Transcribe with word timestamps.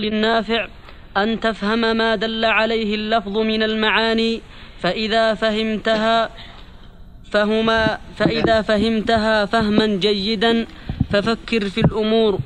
للنافع 0.00 0.68
أن 1.16 1.40
تفهم 1.40 1.96
ما 1.96 2.14
دل 2.16 2.44
عليه 2.44 2.94
اللفظ 2.94 3.38
من 3.38 3.62
المعاني 3.62 4.40
فإذا 4.80 5.34
فهمتها 5.34 6.30
فهما 7.30 7.98
فإذا 8.16 8.62
فهمتها 8.62 9.44
فهما 9.44 9.86
جيدا 9.86 10.66
ففكر 11.10 11.68
في 11.68 11.80
الأمور 11.80 12.38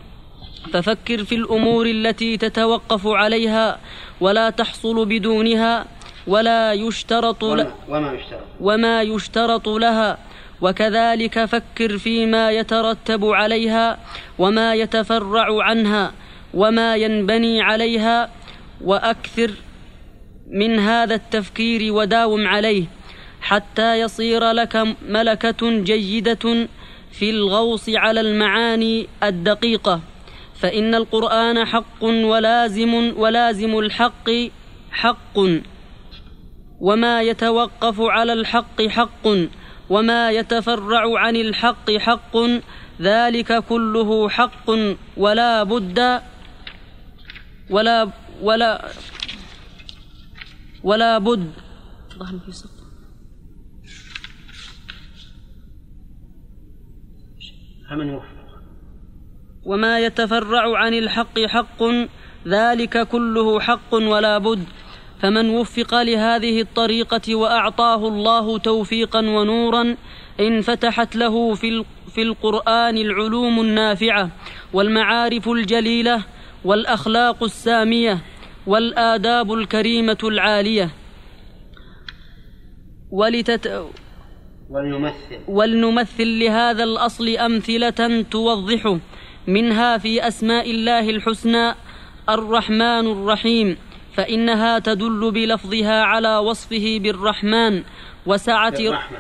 ففكر 0.73 1.25
في 1.25 1.35
الأمور 1.35 1.87
التي 1.87 2.37
تتوقف 2.37 3.07
عليها 3.07 3.79
ولا 4.21 4.51
تحصل 4.51 5.07
بدونها 5.07 5.87
ولا 6.27 6.73
يشترط 6.73 7.43
وما, 7.43 7.73
وما 7.89 8.13
يشترط. 8.13 8.45
وما 8.61 9.03
يشترط 9.03 9.69
لها 9.69 10.19
وكذلك 10.61 11.45
فكر 11.45 11.99
فيما 11.99 12.51
يترتب 12.51 13.25
عليها 13.25 13.99
وما 14.39 14.75
يتفرع 14.75 15.65
عنها 15.65 16.13
وما 16.55 16.97
ينبني 16.97 17.63
عليها 17.63 18.31
وأكثر 18.81 19.51
من 20.51 20.79
هذا 20.79 21.15
التفكير 21.15 21.93
وداوم 21.93 22.47
عليه 22.47 22.85
حتى 23.41 24.01
يصير 24.01 24.51
لك 24.51 24.97
ملكه 25.09 25.71
جيده 25.71 26.69
في 27.13 27.31
الغوص 27.31 27.89
على 27.89 28.21
المعاني 28.21 29.07
الدقيقه 29.23 30.01
فان 30.55 30.95
القران 30.95 31.65
حق 31.65 32.05
ولازم 32.05 33.13
ولازم 33.17 33.79
الحق 33.79 34.31
حق 34.93 35.39
وما 36.81 37.23
يتوقف 37.23 38.01
على 38.01 38.33
الحق 38.33 38.83
حق 38.83 39.29
وما 39.91 40.31
يتفرع 40.31 41.19
عن 41.19 41.37
الحق 41.37 41.91
حق 41.91 42.37
ذلك 43.01 43.65
كله 43.65 44.29
حق 44.29 44.71
ولا 45.17 45.63
بد 45.63 46.21
ولا 47.71 48.11
ولا 48.43 48.91
ولا 50.83 51.19
بد. 51.19 51.51
وما 59.65 59.99
يتفرع 59.99 60.77
عن 60.79 60.95
الحق 60.95 61.41
حق 61.41 61.83
ذلك 62.47 63.09
كله 63.09 63.61
حق 63.61 63.95
ولا 63.95 64.39
بد. 64.39 64.65
فمن 65.23 65.51
وفق 65.51 66.03
لهذه 66.03 66.61
الطريقة 66.61 67.35
وأعطاه 67.35 68.09
الله 68.09 68.59
توفيقا 68.59 69.21
ونورا 69.21 69.97
انفتحت 70.41 71.17
له 71.17 71.55
في 71.55 71.85
في 72.15 72.23
القرآن 72.23 72.97
العلوم 72.97 73.61
النافعة 73.61 74.31
والمعارف 74.73 75.49
الجليلة 75.49 76.25
والأخلاق 76.65 77.43
السامية 77.43 78.19
والآداب 78.67 79.53
الكريمة 79.53 80.19
العالية. 80.25 80.91
ولتت 83.11 83.91
ولنمثل. 84.71 85.39
ولنمثل 85.49 86.39
لهذا 86.39 86.85
الأصل 86.85 87.29
أمثلة 87.29 88.23
توضحه 88.23 88.99
منها 89.47 89.99
في 89.99 90.29
أسماء 90.29 90.71
الله 90.71 91.11
الحسنى 91.11 91.75
الرحمن 92.29 93.07
الرحيم 93.13 93.77
فإنها 94.15 94.79
تدل 94.79 95.31
بلفظها 95.33 96.03
على 96.03 96.37
وصفه 96.37 96.99
بالرحمن 97.03 97.85
وسعة 98.27 98.71
بالرحمة. 98.71 99.19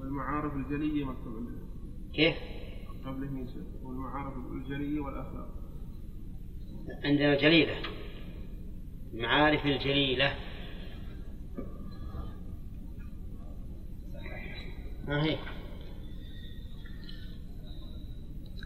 والمعارف 0.00 0.52
الجلية. 0.54 1.04
مكتوب 1.04 1.29
كيف؟ 2.14 2.34
قبله 3.06 3.46
والمعارف 3.82 4.34
الجلية 4.52 5.00
والأخلاق. 5.00 5.48
عندنا 7.04 7.34
جليلة 7.34 7.76
المعارف 9.14 9.66
الجليلة. 9.66 10.34
ما 15.08 15.24
هي؟ 15.24 15.36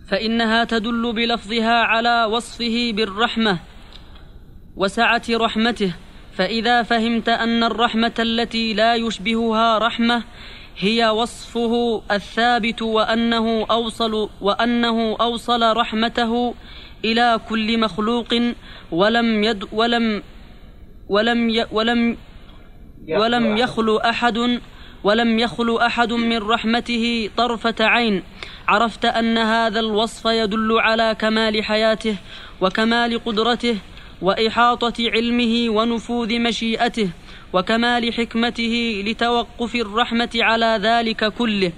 فإنها 0.08 0.64
تدل 0.64 1.12
بلفظها 1.12 1.82
على 1.82 2.24
وصفه 2.24 2.92
بالرحمة 2.92 3.60
وسعة 4.76 5.22
رحمته. 5.30 5.94
فإذا 6.32 6.82
فهمت 6.82 7.28
أن 7.28 7.62
الرحمة 7.62 8.14
التي 8.18 8.74
لا 8.74 8.94
يشبهها 8.94 9.78
رحمة 9.78 10.24
هي 10.78 11.08
وصفه 11.08 12.02
الثابت 12.10 12.82
وأنه 12.82 13.66
أوصل 13.70 14.28
وأنه 14.40 15.16
أوصل 15.20 15.76
رحمته 15.76 16.54
إلى 17.04 17.40
كل 17.48 17.78
مخلوق 17.80 18.34
ولم 18.92 19.44
يد 19.44 19.64
ولم 19.72 20.22
ولم 21.08 21.50
ي 21.50 21.66
ولم 21.72 22.16
ولم 23.08 23.56
يخلو 23.56 23.96
أحد 23.96 24.60
ولم 25.04 25.38
يخلو 25.38 25.78
أحد 25.78 26.12
من 26.12 26.38
رحمته 26.38 27.30
طرفة 27.36 27.74
عين. 27.80 28.22
عرفت 28.68 29.04
أن 29.04 29.38
هذا 29.38 29.80
الوصف 29.80 30.24
يدل 30.24 30.78
على 30.80 31.16
كمال 31.18 31.64
حياته 31.64 32.16
وكمال 32.60 33.24
قدرته 33.24 33.76
وإحاطة 34.22 34.94
علمه 34.98 35.70
ونفوذ 35.70 36.38
مشيئته. 36.38 37.10
وكمال 37.54 38.12
حكمته 38.12 39.04
لتوقف 39.06 39.74
الرحمة 39.74 40.30
على 40.34 40.78
ذلك 40.82 41.24
كله. 41.24 41.72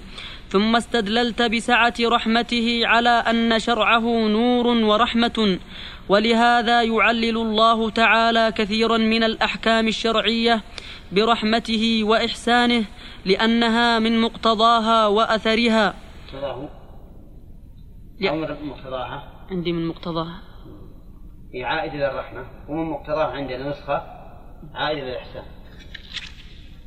ثم 0.48 0.76
استدللت 0.76 1.42
بسعة 1.42 1.94
رحمته 2.00 2.80
على 2.84 3.10
أن 3.10 3.58
شرعه 3.58 4.28
نور 4.28 4.66
ورحمة 4.66 5.58
ولهذا 6.08 6.82
يعلل 6.82 7.36
الله 7.36 7.90
تعالى 7.90 8.52
كثيرا 8.52 8.98
من 8.98 9.22
الأحكام 9.22 9.88
الشرعية 9.88 10.62
برحمته 11.12 12.04
وإحسانه 12.04 12.84
لأنها 13.24 13.98
من 13.98 14.20
مقتضاها 14.20 15.06
وأثرها. 15.06 15.94
مقتضاه؟ 16.26 16.68
مقتضاها؟ 18.62 19.18
عندي 19.50 19.72
من 19.72 19.88
مقتضاها. 19.88 20.42
هي 21.54 21.64
عائد 21.64 21.94
إلى 21.94 22.10
الرحمه 22.10 22.44
ومن 22.68 22.90
مقتضاها 22.90 23.26
عندنا 23.26 23.70
نسخة 23.70 24.02
عائد 24.74 24.98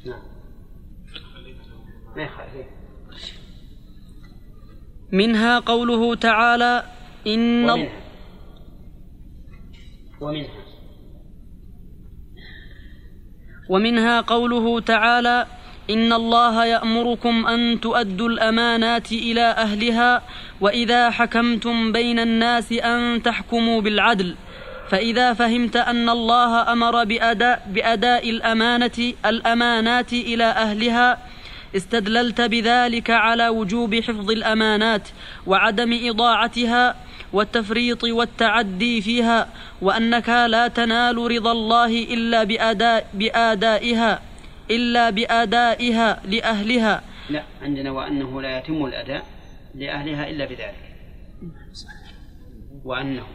نعم. 0.06 0.22
منها 5.12 5.60
قوله 5.60 6.16
تعالى 6.16 6.84
إن 7.28 7.70
ومنها. 7.70 7.90
ومنها. 10.22 10.60
ومنها 13.70 14.22
قوله 14.22 14.80
تعالى 14.80 15.46
إن 15.90 16.14
الله 16.14 16.66
يأمركم 16.66 17.48
أن 17.48 17.82
تؤدوا 17.82 18.30
الأمانات 18.30 19.12
إلى 19.12 19.42
أهلها 19.42 20.22
وإذا 20.62 21.10
حكمتم 21.10 21.92
بين 21.92 22.20
الناس 22.20 22.72
أن 22.72 23.24
تحكموا 23.24 23.82
بالعدل. 23.82 24.36
فإذا 24.90 25.34
فهمت 25.34 25.76
أن 25.76 26.10
الله 26.10 26.72
أمر 26.72 27.04
بأداء, 27.04 27.68
بأداء 27.70 28.30
الأمانة 28.30 29.14
الأمانات 29.26 30.14
إلى 30.14 30.44
أهلها 30.44 31.18
استدللت 31.76 32.42
بذلك 32.42 33.10
على 33.10 33.48
وجوب 33.48 33.96
حفظ 33.96 34.32
الأمانات 34.32 35.10
وعدم 35.48 36.00
إضاعتها 36.04 36.96
والتفريط 37.34 38.04
والتعدي 38.04 39.02
فيها 39.02 39.48
وأنك 39.82 40.30
لا 40.30 40.68
تنال 40.68 41.18
رضا 41.18 41.52
الله 41.52 42.04
إلا 42.04 42.44
بأداء 42.44 43.08
بآدائها 43.14 44.22
إلا 44.72 45.10
بأدائها 45.10 46.22
لأهلها. 46.26 47.02
لا 47.30 47.44
عندنا 47.62 47.92
وأنه 47.92 48.42
لا 48.42 48.58
يتم 48.58 48.86
الأداء 48.86 49.26
لأهلها 49.76 50.30
إلا 50.30 50.46
بذلك. 50.46 50.90
وأنه 52.86 53.26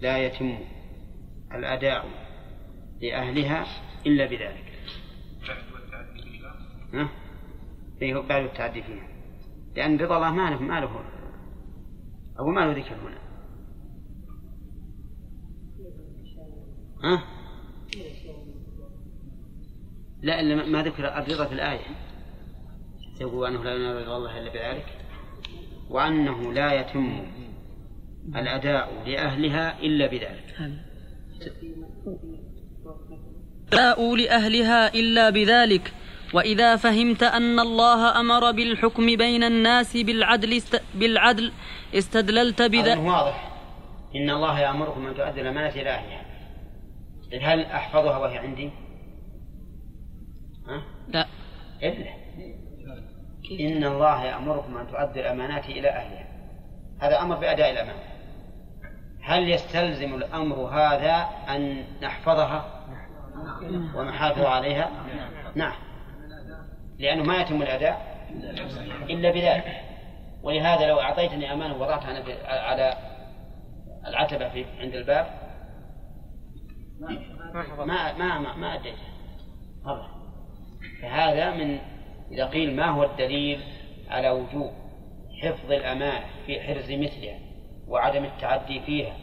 لا 0.00 0.18
يتم 0.18 0.58
الأداء 1.54 2.08
لأهلها 3.02 3.66
إلا 4.06 4.26
بذلك. 4.26 4.72
ها؟ 6.94 7.08
إيه 8.02 8.14
بعد 8.14 8.44
التعدي 8.44 8.82
فيها. 8.82 9.08
لأن 9.76 9.96
رضا 9.96 10.16
الله 10.16 10.30
ما 10.30 10.50
له 10.50 10.62
ما 10.62 10.80
له 10.80 11.04
أو 12.38 12.46
ما 12.46 12.60
له 12.60 12.72
ذكر 12.72 12.94
هنا. 12.94 13.18
ها؟ 17.04 17.24
لا 20.22 20.40
إلا 20.40 20.66
ما 20.66 20.82
ذكر 20.82 21.18
الرضا 21.18 21.44
في 21.44 21.54
الآية. 21.54 21.86
يقول 23.20 23.46
أنه 23.46 23.64
لا 23.64 23.74
ينال 23.74 24.06
رضا 24.06 24.16
الله 24.16 24.38
إلا 24.38 24.52
بذلك. 24.52 24.86
وأنه 25.90 26.52
لا 26.52 26.80
يتم 26.80 27.26
الأداء 28.36 28.88
لأهلها 29.06 29.80
إلا 29.80 30.06
بذلك. 30.06 30.54
الأداء 33.72 34.16
لأهلها 34.16 34.94
إلا 34.94 35.30
بذلك. 35.30 35.92
وإذا 36.34 36.76
فهمت 36.76 37.22
أن 37.22 37.60
الله 37.60 38.20
أمر 38.20 38.50
بالحكم 38.50 39.06
بين 39.06 39.42
الناس 39.42 39.96
بالعدل 39.96 40.52
است 40.56 40.82
بالعدل 40.94 41.52
استدللت 41.94 42.60
أظن 42.60 42.98
واضح. 42.98 43.52
إن 44.16 44.30
الله 44.30 44.60
يأمركم 44.60 45.06
أن 45.06 45.14
تؤدوا 45.14 45.42
الأمانة 45.42 45.68
إلى 45.68 45.90
أهلها 45.90 46.26
هل 47.42 47.60
أحفظها 47.60 48.18
وهي 48.18 48.38
عندي؟ 48.38 48.70
ها؟ 50.68 50.82
لا. 51.08 51.26
إلا. 51.82 52.26
إن 53.60 53.84
الله 53.84 54.24
يأمركم 54.24 54.76
أن 54.76 54.86
تؤدوا 54.86 55.22
الأمانات 55.22 55.64
إلى 55.64 55.88
أهلها. 55.88 56.26
هذا 57.00 57.22
أمر 57.22 57.36
بأداء 57.36 57.70
الأمانة. 57.72 58.15
هل 59.26 59.50
يستلزم 59.50 60.14
الأمر 60.14 60.56
هذا 60.56 61.28
أن 61.48 61.84
نحفظها 62.02 62.84
ونحافظ 63.94 64.44
عليها؟ 64.44 64.90
نعم. 65.54 65.74
لأنه 66.98 67.22
ما 67.22 67.40
يتم 67.40 67.62
الأداء 67.62 68.16
إلا 69.10 69.30
بذلك. 69.30 69.86
ولهذا 70.42 70.86
لو 70.86 71.00
أعطيتني 71.00 71.52
أمانة 71.52 71.76
ووضعتها 71.76 72.10
أنا 72.10 72.24
على 72.48 72.94
العتبة 74.06 74.48
في 74.48 74.64
عند 74.80 74.94
الباب 74.94 75.26
ما 77.78 78.12
ما 78.12 78.38
ما, 78.38 78.56
ما 78.56 78.74
أديتها 78.74 79.12
طبعا 79.84 80.08
فهذا 81.02 81.50
من 81.50 81.78
إذا 82.30 82.46
قيل 82.46 82.76
ما 82.76 82.86
هو 82.86 83.04
الدليل 83.04 83.60
على 84.08 84.30
وجوب 84.30 84.72
حفظ 85.42 85.72
الأمانة 85.72 86.26
في 86.46 86.60
حرز 86.60 86.92
مثلها 86.92 87.45
وعدم 87.88 88.24
التعدي 88.24 88.80
فيها 88.80 89.16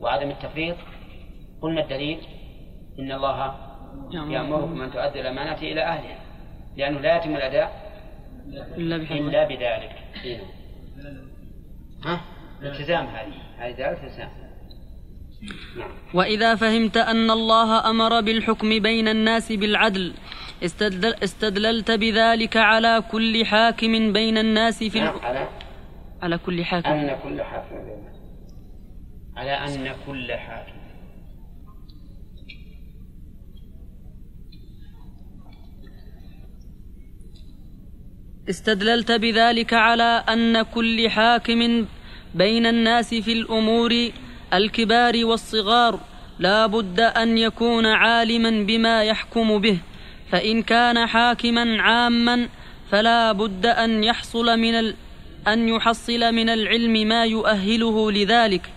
وعدم 0.00 0.30
التفريط 0.30 0.76
قلنا 1.62 1.82
الدليل 1.82 2.18
إن 2.98 3.12
الله 3.12 3.54
يأمركم. 4.12 4.82
أن 4.82 4.90
تؤدوا 4.92 5.20
الأمانات 5.20 5.62
إلى 5.62 5.82
أهلها 5.82 6.18
لأنه 6.76 7.00
لا 7.00 7.16
يتم 7.16 7.36
الأداء 7.36 7.92
إلا 8.76 8.96
إلا 8.96 9.44
بذلك. 9.44 9.96
إيه. 10.24 10.40
ها؟ 12.04 12.20
التزام 12.62 13.06
هذه. 13.06 13.34
هذه 13.58 13.72
دلالة 13.72 14.06
التزام. 14.06 14.30
نعم. 15.78 15.90
وإذا 16.14 16.54
فهمت 16.54 16.96
أن 16.96 17.30
الله 17.30 17.90
أمر 17.90 18.20
بالحكم 18.20 18.68
بين 18.78 19.08
الناس 19.08 19.52
بالعدل 19.52 20.14
استدل 20.64 21.14
استدللت 21.14 21.90
بذلك 21.90 22.56
على 22.56 23.02
كل 23.12 23.44
حاكم 23.44 24.12
بين 24.12 24.38
الناس 24.38 24.84
في 24.84 25.00
نعم 25.00 25.14
الح... 25.16 25.24
على 25.24 25.48
على 26.22 26.38
كل 26.38 26.64
حاكم. 26.64 26.88
أن 26.88 27.16
كل 27.22 27.42
حاكم. 27.42 27.76
على 29.36 29.50
أن 29.50 29.94
كل 30.06 30.32
حاكم. 30.32 30.82
استدللت 38.48 39.12
بذلك 39.12 39.74
على 39.74 40.24
أن 40.28 40.62
كل 40.62 41.10
حاكم 41.10 41.86
بين 42.34 42.66
الناس 42.66 43.14
في 43.14 43.32
الأمور 43.32 44.10
الكبار 44.54 45.24
والصغار 45.24 46.00
لا 46.38 46.66
بد 46.66 47.00
أن 47.00 47.38
يكون 47.38 47.86
عالما 47.86 48.50
بما 48.66 49.04
يحكم 49.04 49.58
به 49.58 49.78
فإن 50.30 50.62
كان 50.62 51.06
حاكما 51.06 51.82
عاما 51.82 52.48
فلا 52.90 53.32
بد 53.32 53.66
أن 53.66 54.04
يحصل 54.04 54.58
من 54.58 54.74
ال... 54.74 54.94
أن 55.48 55.68
يحصل 55.68 56.32
من 56.32 56.48
العلم 56.48 56.92
ما 56.92 57.24
يؤهله 57.24 58.12
لذلك 58.12 58.70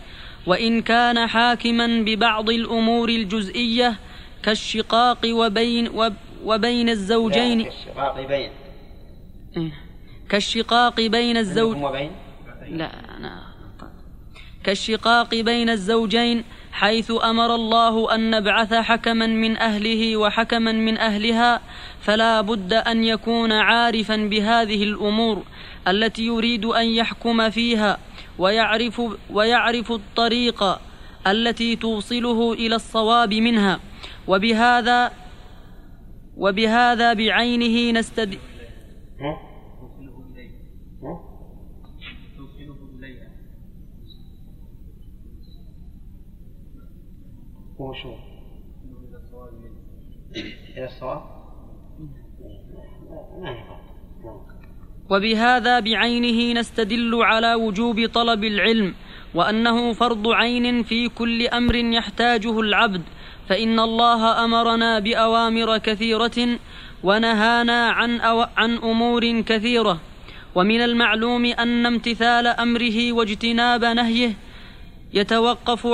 وإن 0.48 0.82
كان 0.82 1.28
حاكما 1.28 1.88
ببعض 2.06 2.50
الأمور 2.50 3.10
الجزئية 3.10 3.96
كالشقاق 4.44 5.20
وبين 5.26 5.88
وب... 5.88 6.14
وبين 6.46 6.90
الزوجين. 6.90 7.60
لا، 7.62 7.68
الشقاق 7.68 8.28
بين. 8.28 8.52
إيه. 9.58 9.72
كالشقاق 10.30 11.02
بين 11.02 11.38
الزوج 11.38 11.78
وبين؟ 11.84 12.12
لا 12.70 13.18
أنا 13.18 13.44
كالشقاق 14.64 15.36
بين 15.36 15.70
الزوجين 15.70 16.44
حيث 16.72 17.12
أمر 17.24 17.56
الله 17.56 18.16
أن 18.16 18.32
نبعث 18.32 18.74
حكما 18.74 19.28
من 19.28 19.58
أهله 19.58 20.18
وحكما 20.18 20.72
من 20.72 20.98
أهلها 20.98 21.62
فلا 22.02 22.42
بد 22.42 22.74
أن 22.74 23.04
يكون 23.04 23.52
عارفا 23.52 24.16
بهذه 24.16 24.84
الأمور. 24.84 25.44
التي 25.88 26.26
يريد 26.26 26.66
أن 26.66 26.88
يحكم 26.88 27.50
فيها 27.50 27.98
ويعرف 28.40 29.02
ويعرف 29.30 29.92
الطريق 29.92 30.64
التي 31.28 31.76
توصله 31.76 32.54
إلى 32.54 32.76
الصواب 32.76 33.34
منها 33.34 33.80
وبهذا 34.28 35.12
وبهذا 36.38 37.14
بعينه 37.14 38.00
نستد؟ 38.00 38.40
وشو؟ 47.80 48.14
إلى 50.78 50.86
الصواب؟ 50.86 51.22
وبهذا 55.10 55.80
بعينه 55.80 56.60
نستدل 56.60 57.16
على 57.16 57.54
وجوب 57.54 58.06
طلب 58.06 58.44
العلم 58.44 58.94
وأنه 59.34 59.94
فرض 59.94 60.28
عين 60.28 60.84
في 60.84 61.10
كل 61.10 61.48
أمر 61.48 61.75
يحتاجه 61.75 62.60
العبد 62.60 63.02
فإن 63.50 63.80
الله 63.80 64.46
أمرنا 64.46 65.00
بأوامر 65.00 65.78
كثيرة 65.78 66.60
ونهانا 67.04 67.90
عن 67.90 68.19
أو 68.19 68.48
عن 68.57 68.78
أمور 68.78 69.42
كثيرة. 69.42 70.02
ومن 70.56 70.81
المعلوم 70.81 71.46
أن 71.46 71.86
امتثال 71.86 72.48
أمره 72.48 73.12
واجتناب 73.12 73.86
نهيه 73.86 74.34
يتوقف 75.13 75.88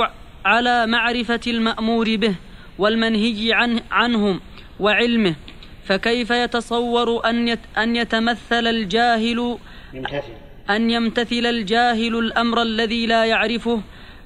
على 0.44 0.86
معرفة 0.86 1.40
المأمور 1.46 2.16
به 2.16 2.34
والمنهي 2.78 3.52
عنه 3.52 3.82
عنهم 3.90 4.40
وعلمه. 4.80 5.34
فكيف 5.84 6.30
يتصور 6.30 7.28
أن 7.30 7.48
يت 7.48 7.58
أن 7.78 7.96
يتمثل 7.96 8.66
الجاهل 8.66 9.58
يمتثل. 9.94 10.32
أن 10.70 10.90
يمتثل 10.90 11.46
الجاهل 11.46 12.18
الأمر 12.18 12.62
الذي 12.62 13.06
لا 13.06 13.24
يعرفه 13.24 13.82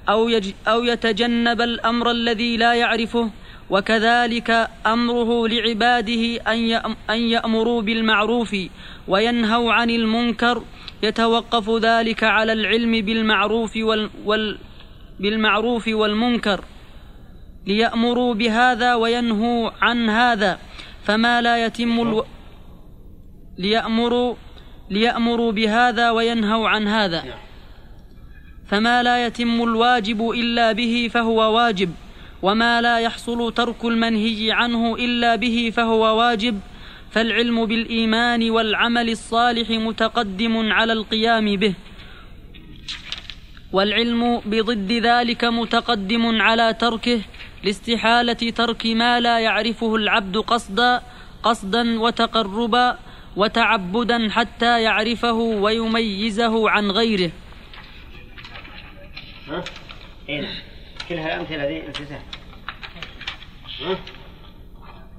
أو, 0.09 0.29
يج 0.29 0.51
أو 0.67 0.83
يتجنب 0.83 1.61
الأمر 1.61 2.11
الذي 2.11 2.57
لا 2.57 2.73
يعرفه؟ 2.73 3.29
وكذلك 3.69 4.69
أمره 4.85 5.47
لعباده 5.47 6.23
أن, 6.47 6.95
أن 7.09 7.19
يأمروا 7.19 7.81
بالمعروف 7.81 8.55
وينهوا 9.07 9.73
عن 9.73 9.89
المنكر. 9.89 10.63
يتوقف 11.03 11.69
ذلك 11.69 12.23
على 12.23 12.53
العلم 12.53 12.91
بالمعروف 12.91 13.77
وال 13.77 14.09
وال 14.25 14.57
بالمعروف 15.19 15.87
والمنكر. 15.87 16.63
ليأمروا 17.67 18.33
بهذا 18.33 18.95
وينهوا 18.95 19.71
عن 19.81 20.09
هذا. 20.09 20.59
فما 21.07 21.41
لا 21.41 21.65
يتم 21.65 22.01
ألو... 22.01 22.25
ليأمروا 23.57 24.35
ليأمروا 24.89 25.51
بهذا 25.51 26.11
وينهوا 26.11 26.69
عن 26.69 26.87
هذا. 26.87 27.23
نعم. 27.23 27.39
فما 28.67 29.03
لا 29.03 29.25
يتم 29.25 29.61
الواجب 29.63 30.29
إلا 30.29 30.71
به 30.71 31.09
فهو 31.13 31.39
واجب 31.55 31.91
وما 32.41 32.81
لا 32.81 32.99
يحصل 32.99 33.53
ترك 33.53 33.85
المنهي 33.85 34.51
عنه 34.51 34.95
إلا 34.95 35.35
به 35.35 35.71
فهو 35.75 36.03
واجب. 36.17 36.59
فالعلم 37.11 37.65
بالإيمان 37.65 38.49
والعمل 38.49 39.09
الصالح 39.09 39.69
متقدم 39.69 40.71
على 40.71 40.93
القيام 40.93 41.55
به 41.55 41.73
والعلم 43.71 44.41
بضد 44.45 44.91
ذلك 44.91 45.45
متقدم 45.45 46.41
على 46.41 46.73
تركه. 46.73 47.21
لاستحالة 47.63 48.33
ترك 48.33 48.85
ما 48.85 49.19
لا 49.19 49.39
يعرفه 49.39 49.95
العبد 49.95 50.37
قصدا 50.37 51.01
قصدا 51.43 51.99
وتقربا 51.99 52.97
وتعبدا 53.35 54.29
حتى 54.29 54.83
يعرفه 54.83 55.33
ويميزه 55.33 56.69
عن 56.69 56.91
غيره 56.91 57.31
ها؟ 59.47 59.63
إيه 60.29 60.41
نعم. 60.41 60.55
كل 61.09 61.15
هالأمثلة 61.15 61.63
هذه 61.63 61.77
التزام 61.87 62.21
ها؟ 63.81 63.97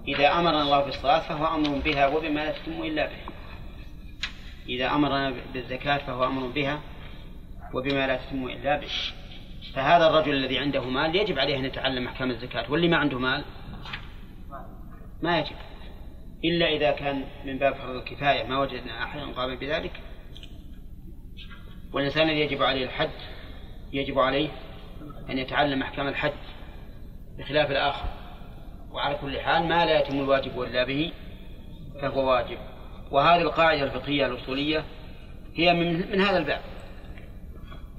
إذا 0.09 0.33
أمرنا 0.33 0.63
الله 0.63 0.81
بالصلاة 0.85 1.21
فهو 1.21 1.55
أمر 1.55 1.79
بها 1.79 2.07
وبما 2.07 2.41
لا 2.41 2.53
تتم 2.53 2.83
إلا 2.83 3.07
به 3.07 3.29
إذا 4.69 4.91
أمرنا 4.91 5.35
بالزكاة 5.55 5.99
فهو 5.99 6.25
أمر 6.25 6.47
بها 6.47 6.81
وبما 7.75 8.07
لا 8.07 8.17
تتم 8.17 8.49
إلا 8.49 8.77
به 8.77 8.91
فهذا 9.75 10.07
الرجل 10.07 10.35
الذي 10.35 10.59
عنده 10.59 10.85
مال 10.85 11.17
يجب 11.17 11.39
عليه 11.39 11.57
أن 11.57 11.65
يتعلم 11.65 12.07
أحكام 12.07 12.31
الزكاة 12.31 12.73
واللي 12.73 12.89
ما 12.89 12.97
عنده 12.97 13.19
مال 13.19 13.45
ما 15.23 15.39
يجب. 15.39 15.57
إلا 16.45 16.69
إذا 16.69 16.91
كان 16.91 17.25
من 17.45 17.59
باب 17.59 17.75
فرض 17.75 17.97
الكفاية 17.97 18.47
ما 18.47 18.59
وجدنا 18.59 19.03
أحدا 19.03 19.33
قام 19.33 19.57
بذلك. 19.57 19.93
والإنسان 21.93 22.29
الذي 22.29 22.41
يجب 22.41 22.63
عليه 22.63 22.85
الحج 22.85 23.11
يجب 23.93 24.19
عليه 24.19 24.49
أن 25.31 25.39
يتعلم 25.39 25.83
أحكام 25.83 26.09
الحج 26.09 26.33
بخلاف 27.39 27.71
الآخر. 27.71 28.09
وعلى 28.91 29.15
كل 29.15 29.41
حال 29.41 29.69
ما 29.69 29.87
لا 29.87 30.01
يتم 30.01 30.21
الواجب 30.21 30.63
إلا 30.63 30.85
به 30.85 31.13
فهو 32.03 32.31
واجب. 32.31 32.59
وهذه 33.11 33.43
القاعدة 33.43 33.85
الفقهية 33.85 34.27
الأصولية 34.27 34.85
هي 35.55 35.75
من 35.75 36.11
من 36.11 36.21
هذا 36.21 36.39
الباب. 36.39 36.61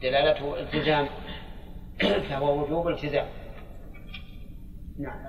دلالته 0.02 0.60
التزام 0.60 1.10
فهو 2.00 2.64
وجوب 2.64 2.88
التزام 2.88 3.28
نعم. 5.00 5.20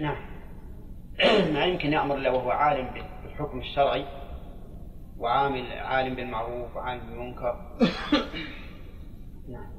نعم. 0.00 0.16
ما 1.54 1.64
يمكن 1.64 1.92
يأمر 1.92 2.16
إلا 2.18 2.30
وهو 2.30 2.50
عالم 2.50 2.88
بالحكم 3.24 3.58
الشرعي 3.58 4.04
وعامل 5.18 5.72
عالم 5.72 6.14
بالمعروف 6.14 6.76
وعالم 6.76 7.00
بالمنكر. 7.06 7.54
نعم. 9.52 9.70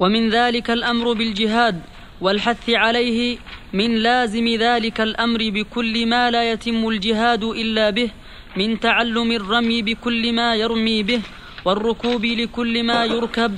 ومن 0.00 0.30
ذلك 0.30 0.70
الأمر 0.70 1.12
بالجهاد 1.12 1.80
والحث 2.20 2.70
عليه 2.70 3.38
من 3.72 3.94
لازم 3.94 4.48
ذلك 4.48 5.00
الأمر 5.00 5.50
بكل 5.50 6.06
ما 6.06 6.30
لا 6.30 6.52
يتم 6.52 6.88
الجهاد 6.88 7.44
إلا 7.44 7.90
به 7.90 8.10
من 8.56 8.80
تعلم 8.80 9.32
الرمي 9.32 9.82
بكل 9.82 10.34
ما 10.34 10.54
يرمي 10.54 11.02
به. 11.02 11.20
والركوب 11.64 12.24
لكل 12.24 12.82
ما 12.84 13.04
يركب 13.04 13.56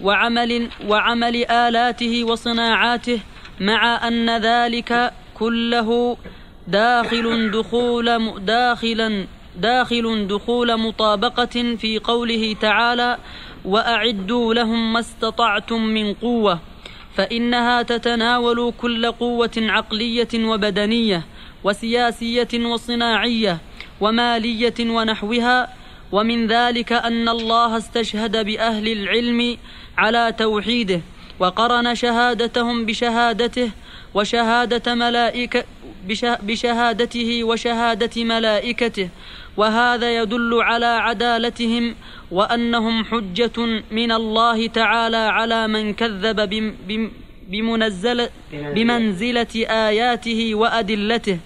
وعمل 0.00 0.68
وعمل 0.88 1.50
آلاته 1.50 2.24
وصناعاته 2.24 3.20
مع 3.60 4.08
أن 4.08 4.36
ذلك 4.42 5.12
كله 5.34 6.16
داخل 6.68 7.50
دخول 7.50 8.34
داخلا 8.44 9.26
داخل 9.56 10.26
دخول 10.26 10.76
مطابقة 10.80 11.76
في 11.80 11.98
قوله 12.04 12.56
تعالى 12.60 13.18
وأعدوا 13.64 14.54
لهم 14.54 14.92
ما 14.92 15.00
استطعتم 15.00 15.82
من 15.82 16.14
قوة 16.14 16.60
فإنها 17.16 17.82
تتناول 17.82 18.72
كل 18.80 19.12
قوة 19.12 19.50
عقلية 19.58 20.28
وبدنية 20.34 21.24
وسياسية 21.64 22.48
وصناعية 22.54 23.58
ومالية 24.00 24.74
ونحوها 24.80 25.68
ومن 26.12 26.46
ذلك 26.46 26.92
أن 26.92 27.28
الله 27.28 27.76
استشهد 27.76 28.44
بأهل 28.46 28.88
العلم 28.88 29.56
على 29.98 30.34
توحيده 30.38 31.00
وقرن 31.40 31.94
شهادتهم 31.94 32.86
بشهادته 32.86 33.70
وشهادة 34.14 34.94
ملائكة 34.94 35.64
بشهادته 36.42 37.44
وشهادة 37.44 38.24
ملائكته. 38.24 39.08
وهذا 39.56 40.16
يدل 40.16 40.54
على 40.62 40.86
عدالتهم 40.86 41.94
وأنهم 42.30 43.04
حجة 43.04 43.58
من 43.90 44.12
الله 44.12 44.66
تعالى 44.66 45.16
على 45.16 45.68
من 45.68 45.94
كذب 45.94 46.74
بمنزل 47.48 48.28
بمنزلة 48.52 49.54
آياته 49.88 50.54
وأدلته. 50.54 51.38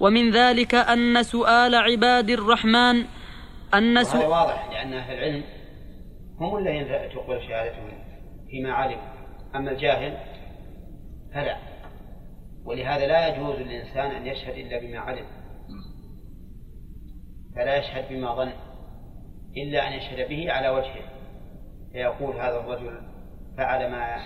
ومن 0.00 0.30
ذلك 0.30 0.74
أن 0.74 1.22
سؤال 1.22 1.74
عباد 1.74 2.30
الرحمن 2.30 3.04
أن 3.74 4.04
سؤال 4.04 4.26
واضح 4.26 4.70
لأن 4.70 4.92
أهل 4.92 5.14
العلم 5.14 5.44
هم 6.40 6.56
الذين 6.56 6.88
تقبل 7.12 7.42
شهادتهم 7.42 7.90
فيما 8.50 8.72
علموا. 8.72 9.12
أما 9.54 9.70
الجاهل 9.70 10.18
فلا. 11.34 11.56
ولهذا 12.64 13.06
لا 13.06 13.28
يجوز 13.28 13.56
للإنسان 13.56 14.10
أن 14.10 14.26
يشهد 14.26 14.58
إلا 14.58 14.80
بما 14.80 14.98
علم. 14.98 15.26
فلا 17.56 17.76
يشهد 17.76 18.08
بما 18.08 18.34
ظن 18.34 18.52
إلا 19.56 19.88
أن 19.88 19.92
يشهد 19.92 20.28
به 20.28 20.52
على 20.52 20.68
وجهه. 20.68 21.04
فيقول 21.92 22.36
هذا 22.36 22.60
الرجل 22.60 23.00
فعل 23.56 23.90
ما 23.90 24.16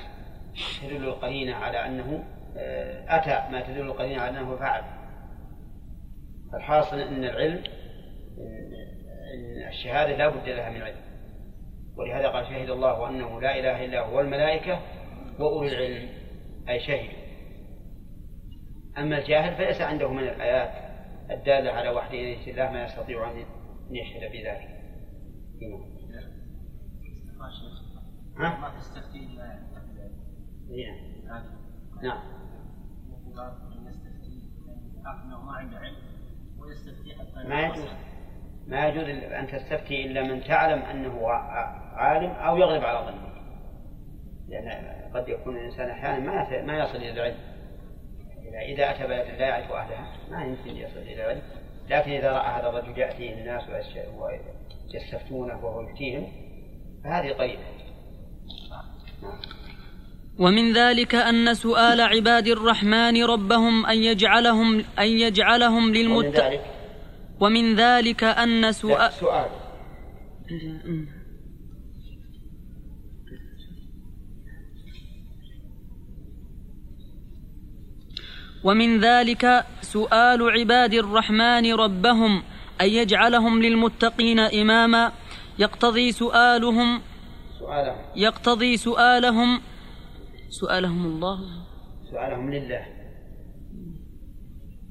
تدل 0.82 1.04
القرينة 1.04 1.54
على 1.54 1.86
أنه 1.86 2.24
آه، 2.58 3.16
أتى 3.16 3.52
ما 3.52 3.60
تدل 3.60 3.80
القرينة 3.80 4.22
على 4.22 4.40
أنه 4.40 4.56
فعل. 4.56 4.82
الحاصل 6.54 6.98
أن 6.98 7.24
العلم 7.24 7.62
الشهادة 9.68 10.16
لا 10.16 10.28
بد 10.28 10.48
لها 10.48 10.70
من 10.70 10.82
علم. 10.82 11.00
ولهذا 11.96 12.28
قال 12.28 12.46
شهد 12.46 12.70
الله 12.70 13.08
أنه 13.08 13.40
لا 13.40 13.58
إله 13.58 13.84
إلا 13.84 14.00
هو 14.00 14.20
الملائكة 14.20 14.80
وأولي 15.38 15.68
العلم. 15.68 16.08
أي 16.68 16.80
شهدوا 16.80 17.26
أما 18.98 19.18
الجاهل 19.18 19.56
فليس 19.56 19.80
عنده 19.80 20.12
من 20.12 20.22
الآيات 20.22 20.86
الدالة 21.30 21.70
على 21.70 21.88
وحدانية 21.88 22.50
الله 22.50 22.70
ما 22.70 22.84
يستطيع 22.84 23.30
أن 23.30 23.44
يشهد 23.90 24.32
بذلك. 24.32 24.76
ها؟ 28.38 28.58
ما 28.58 28.78
تستفتي 28.78 29.18
إلا 29.18 29.58
نعم. 30.70 31.02
نعم 32.02 32.36
ما 37.48 37.60
يجوز. 37.60 37.88
ما 38.66 38.88
يجوز 38.88 39.04
أن 39.08 39.46
تستفتي 39.46 40.06
إلا 40.06 40.22
من 40.22 40.44
تعلم 40.44 40.82
أنه 40.82 41.28
عالم 41.94 42.30
أو 42.30 42.56
يغلب 42.56 42.84
على 42.84 43.06
ظنه. 43.06 43.26
لأن 44.48 45.10
قد 45.14 45.28
يكون 45.28 45.56
الإنسان 45.56 45.90
أحيانا 45.90 46.18
ما 46.18 46.62
ما 46.62 46.78
يصل 46.78 46.96
إلى 46.96 47.12
العلم. 47.12 47.36
إذا 48.68 48.90
أتى 48.90 49.06
بلد 49.06 49.26
لا 49.38 49.46
يعرف 49.46 49.72
أهلها 49.72 50.06
ما 50.30 50.44
يمكن 50.44 50.76
يصل 50.76 50.98
إلى 50.98 51.24
العلم. 51.24 51.42
لكن 51.90 52.10
إذا 52.10 52.32
رأى 52.32 52.60
هذا 52.60 52.68
الرجل 52.68 52.98
يأتيه 52.98 53.34
الناس 53.34 53.62
ويستفتونه 54.92 55.64
وهو 55.64 55.88
يفتيهم 55.88 56.32
فهذه 57.04 57.32
قريبة 57.32 57.60
ومن 60.38 60.72
ذلك 60.72 61.14
أن 61.14 61.54
سؤال 61.54 62.00
عباد 62.00 62.46
الرحمن 62.46 63.24
ربهم 63.24 63.86
أن 63.86 63.98
يجعلهم 63.98 64.84
أن 64.98 65.06
يجعلهم 65.06 65.92
للمتقين 65.92 66.26
ومن 66.26 66.52
ذلك 66.52 66.75
أن 68.24 68.72
سؤال 68.72 69.12
سؤال. 69.12 69.50
ومن 78.64 79.00
ذلك 79.00 79.66
سؤال 79.80 80.50
عباد 80.50 80.94
الرحمن 80.94 81.74
ربهم 81.74 82.42
أن 82.80 82.88
يجعلهم 82.88 83.62
للمتقين 83.62 84.38
إماما. 84.40 85.12
يقتضي 85.58 86.12
سؤالهم. 86.12 87.00
يقتضي 88.16 88.76
سؤالهم 88.76 89.60
سؤالهم 90.50 91.06
الله. 91.06 91.38
سؤالهم 92.10 92.50
لله. 92.50 92.84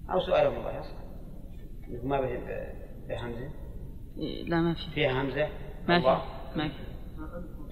أو 0.09 0.19
سؤالهم 0.19 0.55
الله. 0.55 0.94
ما 2.03 2.21
به 2.21 2.37
همزة 3.09 3.49
إيه، 4.17 4.43
لا 4.49 4.61
ما 4.61 4.73
في. 4.73 4.91
فيها 4.95 5.21
همزة 5.21 5.49
ما 5.87 5.99
في 5.99 6.21
ما 6.55 6.69
في. 6.69 6.75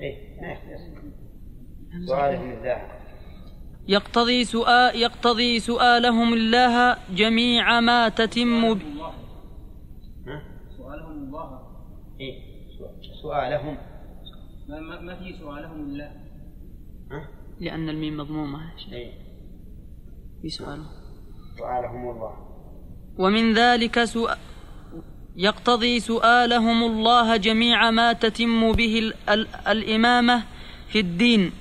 إيه 0.01 0.41
ما 0.41 0.55
في 0.55 2.05
سؤالهم 2.07 2.51
لله 2.51 2.81
يقتضي 3.87 4.43
سؤال 4.43 4.95
يقتضي 4.95 5.59
سؤالهم 5.59 6.33
الله 6.33 6.97
جميع 7.15 7.79
ما 7.79 8.09
تتم 8.09 8.73
ب... 8.73 8.79
سؤالهم 10.77 11.11
الله. 11.11 11.61
إيه 12.19 12.35
سؤالهم. 13.21 13.77
ما 14.69 15.01
ما 15.01 15.15
في 15.15 15.33
سؤالهم 15.33 15.79
الله. 15.81 16.11
لأن 17.59 17.89
الميم 17.89 18.17
مضمومة. 18.17 18.59
إيه. 18.91 19.11
في 20.41 20.49
سؤالهم 20.49 20.85
سؤالهم 21.57 22.09
الله. 22.09 22.52
ومن 23.17 23.53
ذلك 23.53 24.03
سؤال 24.03 24.37
يقتضي 25.35 25.99
سؤالهم 25.99 26.83
الله 26.83 27.37
جميع 27.37 27.91
ما 27.91 28.13
تتم 28.13 28.71
به 28.71 29.13
ال... 29.29 29.47
الإمامة 29.67 30.43
في 30.89 30.99
الدين 30.99 31.51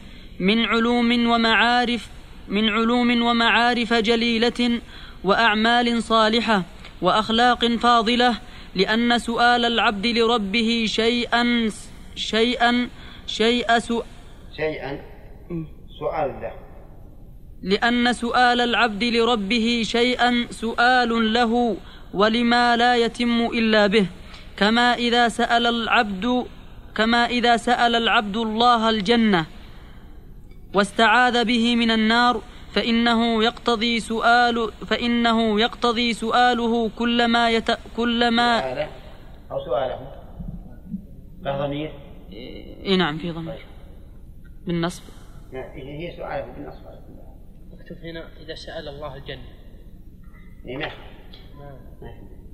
من 0.40 0.64
علوم 0.64 1.26
ومعارف 1.30 2.08
من 2.48 2.68
علوم 2.68 3.22
ومعارف 3.22 3.94
جليلة 3.94 4.80
وأعمال 5.24 6.02
صالحة 6.02 6.62
وأخلاق 7.02 7.66
فاضلة 7.66 8.38
لأن 8.74 9.18
سؤال 9.18 9.64
العبد 9.64 10.06
لربه 10.06 10.84
شيئا 10.86 11.70
شيئا 12.16 12.88
سؤ 13.78 14.04
شيئا 14.56 15.00
سؤال 16.00 16.30
له. 16.42 16.71
لأن 17.62 18.12
سؤال 18.12 18.60
العبد 18.60 19.04
لربه 19.04 19.82
شيئا 19.84 20.46
سؤال 20.50 21.32
له 21.32 21.76
ولما 22.14 22.76
لا 22.76 22.96
يتم 22.96 23.46
إلا 23.46 23.86
به. 23.86 24.06
كما 24.56 24.94
إذا 24.94 25.28
سأل 25.28 25.66
العبد 25.66 26.46
كما 26.94 27.26
إذا 27.26 27.56
سأل 27.56 27.94
العبد 27.94 28.36
الله 28.36 28.90
الجنة 28.90 29.46
واستعاذ 30.74 31.44
به 31.44 31.76
من 31.76 31.90
النار 31.90 32.42
فإنه 32.72 33.44
يقتضي 33.44 34.00
سؤال 34.00 34.72
فإنه 34.86 35.60
يقتضي 35.60 36.12
سؤاله 36.12 36.88
كلما 36.88 37.50
يت 37.50 37.70
كلما 37.96 38.50
أو 39.50 39.58
سؤاله. 39.64 39.98
له 41.42 41.66
ضمير؟ 41.66 41.92
إيه 42.32 42.96
نعم 42.96 43.18
في 43.18 43.30
ضمير. 43.30 43.66
بالنصب. 44.66 45.02
هي 45.52 46.16
سؤاله 46.16 46.46
بالنصب. 46.56 46.84
مكتوب 47.92 48.04
هنا 48.04 48.28
إذا 48.40 48.54
سأل 48.54 48.88
الله 48.88 49.16
الجنة. 49.16 49.42
ما 50.64 50.90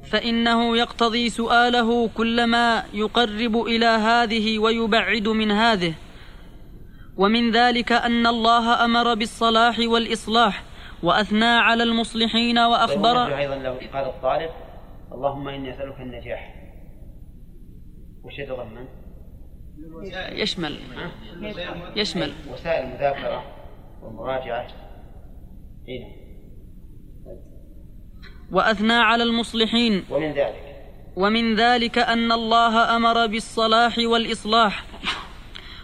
فإنه 0.05 0.77
يقتضي 0.77 1.31
سؤاله 1.31 2.09
كلما 2.09 2.85
يقرب 2.95 3.57
إلى 3.57 3.87
هذه 3.87 4.59
ويبعد 4.59 5.29
من 5.29 5.51
هذه. 5.51 5.95
ومن 7.17 7.51
ذلك 7.51 7.93
أن 7.93 8.27
الله 8.27 8.85
أمر 8.85 9.15
بالصلاح 9.15 9.79
والإصلاح 9.79 10.63
وأثنى 11.03 11.45
على 11.45 11.83
المصلحين 11.83 12.59
وأخبر 12.59 13.39
أيضا 13.39 13.57
لو 13.57 13.75
قال 13.93 14.05
الطالب 14.07 14.51
اللهم 15.13 15.49
إني 15.49 15.75
أسألك 15.75 16.01
النجاح. 16.01 16.55
وش 18.25 18.39
يتضمن؟ 18.39 18.87
يشمل. 20.33 20.79
يشمل. 21.97 22.33
وسائل 22.53 22.87
المذاكرة 22.87 23.43
والمراجعة. 24.03 24.88
هنا 25.89 26.09
وأثنى 28.53 28.93
على 28.93 29.23
المصلحين. 29.23 30.05
ومن 30.11 30.33
ذلك. 30.33 30.65
ومن 31.17 31.57
ذلك 31.57 31.99
أن 31.99 32.33
الله 32.33 32.97
أمر 32.97 33.27
بالصلاح 33.27 33.99
والإصلاح. 33.99 34.85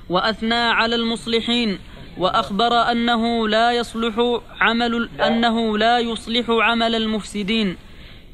وأثنى 0.09 0.55
على 0.55 0.95
المصلحين. 0.95 1.79
وأخبر 2.19 2.73
أنه 2.73 3.49
لا 3.49 3.73
يصلح 3.73 4.41
عمل 4.61 5.09
أنه 5.21 5.79
لا 5.79 5.99
يصلح 5.99 6.47
عمل 6.51 6.95
المفسدين. 6.95 7.77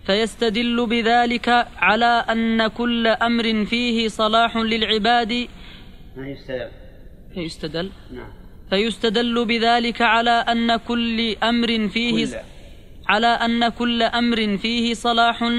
فيستدل 0.07 0.87
بذلك 0.87 1.49
على 1.77 2.25
أن 2.31 2.67
كل 2.67 3.07
أمر 3.07 3.65
فيه 3.65 4.09
صلاح 4.09 4.57
للعباد. 4.57 5.49
فيستدل 7.35 7.91
نعم. 8.13 8.40
فيستدل 8.71 9.45
بذلك 9.45 10.03
على 10.03 10.31
أن 10.31 10.77
كل 10.77 11.37
أمر 11.43 11.89
فيه 11.89 12.27
كل. 12.27 12.37
على 13.09 13.27
أن 13.27 13.69
كل 13.69 14.03
أمر 14.03 14.57
فيه 14.57 14.95
صلاح 14.95 15.53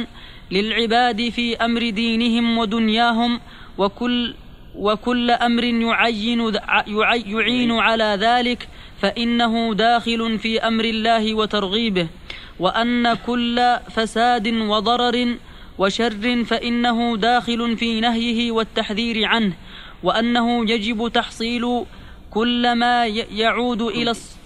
للعباد 0.51 1.29
في 1.29 1.55
أمر 1.57 1.89
دينهم 1.89 2.57
ودنياهم 2.57 3.39
وكل 3.77 4.33
وكل 4.75 5.31
أمر 5.31 5.63
يعين 5.63 6.53
يعي- 6.87 7.23
يعين 7.27 7.71
على 7.71 8.17
ذلك 8.21 8.67
فإنه 9.01 9.73
داخل 9.73 10.39
في 10.39 10.59
أمر 10.59 10.83
الله 10.85 11.33
وترغيبه. 11.33 12.07
وأن 12.59 13.13
كل 13.13 13.75
فساد 13.91 14.47
وضرر 14.47 15.35
وشر 15.77 16.43
فإنه 16.43 17.17
داخل 17.17 17.77
في 17.77 17.99
نهيه 17.99 18.51
والتحذير 18.51 19.25
عنه. 19.25 19.53
وأنه 20.03 20.71
يجب 20.71 21.07
تحصيل 21.13 21.85
كل 22.31 22.75
ما 22.75 23.07
يعود 23.07 23.81
إلى 23.81 24.11
الص... 24.11 24.37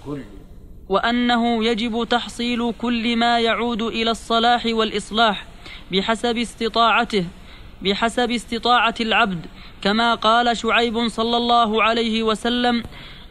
وأنه 0.89 1.65
يجب 1.65 2.08
تحصيل 2.10 2.74
كل 2.82 3.15
ما 3.15 3.39
يعود 3.39 3.82
إلى 3.82 4.12
الصلاح 4.12 4.65
والإصلاح 4.65 5.46
بحسب 5.92 6.38
استطاعته 6.38 7.25
بحسب 7.82 8.32
استطاعة 8.32 8.96
العبد. 9.01 9.46
كما 9.82 10.15
قال 10.15 10.58
شعيب 10.58 11.08
صلى 11.08 11.38
الله 11.38 11.84
عليه 11.84 12.24
وسلم 12.24 12.84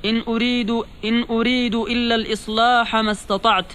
إن 0.04 0.22
أريد 0.28 0.70
إن 1.04 1.24
أريد 1.30 1.74
إلا 1.74 2.14
الإصلاح 2.14 2.96
ما 2.96 3.10
استطعت. 3.10 3.72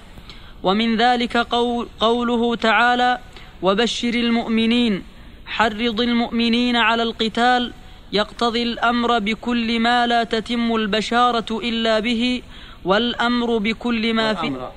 ومن 0.63 0.97
ذلك 0.97 1.37
قول 1.37 1.87
قوله 1.99 2.55
تعالى 2.55 3.19
وبشر 3.61 4.13
المؤمنين 4.13 5.03
حرض 5.45 6.01
المؤمنين 6.01 6.75
على 6.75 7.03
القتال 7.03 7.73
يقتضي 8.13 8.63
الأمر 8.63 9.19
بكل 9.19 9.79
ما 9.79 10.07
لا 10.07 10.23
تتم 10.23 10.75
البشارة 10.75 11.59
إلا 11.63 11.99
به 11.99 12.41
والأمر 12.85 13.57
بكل 13.57 14.13
ما 14.13 14.33
في 14.33 14.47
والأمر 14.47 14.71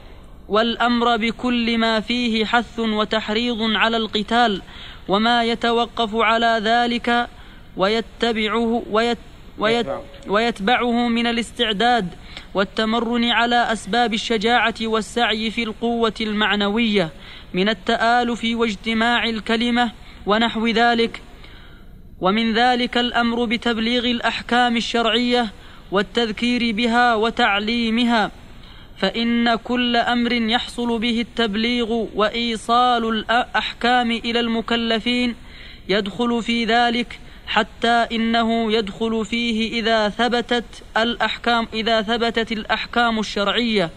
والأمر 0.48 1.16
بكل 1.16 1.78
ما 1.78 2.00
فيه 2.00 2.44
حث 2.44 2.78
وتحريض 2.78 3.62
على 3.62 3.96
القتال 3.96 4.62
وما 5.08 5.44
يتوقف 5.44 6.10
على 6.14 6.60
ذلك 6.64 7.28
ويتبعه 7.76 8.82
ويت 8.90 9.18
ويت 9.58 9.86
يتبعه. 9.86 10.02
ويتبعه 10.28 11.08
من 11.08 11.26
الاستعداد 11.26 12.08
والتمرن 12.54 13.24
على 13.24 13.72
أسباب 13.72 14.14
الشجاعة 14.14 14.74
والسعي 14.82 15.50
في 15.50 15.62
القوة 15.62 16.14
المعنوية 16.20 17.10
من 17.54 17.68
التآلف 17.68 18.44
واجتماع 18.44 19.24
الكلمة 19.24 19.92
ونحو 20.26 20.66
ذلك 20.66 21.22
ومن 22.22 22.54
ذلك 22.54 22.98
الأمر 22.98 23.44
بتبليغ 23.44 24.04
الأحكام 24.04 24.76
الشرعية 24.76 25.52
والتذكير 25.90 26.74
بها 26.74 27.14
وتعليمها 27.14 28.30
فإن 28.96 29.54
كل 29.54 29.96
أمر 29.96 30.32
يحصل 30.32 30.98
به 30.98 31.20
التبليغ 31.20 32.06
وإيصال 32.14 33.08
الأحكام 33.08 34.10
إلى 34.10 34.40
المكلفين 34.40 35.34
يدخل 35.88 36.42
في 36.42 36.64
ذلك 36.64 37.18
حتى 37.46 38.06
إنه 38.12 38.72
يدخل 38.72 39.24
فيه 39.24 39.80
إذا 39.80 40.08
ثبتت 40.08 40.82
الأحكام 40.96 41.68
إذا 41.74 42.02
ثبتت 42.02 42.52
الأحكام 42.52 43.18
الشرعية 43.18 43.90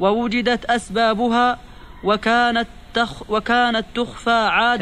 ووجدت 0.00 0.64
أسبابها 0.64 1.58
وكانت 2.04 2.68
تخ 2.94 3.30
وكانت 3.30 3.86
تخفى 3.94 4.30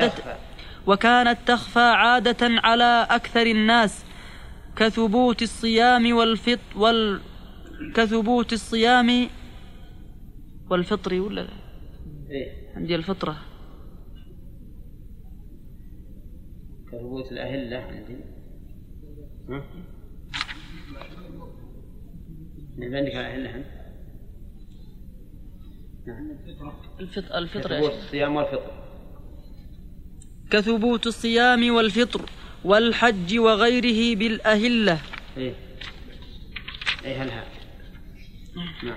تخفى. 0.08 0.51
وكانت 0.86 1.38
تخفى 1.46 1.78
عادة 1.80 2.36
على 2.42 3.06
أكثر 3.10 3.46
الناس 3.46 4.04
كثبوت 4.76 5.42
الصيام 5.42 6.12
والفط 6.16 6.58
وال 6.76 7.20
كثبوت 7.94 8.52
الصيام 8.52 9.28
والفطر 10.70 11.20
ولا 11.20 11.40
لا؟ 11.40 11.48
إيه 12.30 12.72
عندي 12.76 12.94
الفطرة 12.94 13.36
كثبوت 16.92 17.32
الأهلة 17.32 17.76
عندي 17.76 18.16
ها؟ 19.48 19.62
عندك 22.78 23.12
الأهلة؟ 23.12 23.64
نعم 26.06 26.30
الفط... 27.00 27.32
الفطر 27.32 27.72
يا 27.72 27.80
كثبوت. 27.80 27.92
الصيام 27.98 28.36
والفطر 28.36 28.81
كثبوت 30.52 31.06
الصيام 31.06 31.74
والفطر 31.74 32.20
والحج 32.64 33.38
وغيره 33.38 34.16
بالأهلة. 34.16 34.98
إيه. 35.36 35.54
إيه 37.04 37.22
هلها 37.22 37.44
نعم. 38.82 38.94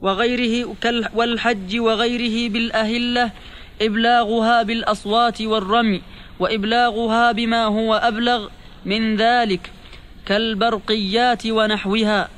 وغيره 0.00 0.76
والحج 1.14 1.78
وغيره 1.78 2.52
بالأهلة 2.52 3.30
إبلاغها 3.82 4.62
بالأصوات 4.62 5.42
والرمي 5.42 6.02
وإبلاغها 6.40 7.32
بما 7.32 7.64
هو 7.64 7.94
أبلغ 7.94 8.48
من 8.84 9.16
ذلك 9.16 9.72
كالبرقيات 10.26 11.46
ونحوها. 11.46 12.28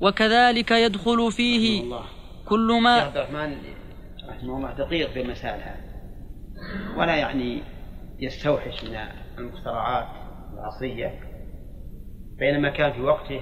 وكذلك 0.00 0.70
يدخل 0.70 1.32
فيه 1.32 1.84
كل 2.46 2.78
ما 2.82 2.94
عبد 3.00 3.16
الرحمن 3.16 3.56
رحمه 4.28 4.56
الله 4.56 4.70
دقيق 4.72 5.10
في 5.12 5.20
المسائل 5.20 5.62
هذه. 5.62 5.91
ولا 6.96 7.16
يعني 7.16 7.62
يستوحش 8.18 8.84
من 8.84 8.96
المخترعات 9.38 10.06
العصرية 10.54 11.20
بينما 12.38 12.70
كان 12.70 12.92
في 12.92 13.00
وقته 13.00 13.40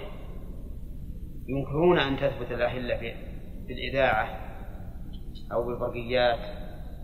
ينكرون 1.48 1.98
أن 1.98 2.16
تثبت 2.16 2.52
الأهلة 2.52 2.96
في 2.96 3.14
في 3.66 3.72
الإذاعة 3.72 4.50
أو 5.52 5.66
بالبرقيات 5.66 6.38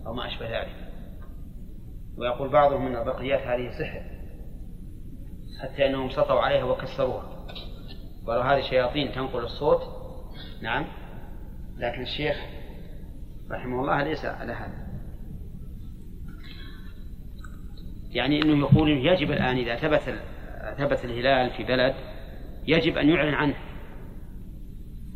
أو 0.07 0.15
ما 0.15 0.27
أشبه 0.27 0.61
ذلك. 0.61 0.77
ويقول 2.19 2.49
بعضهم 2.49 2.85
من 2.85 2.97
البرقيات 2.97 3.41
هذه 3.41 3.71
سحر 3.79 4.03
حتى 5.63 5.87
أنهم 5.87 6.11
سطوا 6.11 6.41
عليها 6.41 6.65
وكسروها. 6.65 7.47
قالوا 8.27 8.45
هذه 8.45 8.61
شياطين 8.61 9.13
تنقل 9.13 9.45
الصوت. 9.45 9.83
نعم. 10.63 10.87
لكن 11.77 12.03
الشيخ 12.03 12.37
رحمه 13.51 13.81
الله 13.81 14.03
ليس 14.03 14.25
على 14.25 14.53
هذا. 14.53 14.86
يعني 18.11 18.43
إنه 18.43 18.59
يقول 18.59 18.89
يجب 18.89 19.31
الآن 19.31 19.57
إذا 19.57 19.77
ثبت 19.77 20.01
ثبت 20.79 21.05
الهلال 21.05 21.51
في 21.51 21.65
بلد 21.65 21.95
يجب 22.67 22.99
أن 22.99 23.09
يعلن 23.09 23.35
عنه 23.35 23.55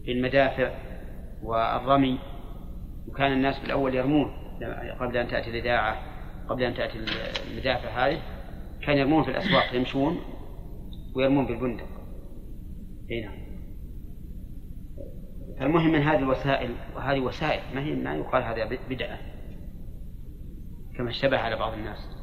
في 0.05 0.12
المدافع 0.12 0.70
والرمي 1.42 2.18
وكان 3.09 3.33
الناس 3.33 3.59
بالاول 3.59 3.94
يرمون 3.94 4.31
قبل 5.00 5.16
أن 5.16 5.29
تأتي 5.29 5.50
الإذاعة 5.50 5.98
قبل 6.48 6.62
أن 6.62 6.74
تأتي 6.74 6.98
المدافع 7.50 8.07
هذه 8.07 8.20
كان 8.83 8.98
يرمون 8.98 9.22
في 9.22 9.31
الأسواق 9.31 9.74
يمشون 9.74 10.20
ويرمون 11.16 11.46
بالبندق 11.46 11.87
إي 13.11 13.20
نعم. 13.20 13.40
فالمهم 15.61 15.92
من 15.92 16.00
هذه 16.00 16.18
الوسائل 16.18 16.70
وهذه 16.96 17.20
وسائل 17.20 17.74
ما 17.74 17.83
هي 17.83 17.94
ما 17.94 18.14
يقال 18.14 18.42
هذا 18.42 18.79
بدعة 18.90 19.18
كما 20.96 21.11
اشتبه 21.11 21.38
على 21.38 21.57
بعض 21.57 21.72
الناس. 21.72 22.19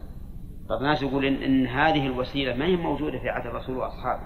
بعض 0.69 0.80
الناس 0.80 1.01
يقول 1.01 1.25
إن, 1.25 1.43
إن 1.43 1.67
هذه 1.67 2.06
الوسيلة 2.06 2.53
ما 2.53 2.65
هي 2.65 2.75
موجودة 2.75 3.19
في 3.19 3.30
عهد 3.30 3.45
الرسول 3.45 3.77
وأصحابه. 3.77 4.23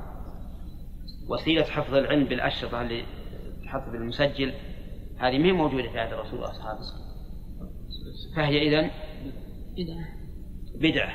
وسيلة 1.30 1.64
حفظ 1.64 1.94
العلم 1.94 2.24
بالأشرطة 2.24 2.82
اللي 2.82 3.04
تحط 3.66 3.90
بالمسجل 3.90 4.54
هذه 5.18 5.38
ما 5.38 5.46
هي 5.46 5.52
موجودة 5.52 5.90
في 5.90 6.00
عهد 6.00 6.14
الرسول 6.14 6.40
وأصحابه. 6.40 6.80
فهي 8.36 8.68
إذن 8.68 8.92
بدعة. 10.82 11.14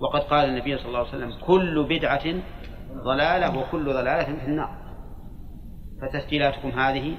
وقد 0.00 0.20
قال 0.20 0.48
النبي 0.48 0.78
صلى 0.78 0.86
الله 0.86 0.98
عليه 0.98 1.08
وسلم 1.08 1.32
كل 1.46 1.84
بدعة 1.88 2.42
ضلالة 3.04 3.58
وكل 3.58 3.84
ضلالة 3.84 4.24
في 4.24 4.46
النار. 4.46 4.82
فتسجيلاتكم 6.00 6.68
هذه 6.68 7.16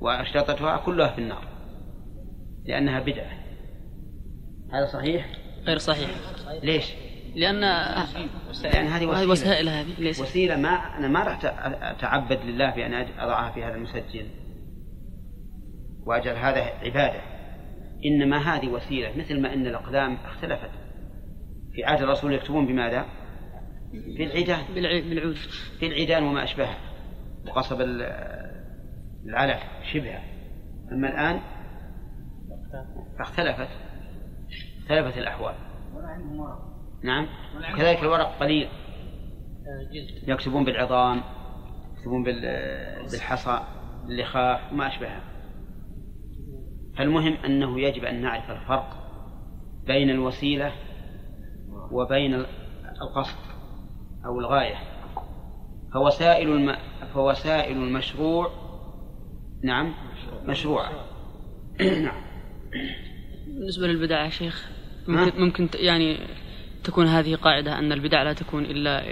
وأشرطتها 0.00 0.76
كلها 0.76 1.08
في 1.08 1.20
النار 1.20 1.44
لأنها 2.64 3.00
بدعة. 3.00 3.32
هذا 4.72 4.86
صحيح؟ 4.92 5.45
غير 5.66 5.78
صحيح. 5.78 6.10
ليش؟ 6.62 6.94
لأن 7.34 7.60
لأن 8.62 8.86
هذه 8.86 9.06
وسيلة. 9.06 9.30
وسائل 9.30 9.68
هذه 9.68 9.94
ليس 9.98 10.20
وسيلة 10.20 10.56
ما 10.56 10.68
أنا 10.68 11.08
ما 11.08 11.24
راح 11.24 11.38
أتعبد 11.82 12.38
لله 12.44 12.70
بأن 12.74 12.94
أضعها 13.18 13.52
في 13.52 13.64
هذا 13.64 13.74
المسجل. 13.74 14.26
وأجعل 16.06 16.36
هذا 16.36 16.60
عبادة. 16.60 17.20
إنما 18.04 18.36
هذه 18.38 18.66
وسيلة 18.68 19.12
مثل 19.16 19.40
ما 19.40 19.54
أن 19.54 19.66
الأقلام 19.66 20.16
اختلفت. 20.24 20.70
في 21.72 21.84
عهد 21.84 22.02
الرسول 22.02 22.34
يكتبون 22.34 22.66
بماذا؟ 22.66 23.06
بالعيدان 24.18 24.62
بالع- 24.74 25.08
بالعود. 25.08 25.36
بالعيدان 25.80 26.22
وما 26.22 26.44
أشبهها 26.44 26.76
وقصب 27.46 27.80
ال- 27.80 28.12
العلف 29.26 29.60
شبهها 29.92 30.22
أما 30.92 31.08
الآن 31.08 31.40
فاختلفت. 33.18 33.68
اختلفت 34.86 35.18
الأحوال. 35.18 35.54
نعم. 37.02 37.26
وكذلك 37.74 38.02
الورق 38.02 38.38
قليل. 38.40 38.68
يكتبون 40.26 40.64
بالعظام 40.64 41.22
يكتبون 41.98 42.22
بال- 42.24 43.06
بالحصى 43.12 43.60
باللخاف 44.06 44.72
وما 44.72 44.86
أشبهها. 44.88 45.20
فالمهم 46.98 47.32
أنه 47.44 47.80
يجب 47.80 48.04
أن 48.04 48.22
نعرف 48.22 48.50
الفرق 48.50 48.96
بين 49.86 50.10
الوسيلة 50.10 50.72
وبين 51.92 52.34
القصد 53.02 53.38
أو 54.26 54.40
الغاية. 54.40 54.76
فوسائل 55.94 56.48
الم... 56.52 56.76
فوسائل 57.14 57.76
المشروع. 57.76 58.50
نعم. 59.64 59.94
مشروعة 60.44 60.92
نعم 61.80 62.22
بالنسبة 63.46 63.86
للبدع 63.86 64.24
يا 64.24 64.30
شيخ؟ 64.30 64.70
ممكن, 65.08 65.40
ممكن 65.40 65.68
يعني 65.74 66.18
تكون 66.84 67.06
هذه 67.06 67.34
قاعدة 67.34 67.78
أن 67.78 67.92
البدع 67.92 68.22
لا 68.22 68.32
تكون 68.32 68.64
إلا 68.64 69.02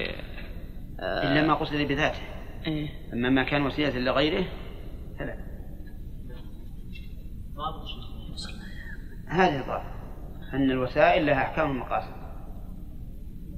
آه، 1.00 1.32
إلا 1.32 1.46
ما 1.46 1.54
قصد 1.54 1.76
بذاته. 1.76 2.20
إيه. 2.66 2.88
أما 3.12 3.30
ما 3.30 3.44
كان 3.44 3.66
وسيلة 3.66 3.98
لغيره 3.98 4.44
فلا. 5.18 5.54
هذه 9.28 9.60
الظاهر 9.60 9.94
أن 10.52 10.70
الوسائل 10.70 11.26
لها 11.26 11.42
أحكام 11.42 11.70
المقاصد 11.70 12.24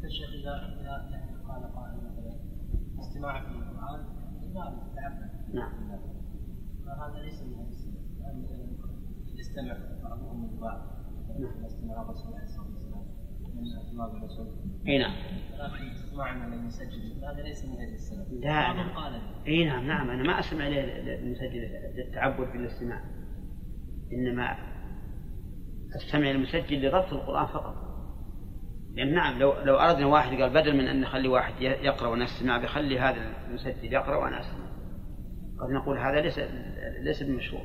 الشيخ 0.05 0.29
اذا 0.29 0.81
اذا 0.81 1.11
يعني 1.11 1.37
قال 1.49 1.75
قائل 1.75 1.97
مثلا 1.97 2.33
استماع 3.01 3.43
في 3.43 3.49
يتعبد 4.51 5.55
نعم 5.55 5.73
فهذا 6.87 7.23
ليس 7.25 7.43
من 7.43 7.67
يستمع 9.39 9.77
بعضهم 10.03 10.43
من 10.43 10.61
بعض 10.61 10.96
إي 14.89 14.99
نعم. 14.99 15.13
لا 18.41 18.49
لي. 19.11 19.23
إي 19.47 19.65
نعم 19.65 19.87
نعم. 19.87 20.11
أنا 20.11 20.23
ما 20.23 20.41
ل- 20.69 21.05
للمسجل 21.07 21.61
للتعبد 21.97 22.53
بالاستماع. 22.53 23.05
إنما 24.13 24.57
أستمع 25.97 26.31
للمسجل 26.31 26.87
لضبط 26.87 27.13
القرآن 27.13 27.47
فقط. 27.47 27.87
لأن 28.95 29.15
نعم 29.15 29.39
لو 29.39 29.53
لو 29.65 29.77
أردنا 29.77 30.07
واحد 30.07 30.41
قال 30.41 30.51
بدل 30.51 30.77
من 30.77 30.87
أن 30.89 31.01
نخلي 31.01 31.29
واحد 31.29 31.61
ي- 31.61 31.65
يقرأ 31.65 32.09
والناس 32.09 32.39
تسمع 32.39 32.59
بخلي 32.59 32.99
هذا 32.99 33.17
المسجل 33.49 33.93
يقرأ 33.93 34.17
وأنا 34.17 34.41
أسمع. 34.41 34.67
قد 35.61 35.71
نقول 35.71 35.99
هذا 35.99 36.21
ليس 36.21 36.41
ليس 37.01 37.23
بمشروع. 37.23 37.63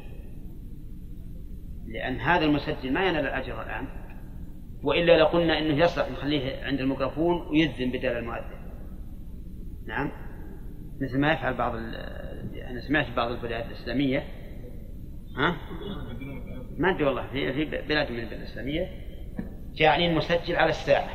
لأن 1.88 2.16
هذا 2.20 2.46
المسجل 2.46 2.94
ما 2.94 3.06
ينال 3.06 3.26
الأجر 3.26 3.62
الآن. 3.62 3.88
وإلا 4.84 5.18
لقلنا 5.22 5.60
إنه 5.60 5.84
يصلح 5.84 6.12
نخليه 6.12 6.64
عند 6.64 6.80
الميكروفون 6.80 7.48
ويذن 7.48 7.92
بدل 7.92 8.06
المؤذن. 8.18 8.62
نعم. 9.88 10.12
مثل 11.02 11.20
ما 11.20 11.34
يفعل 11.34 11.54
بعض 11.54 11.76
ال- 11.76 11.96
أنا 12.56 12.82
سمعت 12.88 13.16
بعض 13.16 13.32
البلاد 13.32 13.66
الإسلامية. 13.66 14.20
ها؟ 15.38 15.58
ما 16.78 16.92
أدري 16.96 17.04
والله 17.04 17.28
في 17.28 17.54
في 17.54 17.66
بلاد 17.66 18.12
من 18.12 18.20
البلاد 18.20 18.34
الإسلامية 18.40 18.88
جاعلين 19.76 20.16
مسجل 20.16 20.56
على 20.56 20.70
الساعة. 20.70 21.10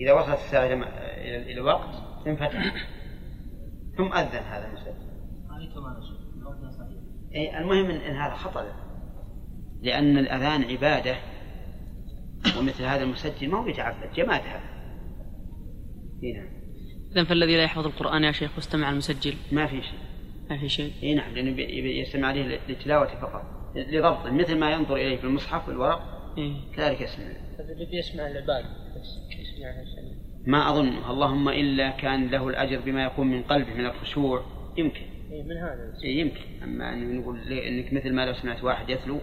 إذا 0.00 0.12
وصلت 0.12 0.54
إلى 0.54 1.52
إلى 1.52 1.60
وقت 1.60 1.94
انفتح 2.26 2.74
ثم 3.96 4.12
أذن 4.12 4.38
هذا 4.38 4.66
المسجل. 4.66 4.92
الوقت 6.40 6.56
أي 7.34 7.58
المهم 7.58 7.90
إن 7.90 8.16
هذا 8.16 8.34
خطأ. 8.34 8.66
لأن 9.82 10.18
الأذان 10.18 10.62
عبادة. 10.64 11.16
ومثل 12.58 12.84
هذا 12.84 13.02
المسجل 13.02 13.48
ما 13.48 13.58
هو 13.58 13.66
يتعبد 13.66 14.12
جماد 14.16 14.40
هذا. 14.40 14.70
إي 16.22 16.32
نعم. 16.32 16.48
إذا 17.12 17.24
فالذي 17.24 17.56
لا 17.56 17.62
يحفظ 17.62 17.86
القرآن 17.86 18.24
يا 18.24 18.32
شيخ 18.32 18.50
واستمع 18.56 18.90
المسجل. 18.90 19.34
ما 19.52 19.66
في 19.66 19.82
شيء. 19.82 19.98
ما 20.50 20.58
في 20.58 20.68
شيء. 20.68 20.92
إي 21.02 21.14
نعم 21.14 21.36
يبي 21.36 22.00
يستمع 22.00 22.28
عليه 22.28 22.60
للتلاوه 22.68 23.20
فقط 23.20 23.42
لضبطه 23.74 24.30
مثل 24.30 24.58
ما 24.58 24.70
ينظر 24.70 24.96
إليه 24.96 25.16
في 25.16 25.24
المصحف 25.24 25.68
والورق. 25.68 26.34
إيه. 26.38 26.54
كذلك 26.76 27.00
يسمع. 27.00 27.24
هذا 27.58 27.72
اللي 27.72 27.86
بيسمع 27.86 28.26
العباد 28.26 28.64
ما 30.46 30.70
أظن 30.70 30.88
اللهم 31.10 31.48
إلا 31.48 31.90
كان 31.90 32.30
له 32.30 32.48
الأجر 32.48 32.80
بما 32.80 33.04
يكون 33.04 33.26
من 33.26 33.42
قلبه 33.42 33.74
من 33.74 33.86
الخشوع. 33.86 34.44
يمكن. 34.76 35.02
إي 35.32 35.42
من 35.42 35.56
هذا. 35.56 35.92
إيه 36.04 36.20
يمكن. 36.20 36.62
أما 36.62 36.92
أن 36.92 37.18
نقول 37.18 37.52
إنك 37.52 37.92
مثل 37.92 38.12
ما 38.12 38.26
لو 38.26 38.32
سمعت 38.32 38.64
واحد 38.64 38.90
يتلو 38.90 39.20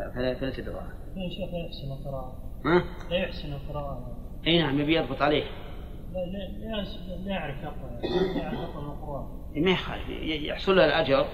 ف- 0.00 0.14
فلا 0.14 0.34
فليس 0.34 0.60
بظاهر 0.60 0.92
يا 1.16 1.28
شيخ 1.30 1.50
لا 1.52 1.66
يحسن 1.66 1.92
القراءة 1.92 2.38
ها؟ 2.64 2.84
لا 3.10 3.16
يحسن 3.16 3.52
القراءة 3.52 4.16
إي 4.46 4.58
نعم 4.62 4.80
يبي 4.80 4.96
يضبط 4.96 5.22
عليه. 5.22 5.42
لا 5.44 6.18
لا 6.18 6.66
لا- 6.66 7.30
يعرف 7.30 7.56
يقرأ 7.62 8.00
لا 8.00 8.42
يعرف 8.42 8.54
يقرأ 8.54 8.92
القرآن. 8.92 9.62
ما 9.64 9.70
يخالف. 9.70 10.08
يحصل 10.42 10.76
له 10.76 10.84
الأجر 10.86 11.26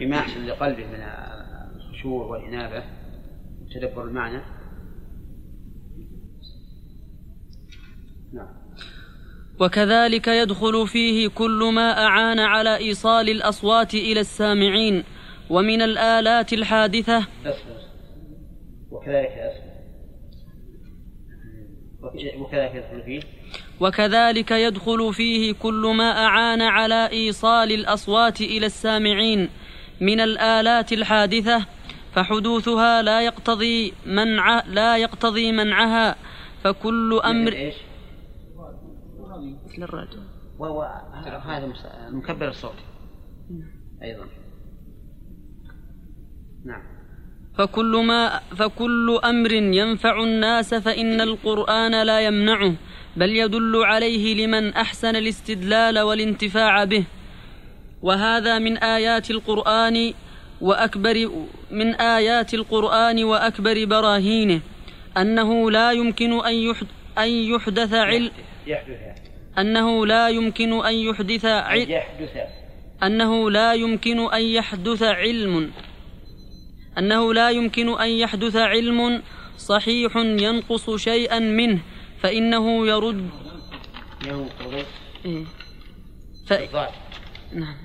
بما 0.00 0.16
يحصل 0.16 0.46
لقلبه 0.46 0.86
من 0.86 1.02
الخشوع 1.76 2.26
والإنابة 2.26 2.84
وتدبر 3.62 4.04
المعنى. 4.04 4.40
نعم. 8.34 8.54
وكذلك 9.60 10.28
يدخل 10.28 10.86
فيه 10.88 11.28
كل 11.28 11.72
ما 11.74 12.04
أعان 12.06 12.38
على 12.38 12.76
إيصال 12.76 13.28
الأصوات 13.30 13.94
إلى 13.94 14.20
السامعين. 14.20 15.04
ومن 15.50 15.82
الآلات 15.82 16.52
الحادثة 16.52 17.26
وكذلك 19.04 19.52
وكذلك 22.40 22.74
يدخل 22.74 23.02
فيه. 23.02 23.20
وكذلك 23.80 24.50
يدخل 24.50 25.14
فيه 25.14 25.52
كل 25.52 25.94
ما 25.98 26.26
أعان 26.26 26.62
على 26.62 27.10
إيصال 27.12 27.72
الأصوات 27.72 28.40
إلى 28.40 28.66
السامعين 28.66 29.48
من 30.00 30.20
الآلات 30.20 30.92
الحادثة 30.92 31.66
فحدوثها 32.12 33.02
لا 33.02 33.20
يقتضي 33.20 33.92
منع 34.06 34.62
لا 34.66 34.96
يقتضي 34.96 35.52
منعها 35.52 36.16
فكل 36.64 37.14
مثل 37.18 37.28
أمر 37.28 37.52
إيش؟ 37.52 37.74
مثل 39.66 39.82
الراديو. 39.82 40.20
وهو 40.58 40.82
هذا 41.44 41.72
مكبر 42.10 42.48
الصوت. 42.48 42.78
أيضا. 44.02 44.26
نعم. 46.64 46.93
فكل 47.58 48.02
ما 48.06 48.40
فكل 48.56 49.20
أمر 49.24 49.52
ينفع 49.52 50.22
الناس 50.22 50.74
فإن 50.74 51.20
القرآن 51.20 52.02
لا 52.02 52.20
يمنعه 52.20 52.74
بل 53.16 53.36
يدل 53.36 53.84
عليه 53.84 54.46
لمن 54.46 54.72
أحسن 54.72 55.16
الاستدلال 55.16 55.98
والانتفاع 55.98 56.84
به 56.84 57.04
وهذا 58.02 58.58
من 58.58 58.76
آيات 58.76 59.30
القرآن 59.30 60.12
وأكبر 60.60 61.30
من 61.70 61.94
آيات 61.94 62.54
القرآن 62.54 63.24
وأكبر 63.24 63.84
براهينه 63.84 64.60
أنه 65.16 65.70
لا 65.70 65.92
يمكن 65.92 66.32
أن 67.18 67.28
يحدث 67.28 67.94
علم 67.94 68.30
يحدث 68.66 68.88
يعني. 68.88 69.20
أنه 69.58 70.06
لا 70.06 70.28
يمكن 70.28 70.86
أن 70.86 70.94
يحدث 70.94 71.44
علم 71.44 72.00
أنه 73.02 73.50
لا 73.50 73.72
يمكن 73.72 74.32
أن 74.34 74.42
يحدث 74.42 75.02
علم 75.02 75.70
أنه 76.98 77.34
لا 77.34 77.50
يمكن 77.50 78.00
أن 78.00 78.08
يحدث 78.08 78.56
علم 78.56 79.22
صحيح 79.58 80.16
ينقص 80.16 80.90
شيئا 80.90 81.38
منه 81.38 81.80
فإنه 82.20 82.86
يرد. 82.86 83.30
إيه. 85.24 85.44
ف... 86.46 86.52
نعم. 87.52 87.76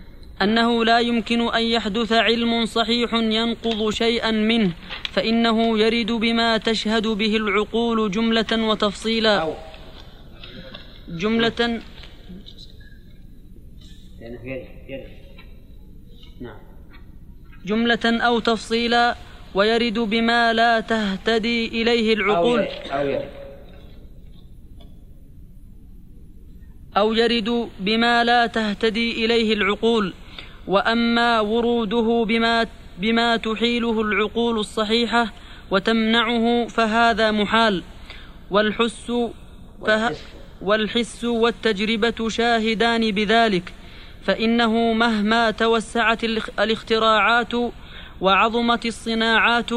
أنه 0.41 0.85
لا 0.85 0.99
يمكن 0.99 1.53
أن 1.53 1.63
يحدث 1.63 2.11
علم 2.11 2.65
صحيح 2.65 3.13
ينقض 3.13 3.89
شيئا 3.89 4.31
منه 4.31 4.71
فإنه 5.11 5.79
يرد 5.79 6.11
بما 6.11 6.57
تشهد 6.57 7.07
به 7.07 7.37
العقول 7.37 8.11
جملة 8.11 8.51
وتفصيلا. 8.69 9.53
جملة. 11.07 11.81
لأنه 14.21 14.41
يرد. 14.89 15.18
جملة 17.65 17.99
أو 18.05 18.39
تفصيلا 18.39 19.15
ويرد 19.55 19.99
بما 19.99 20.53
لا 20.53 20.79
تهتدي 20.79 21.67
إليه 21.67 22.13
العقول. 22.13 22.59
أو 22.91 23.07
يرد. 23.07 23.29
أو 26.97 27.13
يرد 27.13 27.69
بما 27.79 28.23
لا 28.23 28.45
تهتدي 28.45 29.25
إليه 29.25 29.53
العقول. 29.53 30.13
وأما 30.67 31.39
وروده 31.39 32.25
بما 32.27 32.67
بما 32.97 33.37
تحيله 33.37 34.01
العقول 34.01 34.59
الصحيحة 34.59 35.33
وتمنعه 35.71 36.67
فهذا 36.67 37.31
محال. 37.31 37.83
والحس 38.51 39.11
فه 39.87 40.15
والحس. 40.61 41.23
والتجربة 41.23 42.29
شاهدان 42.29 43.11
بذلك. 43.11 43.73
فإنه 44.23 44.93
مهما 44.93 45.51
توسعت 45.51 46.23
الاخ- 46.23 46.49
الاختراعات 46.59 47.51
وعظمت 48.21 48.85
الصناعات 48.85 49.69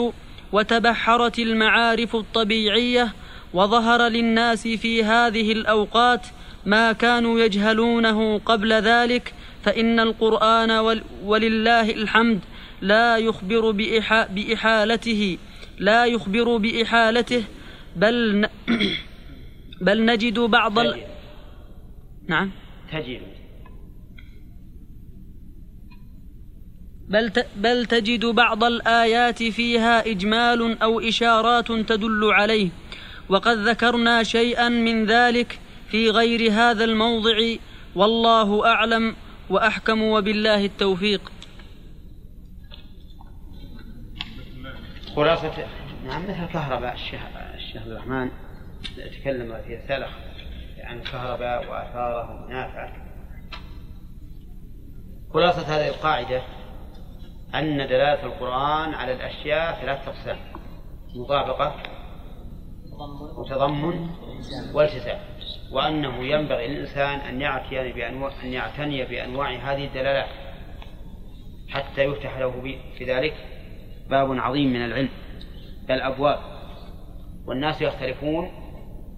وتبحرت 0.53 1.39
المعارف 1.39 2.17
الطبيعية 2.17 3.13
وظهر 3.55 4.03
للناس 4.09 4.69
في 4.69 5.05
هذه 5.05 5.53
الأوقات 5.53 6.27
ما 6.67 6.93
كانوا 6.93 7.41
يجهلونه 7.41 8.39
قبل 8.39 8.73
ذلك 8.73 9.35
فإن 9.63 10.01
القرآن 10.01 10.71
ول- 10.71 11.03
ولله 11.25 11.91
الحمد 11.91 12.41
لا 12.81 13.17
يخبر 13.17 13.71
بإحا 13.71 14.27
بإحالته 14.27 15.39
لا 15.79 16.05
يخبر 16.07 16.57
بإحالته 16.57 17.45
بل 17.97 18.41
ن... 18.41 18.47
بل 19.87 20.05
نجد 20.05 20.39
بعض 20.39 20.79
ال... 20.79 21.01
نعم. 22.29 22.51
تجد 22.93 23.23
بل. 27.13 27.33
بل 27.57 27.87
تجد 27.87 28.25
بعض 28.25 28.65
الآيات 28.65 29.43
فيها 29.43 30.11
إجمال 30.11 30.83
أو 30.83 31.01
إشارات 31.01 31.73
تدل 31.73 32.31
عليه 32.33 32.71
وقد 33.29 33.57
ذكرنا 33.57 34.23
شيئا 34.23 34.69
من 34.69 35.07
ذلك 35.07 35.59
في 35.89 36.11
غير 36.11 36.53
هذا 36.53 36.85
الموضع 36.85 37.55
والله 37.95 38.67
أعلم 38.67 39.17
وأحكم 39.51 40.03
وبالله 40.03 40.65
التوفيق 40.65 41.33
خلاصة 45.17 45.53
نعم 46.07 46.23
مثل 46.23 46.45
الكهرباء 46.45 46.95
الشيخ 46.95 47.21
الشيخ 47.55 47.83
الرحمن 47.87 48.31
تكلم 49.21 49.63
في 49.67 49.77
رسالة 49.77 50.07
عن 50.85 50.99
الكهرباء 50.99 51.71
وآثاره 51.71 52.45
ومنافعه 52.45 52.93
خلاصة 55.35 55.63
هذه 55.63 55.89
القاعدة 55.89 56.43
أن 57.55 57.77
دلالة 57.77 58.25
القرآن 58.25 58.95
على 58.95 59.13
الأشياء 59.13 59.81
ثلاثة 59.81 60.11
أقسام. 60.11 60.37
مطابقة 61.17 61.75
وتضمن 63.39 64.09
والتزام 64.75 65.19
وأنه 65.73 66.25
ينبغي 66.25 66.67
للإنسان 66.67 67.19
أن 67.19 67.41
يعتني 67.41 67.93
بأنواع 67.93 68.33
أن 68.43 68.53
يعتني 68.53 69.05
بأنواع 69.05 69.51
هذه 69.51 69.85
الدلالات 69.85 70.29
حتى 71.69 72.05
يفتح 72.05 72.39
له 72.39 72.79
في 72.99 73.05
ذلك 73.05 73.35
باب 74.11 74.33
عظيم 74.33 74.73
من 74.73 74.85
العلم. 74.85 75.09
بل 75.89 76.01
أبواب. 76.01 76.39
والناس 77.47 77.83
يختلفون 77.83 78.51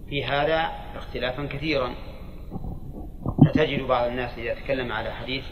في 0.09 0.25
هذا 0.25 0.71
اختلافا 0.97 1.47
كثيرا. 1.47 1.95
فتجد 3.47 3.83
بعض 3.83 4.07
الناس 4.07 4.39
إذا 4.39 4.55
تكلم 4.55 4.93
على 4.93 5.11
حديث 5.11 5.45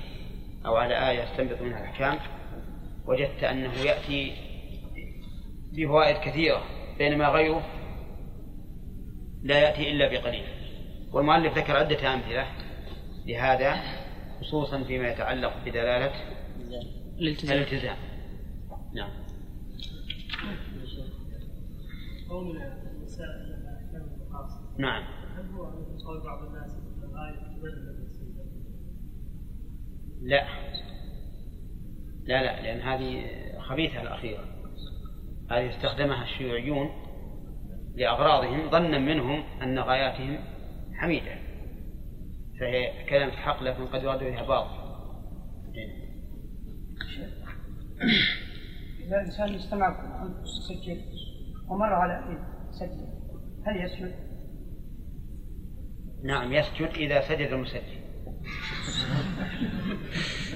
أو 0.66 0.77
على 0.77 1.11
آية 1.11 1.23
يستنبط 1.23 1.62
منها 1.62 1.79
الأحكام 1.79 2.18
وجدت 3.07 3.45
أنه 3.45 3.73
يأتي 3.75 4.37
بفوائد 5.73 6.17
كثيرة 6.17 6.62
بينما 6.99 7.29
غيره 7.29 7.62
لا 9.43 9.59
يأتي 9.59 9.91
إلا 9.91 10.09
بقليل. 10.09 10.45
والمؤلف 11.12 11.59
ذكر 11.59 11.77
عدة 11.77 12.15
أمثلة 12.15 12.47
لهذا 13.27 13.77
خصوصا 14.41 14.85
فيما 14.85 15.09
يتعلق 15.09 15.53
بدلالة 15.67 16.12
الالتزام. 17.19 17.57
الالتزام. 17.57 17.97
نعم. 18.95 19.11
قول 22.31 22.57
المسائل 22.57 23.31
الاحكام 23.31 24.09
الخاصه 24.21 24.61
نعم. 24.79 25.03
هل 25.37 25.51
هو 25.55 25.71
مثل 25.71 26.05
قول 26.07 26.21
بعض 26.21 26.47
الناس؟ 26.47 26.73
لا. 30.23 30.47
لا 32.24 32.42
لا 32.42 32.62
لأن 32.62 32.80
هذه 32.80 33.24
خبيثة 33.58 34.02
الأخيرة. 34.02 34.44
هذه 35.50 35.70
استخدمها 35.76 36.24
الشيوعيون 36.24 36.90
لأغراضهم 37.96 38.70
ظنا 38.70 38.98
منهم 38.98 39.44
أن 39.62 39.78
غاياتهم 39.78 40.38
حميدة. 40.94 41.35
فهي 42.61 43.04
كلمة 43.08 43.32
حق 43.32 43.62
لكن 43.62 43.87
قد 43.87 44.02
يراد 44.02 44.24
بها 44.24 44.42
باطل. 44.42 44.82
إذا 49.06 49.20
الإنسان 49.20 49.54
استمع 49.54 49.96
سجل 50.44 51.00
ومر 51.68 51.92
على 51.92 52.38
سجل 52.70 53.06
هل 53.66 53.85
يسجد؟ 53.85 54.14
نعم 56.24 56.52
يسجد 56.52 56.88
إذا 56.96 57.20
سجد 57.20 57.52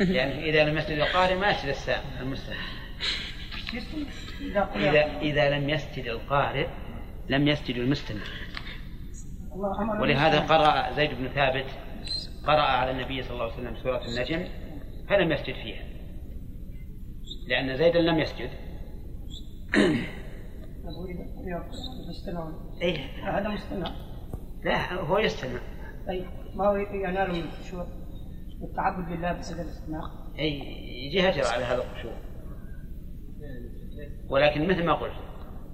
لأنه 0.01 0.45
إذا 0.45 0.65
لم 0.65 0.79
يسجد 0.79 0.99
القارئ 0.99 1.35
ما 1.35 1.51
يسجد 1.51 1.69
السام 1.69 2.03
المستمع 2.21 2.57
إذا 4.77 5.21
إذا 5.21 5.51
لم 5.51 5.71
يسجد 5.71 6.05
القارئ 6.07 6.69
لم 7.29 7.49
يسجد 7.49 7.77
المستمع. 7.77 8.23
ولهذا. 10.01 10.41
قرأ 10.41 10.93
زيد 10.93 11.11
بن 11.11 11.29
ثابت 11.29 11.67
قرأ 12.47 12.63
على 12.63 12.91
النبي 12.91 13.23
صلى 13.23 13.33
الله 13.33 13.45
عليه 13.45 13.55
وسلم 13.55 13.77
سورة 13.83 14.03
النجم 14.09 14.49
فلم 15.09 15.33
يسجد 15.33 15.55
فيها. 15.55 15.85
لأن 17.49 17.77
زيدا 17.77 18.01
لم 18.01 18.19
يسجد. 18.19 18.51
أي 22.83 22.97
هذا 23.23 23.49
مستمع. 23.49 23.93
لا 24.65 24.93
هو 24.93 25.19
يستمع. 25.19 25.61
أي 26.11 26.25
ما 26.57 26.67
هو 26.69 26.77
ينال 26.77 27.33
من 27.33 27.41
الخشوع 27.41 27.87
والتعبد 28.61 29.13
لله 29.13 29.33
بسبب 29.33 29.61
الاستماع؟ 29.61 30.01
أي 30.39 30.61
يجي 31.07 31.29
هجر 31.29 31.47
على 31.47 31.65
هذا 31.65 31.83
الخشوع. 31.83 32.13
ولكن 34.29 34.69
مثل 34.69 34.85
ما 34.85 34.93
قلت 34.95 35.13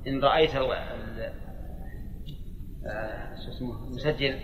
إن 0.06 0.24
رأيت 0.24 0.56
ال 0.56 0.72
آه، 2.86 3.34
شو 3.44 3.50
اسمه 3.50 3.84
المسجل 3.88 4.38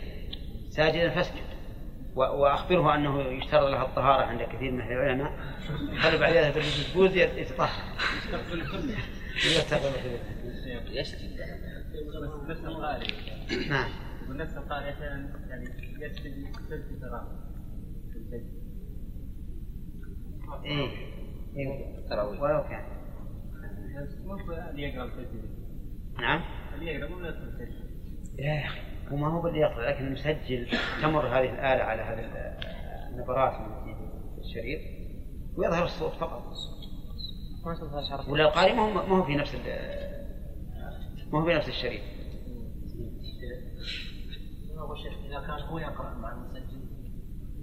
ساجدا 0.71 1.11
فاسجد. 1.11 1.43
و- 2.17 2.21
وأخبره 2.21 2.95
أنه 2.95 3.21
يشترط 3.21 3.63
له 3.69 3.83
الطهارة 3.83 4.23
عند 4.25 4.43
كثير 4.43 4.71
من 4.73 4.81
العلماء. 4.81 5.33
خلوا 5.99 6.21
بعد 6.21 6.33
ذلك 6.33 6.55
بالجوز 6.55 7.17
يتطهر. 7.17 7.69
يستقبل 9.37 9.93
نعم. 13.71 13.89
ونفس 14.31 14.57
القارئ 14.57 14.91
أحيانا 14.91 15.47
يعني 15.49 15.65
يسجد 16.01 16.37
يسجد 16.37 17.01
تراه 17.01 17.29
إيه. 20.65 20.91
إيه. 21.57 22.41
ولو 22.41 22.63
كان. 22.63 22.85
مو 24.25 24.35
اللي 24.71 24.83
يقرأ 24.83 25.05
مسجل 25.07 25.49
نعم. 26.19 26.43
اللي 26.75 26.87
يقرأ 26.95 27.09
مو 27.09 27.21
نفس 27.21 27.37
المسجل 27.39 27.89
لا 28.39 28.45
يا 28.45 28.67
أخي 28.67 28.81
هو 29.09 29.17
ما 29.17 29.29
هو 29.29 29.43
باللي 29.43 29.59
يقرأ 29.61 29.91
لكن 29.91 30.07
المسجل 30.07 30.69
تمر 31.03 31.27
هذه 31.27 31.55
الآلة 31.55 31.83
على 31.85 32.03
هذه 32.03 32.21
النبرات 33.13 33.53
في 34.35 34.41
الشريط 34.41 34.81
ويظهر 35.57 35.85
الصوت 35.85 36.13
فقط. 36.13 36.53
ولا 38.29 38.45
القارئ 38.49 38.73
ما 38.73 38.83
هو 38.83 38.91
ما 38.93 39.17
هو 39.19 39.23
في 39.23 39.37
نفس 39.37 39.55
ال- 39.55 40.29
ما 41.33 41.41
هو 41.41 41.45
في 41.45 41.55
نفس 41.55 41.69
الشريط. 41.69 42.01
شيخ 45.03 45.15
إذا 45.27 45.41
كان 45.41 45.61
هو 45.61 45.79
يقرأ 45.79 46.15
مع 46.15 46.33
المسجل 46.33 46.81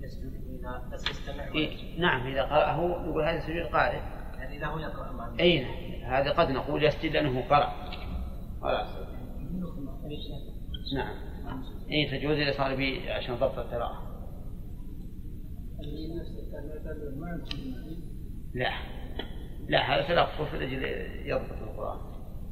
يسجد 0.04 0.60
إذا 0.60 0.90
بس 0.94 1.10
يستمع 1.10 1.48
إيه 1.56 2.00
نعم 2.00 2.28
إذا 2.28 2.44
قرأه 2.44 3.08
نقول 3.08 3.24
هذا 3.24 3.40
سجود 3.40 3.66
قارئ 3.66 4.02
يعني 4.38 4.58
إذا 4.58 4.66
هو 4.66 4.80
يقرأ 4.80 5.12
مع 5.12 5.28
المسجل 5.28 5.44
أي 5.44 5.62
نعم 5.64 5.86
هذا 6.06 6.32
قد 6.32 6.52
نقول 6.52 6.84
يسجد 6.84 7.12
لأنه 7.12 7.42
قرأ. 7.42 7.74
خلاص. 8.62 8.88
نعم. 10.96 11.16
أي 11.92 12.20
تجوز 12.20 12.38
إذا 12.38 12.58
صار 12.58 12.76
به 12.76 13.14
عشان 13.14 13.36
ضبط 13.36 13.60
القراءة. 13.60 14.06
لا. 18.54 18.72
لا 19.70 19.96
هذا 19.96 20.04
في 20.04 20.54
الرجل 20.54 20.84
يضبط 21.26 21.62
القرآن 21.62 22.00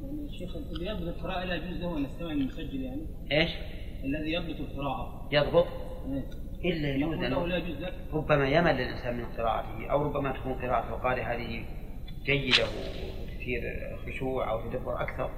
يعني 0.02 0.28
الشيخ 0.28 0.56
اللي 0.56 0.86
يضبط 0.86 1.16
القراءة 1.16 1.44
لا 1.44 1.54
يجوز 1.54 1.80
له 1.80 1.96
أن 1.96 2.04
يستمع 2.04 2.32
المسجل 2.32 2.82
يعني. 2.82 3.06
إيش؟ 3.32 3.50
الذي 4.04 4.32
يضبط 4.32 4.60
القراءة. 4.60 5.28
يضبط؟ 5.32 5.66
إيه. 6.06 6.44
إلا 6.72 6.88
يجوز 6.88 7.18
أنه 7.18 7.62
ربما 8.12 8.48
يمل 8.48 8.70
الإنسان 8.70 9.16
من 9.16 9.24
قراءته 9.24 9.90
أو 9.90 10.02
ربما 10.02 10.32
تكون 10.32 10.52
قراءة 10.52 10.94
القارئ 10.94 11.22
هذه 11.22 11.64
جيدة 12.24 12.64
وتثير 12.64 13.62
خشوع 14.06 14.50
أو 14.50 14.70
تدبر 14.70 15.02
أكثر. 15.02 15.30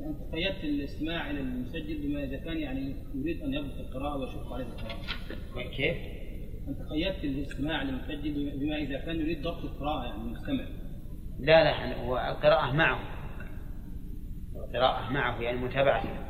أنت 0.00 0.34
قيدت 0.34 0.64
الاستماع 0.64 1.30
إلى 1.30 1.40
المسجل 1.40 2.08
بما 2.08 2.24
إذا 2.24 2.36
كان 2.36 2.56
يعني 2.56 2.96
يريد 3.14 3.42
أن 3.42 3.54
يضبط 3.54 3.80
القراءة 3.80 4.16
ويشق 4.16 4.52
عليه 4.52 4.64
القراءة. 4.64 5.70
كيف؟ 5.76 5.96
أنت 6.68 6.78
قيدت 6.90 7.24
الاستماع 7.24 7.82
للمسجل 7.82 8.58
بما 8.60 8.76
إذا 8.76 8.98
كان 8.98 9.20
يريد 9.20 9.42
ضبط 9.42 9.64
القراءة 9.64 10.04
يعني 10.04 10.22
المستمع. 10.22 10.64
لا 11.38 11.64
لا 11.64 12.00
هو 12.04 12.18
القراءة 12.18 12.72
معه. 12.72 13.00
القراءة 14.56 15.12
معه 15.12 15.40
يعني 15.40 15.58
متابعته. 15.58 16.25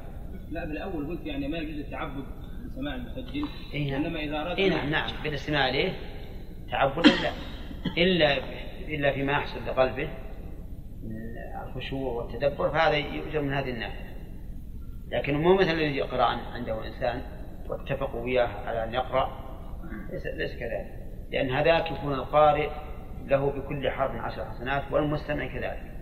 لا 0.50 0.64
بالأول 0.64 1.06
قلت 1.06 1.26
يعني 1.26 1.48
ما 1.48 1.58
يجوز 1.58 1.78
التعبد 1.78 2.24
بسماع 2.66 2.94
المسجل 2.94 3.44
إيه 3.74 3.90
نعم. 3.92 4.04
إنما 4.04 4.20
إذا 4.20 4.40
أراد 4.40 4.58
اي 4.58 4.68
نعم 4.68 4.90
نعم. 4.90 5.10
بالإستماع 5.24 5.62
عليه 5.62 5.92
تعبدا 6.70 7.08
لا 7.22 7.30
إلا 8.02 8.36
إلا 8.88 9.12
فيما 9.12 9.32
يحصل 9.32 9.66
لقلبه 9.66 10.08
من 11.02 11.16
الخشوع 11.68 12.12
والتدبر 12.22 12.70
فهذا 12.70 12.96
يؤجر 12.96 13.40
من 13.42 13.52
هذه 13.52 13.70
الناحية. 13.70 14.16
لكن 15.12 15.34
مو 15.34 15.54
مثل 15.54 15.70
الذي 15.70 15.96
يقرأ 15.96 16.22
عن- 16.22 16.38
عنده 16.38 16.86
انسان 16.86 17.22
واتفقوا 17.68 18.20
وياه 18.22 18.46
على 18.46 18.84
أن 18.84 18.94
يقرأ. 18.94 19.46
ليس 20.12 20.26
ليس 20.26 20.50
كذلك. 20.50 20.92
لأن 21.32 21.50
هذاك 21.50 21.90
يكون 21.90 22.12
القارئ 22.12 22.70
له 23.26 23.50
بكل 23.50 23.90
حرف 23.90 24.10
عشر 24.10 24.44
حسنات 24.44 24.82
والمستمع 24.92 25.46
كذلك. 25.46 25.92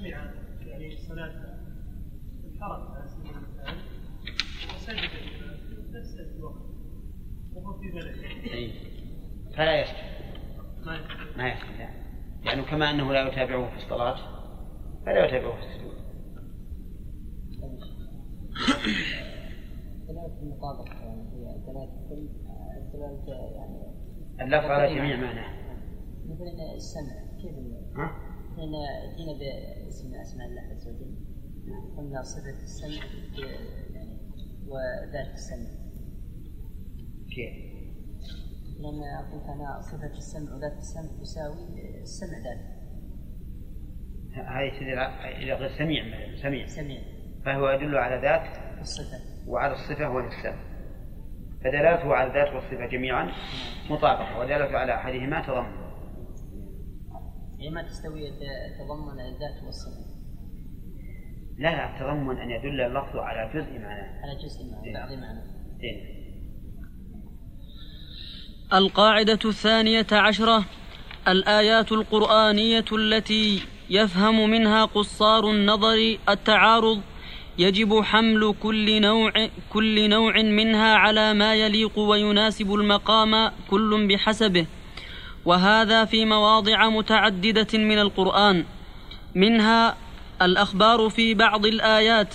سمع 0.00 0.08
يعني 0.66 0.96
صلاة 0.96 1.32
الحرم 2.44 2.92
على 2.92 3.08
سبيل 3.08 3.30
المثال 3.30 3.74
وسجد 4.74 5.08
في 5.08 5.98
نفس 5.98 6.16
الوقت. 6.36 6.62
وهو 7.52 7.78
في 7.80 7.90
بلده 7.90 8.26
أي. 8.52 8.72
فلا 9.56 9.80
يسجد. 9.80 9.96
ما 11.36 11.48
يسجد. 11.48 11.78
لا. 11.78 11.90
لأنه 12.44 12.62
كما 12.70 12.90
أنه 12.90 13.12
لا 13.12 13.28
يتابعه 13.28 13.70
في 13.70 13.76
الصلاة 13.76 14.16
فلا 15.06 15.26
يتابعه 15.26 15.60
في 15.60 15.66
السجود. 15.66 16.00
دلالة 20.08 20.38
المطابقة 20.42 20.94
يعني 20.94 21.30
يعني 23.56 23.90
اللفظ 24.40 24.70
على 24.70 24.94
جميع 24.94 25.16
معناه. 25.16 25.60
مثلا 26.26 26.74
السمع 26.74 27.42
كيف 27.42 27.54
ها؟ 27.96 28.29
حين 28.60 28.72
جينا 29.16 29.32
باسم 29.38 30.08
من 30.08 30.20
أسماء 30.20 30.46
الله 30.46 30.60
عز 30.60 30.88
وجل. 30.88 31.16
قلنا 31.96 32.22
صفة 32.22 32.62
السمع 32.62 33.04
يعني 33.94 34.18
وذات 34.68 35.34
السمع. 35.34 35.70
كيف؟ 37.34 37.54
لما 38.80 39.30
قلت 39.32 39.44
أنا 39.44 39.80
صفة 39.80 40.16
السمع 40.16 40.56
وذات 40.56 40.76
السمع 40.78 41.20
تساوي 41.20 42.00
السمع 42.02 42.38
ذات 42.38 42.80
هذه 44.34 44.70
تدل 44.80 44.98
إلى 45.42 45.52
غير 45.52 45.78
سميع 45.78 46.04
سميع. 46.42 46.66
سمع 46.66 46.96
فهو 47.44 47.68
يدل 47.68 47.96
على 47.96 48.16
ذات 48.22 48.78
الصفة. 48.80 49.18
وعلى 49.48 49.72
الصفة 49.72 50.10
وهي 50.10 50.26
السمع 50.26 50.70
فدلالته 51.64 52.14
على 52.14 52.30
الذات 52.30 52.54
والصفة 52.54 52.86
جميعا 52.86 53.32
مطابقة 53.90 54.38
ودلالته 54.38 54.78
على 54.78 54.94
أحدهما 54.94 55.46
تضمن. 55.46 55.89
يعني 57.60 57.74
ما 57.74 57.82
تستوي 57.82 58.30
تضمن 58.78 59.20
الذات 59.20 59.64
والصفة؟ 59.64 60.10
لا 61.58 61.68
لا 61.68 61.94
التضمن 61.94 62.36
أن 62.38 62.50
يدل 62.50 62.80
اللفظ 62.80 63.16
على 63.16 63.50
جزء 63.54 63.78
معناه 63.78 64.20
على 64.22 64.34
جزء 64.44 64.64
معنى 64.72 64.94
بعض 64.94 65.12
معنى 65.12 65.40
إيه. 65.82 66.20
القاعدة 68.72 69.38
الثانية 69.44 70.06
عشرة 70.12 70.64
الآيات 71.28 71.92
القرآنية 71.92 72.84
التي 72.92 73.62
يفهم 73.90 74.50
منها 74.50 74.84
قصار 74.84 75.50
النظر 75.50 76.18
التعارض 76.28 77.00
يجب 77.58 78.00
حمل 78.00 78.54
كل 78.62 79.00
نوع 79.00 79.32
كل 79.72 80.10
نوع 80.10 80.42
منها 80.42 80.94
على 80.94 81.34
ما 81.34 81.54
يليق 81.54 81.98
ويناسب 81.98 82.74
المقام 82.74 83.52
كل 83.70 84.08
بحسبه. 84.08 84.66
وهذا 85.44 86.04
في 86.04 86.24
مواضع 86.24 86.88
متعددة 86.88 87.78
من 87.78 87.98
القرآن 87.98 88.64
منها 89.34 89.96
الأخبار 90.42 91.08
في 91.08 91.34
بعض 91.34 91.66
الآيات 91.66 92.34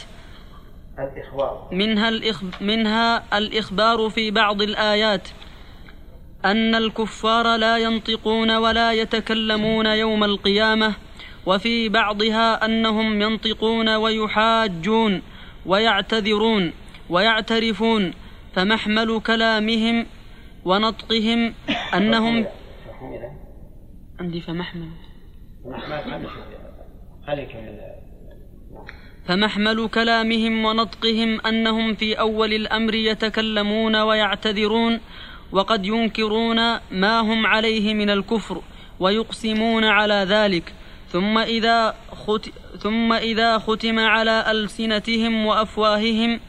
الإخبار. 1.00 1.68
منها, 1.72 2.10
الإخ... 2.10 2.44
منها 2.62 3.38
الإخبار 3.38 4.10
في 4.10 4.32
بعض 4.32 4.62
الآيات 4.62 5.28
أن 6.46 6.76
الكفار 6.76 7.56
لا 7.56 7.78
ينطقون 7.78 8.52
ولا 8.52 8.94
يتكلمون 8.94 9.86
يوم 9.86 10.24
القيامة 10.24 10.94
وفي 11.46 11.90
بعضها 11.90 12.66
أنهم 12.66 13.22
ينطقون 13.22 13.90
ويحاجون 13.90 15.22
ويعتذرون 15.66 16.74
ويعترفون 17.10 18.14
فمحمل 18.56 19.20
كلامهم 19.20 20.06
ونطقهم 20.66 21.54
أنهم 21.94 22.46
حملة 23.06 23.32
عندي 24.20 24.42
فمحمل. 24.42 24.90
ما 25.66 26.18
من 26.18 26.28
فمحمل 29.28 29.88
كلامهم 29.88 30.66
ونطقهم 30.66 31.42
أنهم 31.42 31.96
في 31.96 32.20
أول 32.20 32.54
الأمر 32.54 32.94
يتكلمون 32.94 33.96
ويعتذرون 33.96 35.00
وقد 35.52 35.86
ينكرون 35.86 36.58
ما 36.92 37.20
هم 37.20 37.46
عليه 37.46 37.94
من 37.94 38.10
الكفر 38.10 38.62
ويقسمون 39.00 39.84
على 39.84 40.26
ذلك. 40.30 40.74
ثم 41.10 41.38
إذا 41.38 41.96
خت 42.12 42.50
ثم 42.80 43.14
إذا 43.14 43.58
ختم 43.58 44.00
على 44.00 44.52
ألسنتهم 44.52 45.46
وأفواههم 45.46 46.40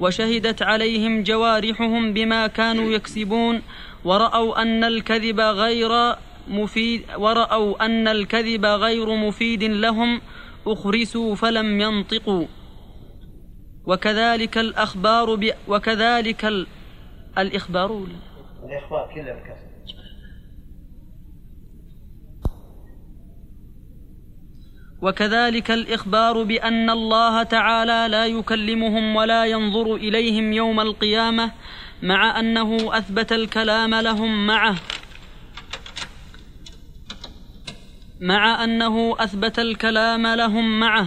وشهدت 0.00 0.62
عليهم 0.62 1.22
جوارحهم 1.22 2.12
بما 2.12 2.46
كانوا 2.46 2.92
يكسبون 2.92 3.62
ورأوا 4.04 4.62
أن 4.62 4.84
الكذب 4.84 5.40
غير 5.40 6.16
مفيد 6.48 7.02
ورأوا 7.16 7.84
أن 7.84 8.08
الكذب 8.08 8.64
غير 8.66 9.14
مفيد 9.14 9.64
لهم 9.64 10.20
أخرسوا 10.66 11.34
فلم 11.34 11.80
ينطقوا. 11.80 12.46
وكذلك 13.86 14.58
الأخبار 14.58 15.34
ب... 15.34 15.50
وكذلك 15.68 16.44
ال... 16.44 16.66
الإخبار 17.38 18.06
الإخبار 18.64 19.10
كلها 19.14 19.34
بالكسر 19.34 19.72
وكذلك 25.02 25.70
الإخبار 25.70 26.42
بأن 26.42 26.90
الله 26.90 27.42
تعالى 27.42 28.06
لا 28.10 28.26
يكلمهم 28.26 29.16
ولا 29.16 29.44
ينظر 29.44 29.94
إليهم 29.94 30.52
يوم 30.52 30.80
القيامة 30.80 31.52
مع 32.02 32.40
أنه 32.40 32.98
أثبت 32.98 33.32
الكلام 33.32 33.94
لهم 33.94 34.46
معه. 34.46 34.76
مع 38.20 38.64
أنه 38.64 39.16
أثبت 39.18 39.58
الكلام 39.58 40.26
لهم 40.26 40.80
معه. 40.80 41.06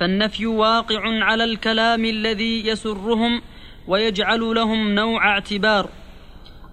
فالنفي 0.00 0.46
واقع 0.46 1.24
على 1.24 1.44
الكلام 1.44 2.04
الذي 2.04 2.66
يسرهم 2.66 3.42
ويجعل 3.88 4.40
لهم 4.40 4.94
نوع 4.94 5.28
اعتبار. 5.28 5.88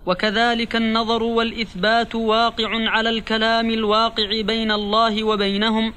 وكذلك 0.06 0.76
النظر 0.76 1.24
والإثبات 1.24 2.16
واقع 2.16 2.90
على 2.90 3.10
الكلام 3.10 3.70
الواقع 3.70 4.42
بين 4.42 4.72
الله 4.72 5.24
وبينهم 5.24 5.94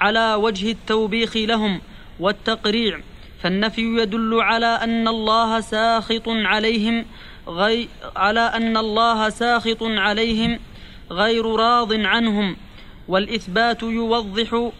على 0.00 0.34
وجه 0.34 0.70
التوبيخ 0.70 1.36
لهم 1.36 1.80
والتقريع. 2.20 3.00
فالنفي 3.46 3.82
يدل 3.82 4.40
على 4.40 4.66
أن 4.66 5.08
الله 5.08 5.60
ساخط 5.60 6.28
عليهم 6.28 7.04
غي 7.48 7.88
على 8.16 8.40
أن 8.40 8.76
الله 8.76 9.28
ساخط 9.28 9.82
عليهم 9.82 10.58
غير 11.10 11.46
راض 11.46 11.92
عنهم 11.92 12.56
والإثبات 13.08 13.82
يوضح 13.82 14.70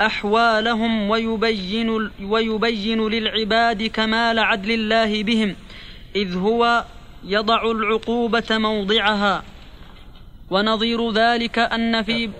أحوالهم 0.00 1.10
ويبين 1.10 2.10
ويبين 2.22 3.08
للعباد 3.08 3.82
كمال 3.82 4.38
عدل 4.38 4.70
الله 4.70 5.22
بهم 5.22 5.56
إذ 6.16 6.36
هو 6.36 6.84
يضع 7.24 7.70
العقوبة 7.70 8.50
موضعها. 8.50 9.44
ونظير 10.50 11.12
ذلك 11.12 11.58
أن 11.58 12.02
في 12.02 12.30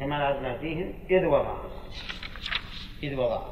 كما 0.00 0.14
لعبنا 0.14 0.58
فيهم 0.58 0.94
إذ 1.10 1.24
وضع. 1.26 1.56
إذ 3.02 3.14
وضع. 3.14 3.42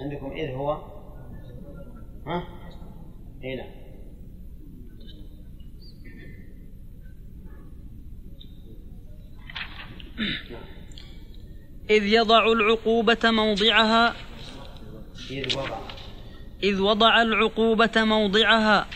عندكم 0.00 0.32
إذ 0.32 0.50
هو؟ 0.50 0.72
ها؟ 2.26 2.48
إي 3.44 3.56
نعم 3.56 3.80
إذ 11.90 12.04
يضع 12.04 12.52
العقوبة 12.52 13.18
موضعها. 13.24 14.14
إذ 15.30 15.58
وضع. 15.58 15.78
إذ 16.62 16.80
وضع 16.80 17.22
العقوبة 17.22 18.04
موضعها. 18.04 18.86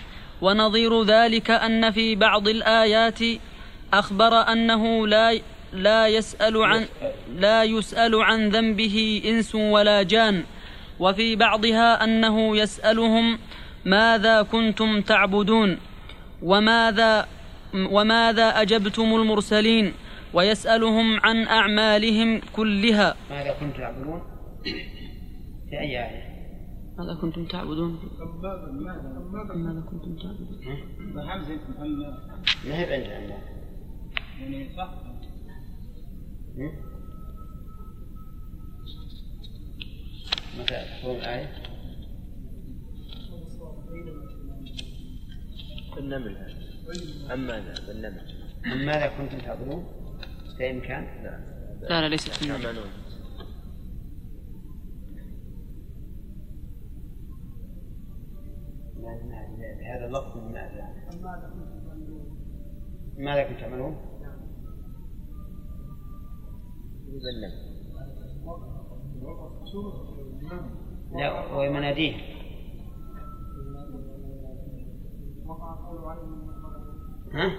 ونظير 0.43 1.03
ذلك 1.03 1.51
أن 1.51 1.91
في 1.91 2.15
بعض 2.15 2.49
الآيات 2.49 3.21
أخبر 3.93 4.33
أنه 4.53 5.07
لا 5.07 5.41
لا 5.75 6.09
يسأل 6.09 6.62
عن 6.62 6.87
لا 7.37 7.64
يسأل 7.64 8.14
عن 8.22 8.49
ذنبه 8.49 9.22
إنس 9.25 9.55
ولا 9.55 10.03
جان. 10.03 10.45
وفي 11.01 11.37
بعضها 11.37 12.05
أنه 12.05 12.57
يسألهم 12.57 13.39
ماذا 13.85 14.43
كنتم 14.43 15.01
تعبدون 15.01 15.79
وماذا 16.43 17.27
وماذا 17.75 18.49
أجبتم 18.62 19.14
المرسلين. 19.14 19.93
ويسألهم 20.35 21.20
عن 21.20 21.47
أعمالهم 21.47 22.41
كلها. 22.57 23.14
ماذا 23.31 23.53
كنتم 23.61 23.79
تعبدون؟ 23.79 24.22
في 25.70 25.81
أي 25.81 25.99
آية؟ 26.05 26.35
ماذا 26.99 27.14
كنتم 27.20 27.45
تعبدون؟ 27.45 27.99
ماذا 29.33 29.55
ماذا 29.55 29.83
كنتم 29.91 30.16
تعبدون؟ 30.16 30.59
ما 31.14 32.79
هي 32.79 32.87
بعيدة 32.87 33.14
عندنا 33.14 33.39
يعني 34.41 34.68
صح؟ 34.77 34.91
متى 36.55 36.71
تكون 41.01 41.17
الآية؟ 41.17 41.49
النمل 45.99 46.37
هذا 46.37 47.35
أما 47.35 47.53
لا 47.53 47.87
بالنمل 47.87 48.23
أم 48.67 48.87
ماذا 48.87 49.07
كنتم 49.07 49.39
تعبدون؟ 49.39 49.87
في 50.57 50.65
أي 50.65 50.73
مكان؟ 50.73 51.05
لا 51.83 52.01
لا 52.01 52.09
ليست 52.09 52.29
في 52.29 52.45
النمل. 52.45 52.85
بهذا 59.81 60.07
اللفظ 60.07 60.37
من 60.37 60.53
ماذا؟ 60.53 60.95
ماذا 63.19 63.43
كنتم 63.43 63.61
تعملون؟ 63.61 64.14
بالنمل 67.15 67.75
لا 71.12 71.55
ومناديه 71.55 72.17
ها؟ 77.35 77.51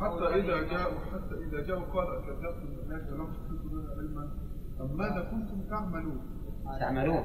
حتى 0.00 0.26
إذا 0.26 0.62
جاءوا 0.62 0.98
حتى 0.98 1.34
إذا 1.34 1.66
جاءوا 1.66 1.84
قال 1.84 2.06
أكذبتم 2.16 2.76
بالله 2.76 3.12
ولم 3.12 3.32
تحيطوا 3.32 3.96
علما 3.98 4.30
أم 4.80 4.96
ماذا 4.96 5.30
كنتم 5.30 5.68
تعملون؟ 5.70 6.20
تعملون 6.80 7.24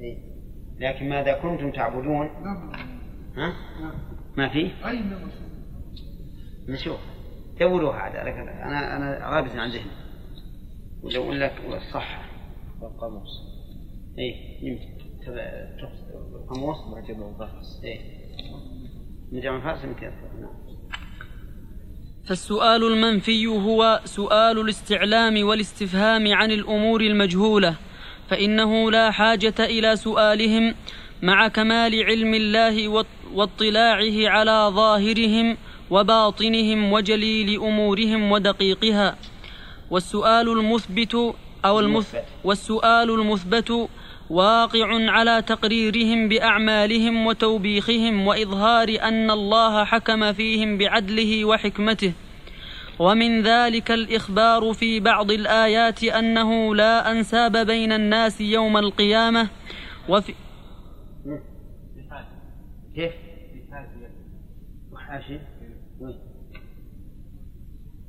إيه. 0.00 0.32
لكن 0.78 1.08
ماذا 1.08 1.38
كنتم 1.38 1.70
تعبدون 1.70 2.26
نعم 2.26 2.72
ها؟ 3.36 3.52
ما 4.36 4.48
في 4.48 4.88
أين؟ 4.88 5.12
نشوف 6.68 7.00
دوروا 7.60 7.92
هذا. 7.94 8.24
لكن 8.24 8.48
أنا 8.48 8.96
أنا 8.96 9.30
غابز 9.36 9.56
عن 9.56 9.70
ذهني. 9.70 9.90
ولو 11.02 11.22
أقول 11.24 11.40
لك 11.40 11.54
الصح 11.68 12.30
والقاموس 12.80 13.28
اي 14.18 14.58
يمكن. 14.62 15.02
القاموس 16.34 16.76
معجم 16.94 17.20
منفحص 17.20 17.80
اي 17.84 18.00
مجمع 19.32 19.60
فارس 19.64 19.84
يمكن 19.84 20.06
نعم. 20.40 20.50
فالسؤال 22.28 22.84
المنفي 22.84 23.46
هو 23.46 24.00
سؤال 24.04 24.58
الاستعلام 24.60 25.46
والاستفهام 25.46 26.34
عن 26.34 26.50
الأمور 26.50 27.00
المجهولة 27.00 27.76
فإنه 28.28 28.90
لا 28.90 29.10
حاجة 29.10 29.54
إلى 29.60 29.96
سؤالهم 29.96 30.74
مع 31.22 31.48
كمال 31.48 32.02
علم 32.04 32.34
الله 32.34 32.88
واط- 32.88 33.06
واطلاعه 33.34 34.28
على 34.28 34.70
ظاهرهم 34.74 35.56
وباطنهم 35.92 36.92
وجليل 36.92 37.60
أمورهم 37.60 38.32
ودقيقها 38.32 39.16
والسؤال 39.90 40.48
المثبت 40.48 41.14
أو 41.64 41.80
المث 41.80 42.14
المثبت. 42.14 42.24
والسؤال 42.44 43.10
المثبت 43.10 43.88
واقع 44.30 45.10
على 45.10 45.42
تقريرهم 45.42 46.28
بأعمالهم 46.28 47.26
وتوبيخهم 47.26 48.26
وإظهار 48.26 48.88
أن 49.02 49.30
الله 49.30 49.84
حكم 49.84 50.32
فيهم 50.32 50.78
بعدله 50.78 51.44
وحكمته 51.44 52.12
ومن 52.98 53.42
ذلك 53.42 53.90
الإخبار 53.90 54.72
في 54.72 55.00
بعض 55.00 55.30
الآيات 55.30 56.04
أنه 56.04 56.74
لا 56.74 57.10
أنساب 57.10 57.56
بين 57.56 57.92
الناس 57.92 58.40
يوم 58.40 58.76
القيامة 58.76 59.48
وفي 60.08 60.34
كيف 62.94 63.12
وين؟ 66.02 66.18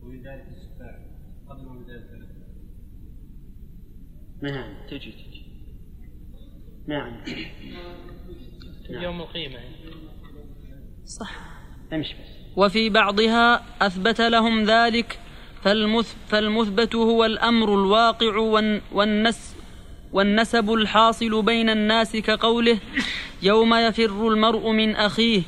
ولذلك 0.03 0.47
الشفاعة 0.51 0.99
قبل 1.49 1.67
ولذلك 1.67 2.13
نعم. 4.44 4.74
تجي 4.89 5.12
تجي. 5.12 5.44
نعم. 6.88 7.24
يوم 8.89 9.22
القيامة 9.22 9.56
صح. 11.06 11.32
امشي 11.94 12.14
بس. 12.14 12.58
وفي 12.58 12.89
بعضها 12.89 13.64
أثبت 13.82 14.22
لهم 14.22 14.64
ذلك 14.64 15.20
فالمث 15.62 16.16
فالمثبت 16.28 16.96
هو 16.96 17.26
الأمر 17.26 17.74
الواقع 17.74 18.38
والن- 18.38 18.82
والنس 18.94 19.56
والنسب 20.14 20.74
الحاصل 20.74 21.41
بين 21.46 21.70
الناس 21.70 22.16
كقوله 22.16 22.80
يوم 23.44 23.74
يفر 23.74 24.28
المرء 24.28 24.72
من 24.72 24.96
أخيه 24.96 25.41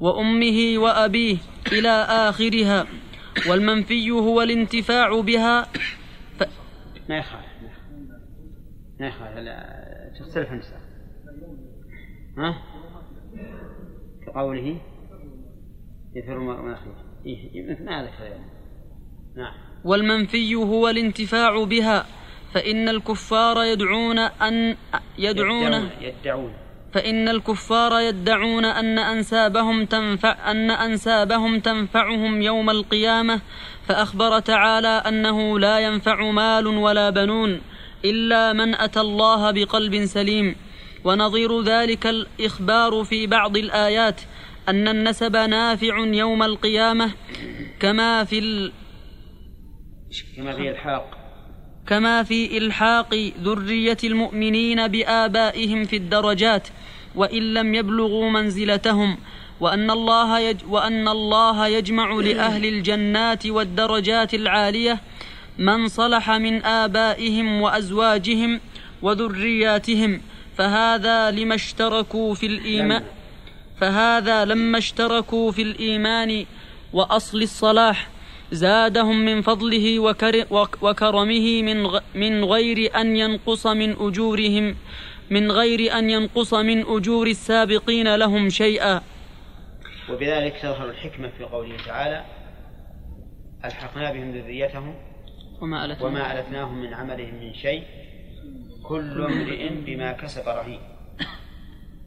وأمه 0.00 0.72
وأبيه 0.76 1.36
إلى 1.72 1.88
آخرها 2.08 2.86
والمنفي 3.48 4.10
هو 4.10 4.42
الانتفاع 4.42 5.20
بها 5.20 5.66
ما 7.10 7.18
يخالف 7.18 7.44
ما 9.00 9.06
يخالف 9.06 9.36
لا 9.36 10.12
تختلف 10.18 10.52
النساء 10.52 10.80
ها؟ 12.38 12.62
كقوله 14.26 14.80
يفر 16.14 16.36
المرء 16.36 16.62
من 16.62 16.72
أخيه 16.72 16.94
إيه 17.26 17.70
مثل 17.70 17.84
ما 17.84 18.02
ذكر 18.02 18.24
يعني. 18.24 18.44
نعم 19.36 19.54
والمنفي 19.84 20.54
هو 20.54 20.88
الانتفاع 20.88 21.64
بها 21.64 22.06
فإن 22.52 22.88
الكفار 22.88 23.64
يدعون 23.64 24.18
أن 24.18 24.76
يدعون 25.18 25.72
يدعون, 25.72 25.90
يدعون. 26.00 26.52
فإن 26.92 27.28
الكفار 27.28 28.00
يدعون 28.00 28.64
أن 28.64 28.98
أنسابهم 28.98 29.84
تنفع 29.84 30.50
أن 30.50 30.70
أنسابهم 30.70 31.60
تنفعهم 31.60 32.42
يوم 32.42 32.70
القيامة 32.70 33.40
فأخبر 33.86 34.38
تعالى 34.38 34.88
أنه 34.88 35.58
لا 35.58 35.78
ينفع 35.78 36.30
مال 36.30 36.66
ولا 36.66 37.10
بنون 37.10 37.60
إلا 38.04 38.52
من 38.52 38.74
أتى 38.74 39.00
الله 39.00 39.50
بقلب 39.50 40.04
سليم. 40.04 40.56
ونظير 41.04 41.62
ذلك 41.62 42.06
الإخبار 42.06 43.04
في 43.04 43.26
بعض 43.26 43.56
الآيات 43.56 44.20
أن 44.68 44.88
النسب 44.88 45.36
نافع 45.36 45.98
يوم 45.98 46.42
القيامة 46.42 47.10
كما 47.80 48.24
في 48.24 48.38
ال 48.38 48.72
كما 50.36 50.56
في 50.56 50.70
إلحاق. 50.70 51.19
كما 51.90 52.22
في 52.22 52.58
إلحاق 52.58 53.32
ذرية 53.42 53.96
المؤمنين 54.04 54.88
بآبائهم 54.88 55.84
في 55.84 55.96
الدرجات 55.96 56.68
وإن 57.14 57.54
لم 57.54 57.74
يبلغوا 57.74 58.30
منزلتهم 58.30 59.18
وأن 59.60 59.90
الله 59.90 60.38
يج 60.38 60.56
وأن 60.68 61.08
الله 61.08 61.66
يجمع 61.66 62.12
لأهل 62.12 62.66
الجنات 62.66 63.46
والدرجات 63.46 64.34
العالية 64.34 65.00
من 65.58 65.88
صلح 65.88 66.30
من 66.30 66.64
آبائهم 66.64 67.62
وأزواجهم 67.62 68.60
وذرياتهم 69.02 70.20
فهذا 70.56 71.30
لما 71.30 71.54
اشتركوا 71.54 72.34
في 72.34 72.46
الإيمان 72.46 73.04
فهذا 73.80 74.44
لما 74.44 74.78
اشتركوا 74.78 75.52
في 75.52 75.62
الإيمان 75.62 76.46
وأصل 76.92 77.42
الصلاح. 77.42 78.08
زادهم 78.52 79.24
من 79.24 79.42
فضله 79.42 79.98
وكر 80.00 80.46
وك- 80.50 80.78
وكرمه 80.82 81.62
من 81.62 82.00
من 82.14 82.44
غير 82.44 83.00
أن 83.00 83.16
ينقص 83.16 83.66
من 83.66 83.90
أجورهم 84.00 84.76
من 85.30 85.52
غير 85.52 85.98
أن 85.98 86.10
ينقص 86.10 86.54
من 86.54 86.78
أجور 86.86 87.26
السابقين 87.26 88.14
لهم 88.14 88.48
شيئا. 88.48 89.00
وبذلك 90.10 90.54
تظهر 90.62 90.90
الحكمة 90.90 91.28
في 91.38 91.44
قوله 91.44 91.76
تعالى 91.86 92.24
ألحقنا 93.64 94.12
بهم 94.12 94.30
ذريتهم 94.30 94.94
وما 95.62 95.84
ألتنا 95.84 96.06
وما 96.06 96.40
ألتناهم 96.40 96.82
من 96.82 96.94
عملهم 96.94 97.34
من 97.40 97.54
شيء. 97.54 97.82
كل 98.82 99.24
امرئ 99.24 99.68
بما 99.86 100.12
كسب 100.12 100.48
رهين. 100.48 100.80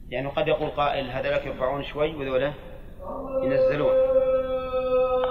يعني 0.10 0.28
قد 0.28 0.48
يقول 0.48 0.70
قائل 0.70 1.06
هذا 1.10 1.36
لك 1.36 1.46
يرفعون 1.46 1.84
شوي 1.84 2.16
وذولا 2.16 2.54
ينزلون 3.44 3.94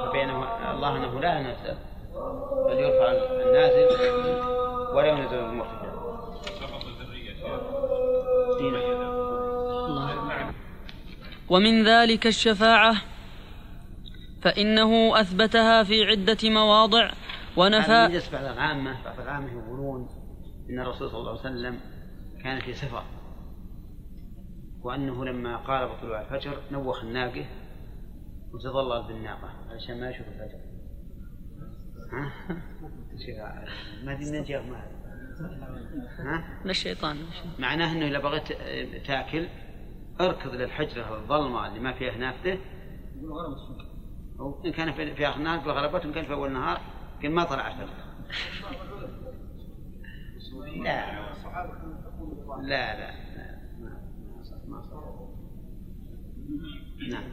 فبينه 0.06 0.70
الله 0.74 0.96
أنه 0.96 1.20
لا 1.20 1.38
ينزل 1.38 1.76
بل 2.66 2.78
يرفع 2.78 3.12
النازل 3.12 3.88
ولا 4.94 5.06
ينزل 5.06 5.38
المرتفع. 5.38 5.92
ومن 11.50 11.84
ذلك 11.84 12.26
الشفاعة 12.26 12.96
فإنه 14.42 15.20
أثبتها 15.20 15.82
في 15.82 16.04
عدة 16.04 16.50
مواضع 16.50 17.10
ونفى 17.56 18.06
بالنسبة 18.08 18.38
للعامة 18.40 19.04
بعض 19.04 19.20
العامة 19.20 19.52
يقولون 19.52 20.08
إن 20.70 20.80
الرسول 20.80 21.10
صلى 21.10 21.20
الله 21.20 21.30
عليه 21.30 21.40
وسلم 21.40 21.80
كان 22.44 22.60
في 22.60 22.74
سفر 22.74 23.04
وأنه 24.82 25.24
لما 25.24 25.56
قارب 25.56 25.90
طلوع 26.02 26.20
الفجر 26.20 26.58
نوخ 26.70 27.02
الناقة 27.04 27.44
وتظلل 28.54 29.02
بالناقة 29.08 29.48
علشان 29.70 30.00
ما 30.00 30.10
يشوف 30.10 30.26
الفجر 30.28 30.60
ما 34.04 34.12
أدري 34.12 34.30
من 34.30 34.42
جاء 34.44 34.62
ما 34.62 34.84
ها؟ 36.18 36.60
من 36.64 36.70
الشيطان 36.70 37.16
معناه 37.58 37.92
إنه 37.92 38.06
إذا 38.06 38.18
بغيت 38.18 38.48
تاكل 39.06 39.46
اركض 40.20 40.54
للحجرة 40.54 41.16
الظلمة 41.16 41.68
اللي 41.68 41.80
ما 41.80 41.92
فيها 41.92 42.16
نافذة. 42.18 42.58
أو 44.40 44.64
إن 44.64 44.72
كان 44.72 44.92
في 44.92 45.14
في 45.14 45.28
آخر 45.28 45.36
النهار 45.38 45.60
غلبته 45.60 46.04
إن 46.04 46.12
كان 46.12 46.24
في 46.24 46.32
أول 46.32 46.48
النهار 46.48 46.80
قل 47.22 47.30
ما 47.30 47.44
طلع 47.44 47.68
الفجر 47.68 47.94
لا. 50.82 51.32
لا 52.62 52.98
لا, 52.98 53.10
لا. 53.36 53.58
ما- 53.80 54.00
ما 54.36 54.42
صح- 54.42 54.68
ما 54.68 54.82
صح. 54.82 55.04
نعم. 57.10 57.24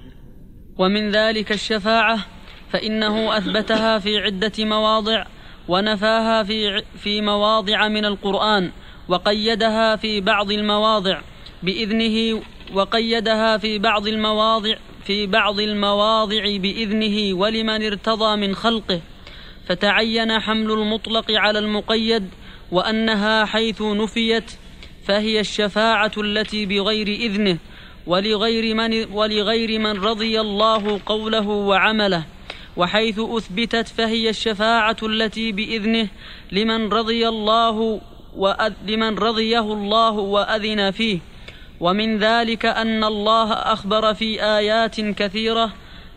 ومن 0.79 1.11
ذلك 1.11 1.51
الشفاعة 1.51 2.25
فإنه 2.69 3.37
أثبتها 3.37 3.99
في 3.99 4.17
عدة 4.17 4.51
مواضع 4.59 5.25
ونفاها 5.67 6.43
في 6.43 6.83
في 6.97 7.21
مواضع 7.21 7.87
من 7.87 8.05
القرآن 8.05 8.71
وقيدها 9.07 9.95
في 9.95 10.21
بعض 10.21 10.51
المواضع 10.51 11.21
بإذنه 11.63 12.41
وقيدها 12.73 13.57
في 13.57 13.79
بعض 13.79 14.07
المواضع 14.07 14.75
في 15.03 15.27
بعض 15.27 15.59
المواضع 15.59 16.57
بإذنه 16.57 17.33
ولمن 17.33 17.85
ارتضى 17.85 18.35
من 18.35 18.55
خلقه. 18.55 19.01
فتعين 19.67 20.39
حمل 20.39 20.71
المطلق 20.71 21.31
على 21.31 21.59
المقيد 21.59 22.29
وأنها 22.71 23.45
حيث 23.45 23.81
نفيت 23.81 24.51
فهي 25.03 25.39
الشفاعة 25.39 26.11
التي 26.17 26.65
بغير 26.65 27.07
إذنه. 27.07 27.57
ولغير 28.09 28.75
من 28.75 29.13
ولغير 29.13 29.79
من 29.79 30.03
رضي 30.03 30.41
الله 30.41 30.99
قوله 31.05 31.47
وعمله 31.47 32.23
وحيث 32.77 33.19
أثبتت 33.19 33.87
فهي 33.87 34.29
الشفاعة 34.29 34.97
التي 35.03 35.51
بإذنه 35.51 36.07
لمن 36.51 36.89
رضي 36.89 37.27
الله 37.27 38.01
وأذ 38.35 38.73
لمن 38.87 39.17
رضيه 39.17 39.59
الله 39.59 40.11
وأذن 40.11 40.91
فيه. 40.91 41.19
ومن 41.79 42.17
ذلك 42.17 42.65
أن 42.65 43.03
الله 43.03 43.53
أخبر 43.53 44.13
في 44.13 44.43
آيات 44.43 45.01
كثيرة 45.01 45.73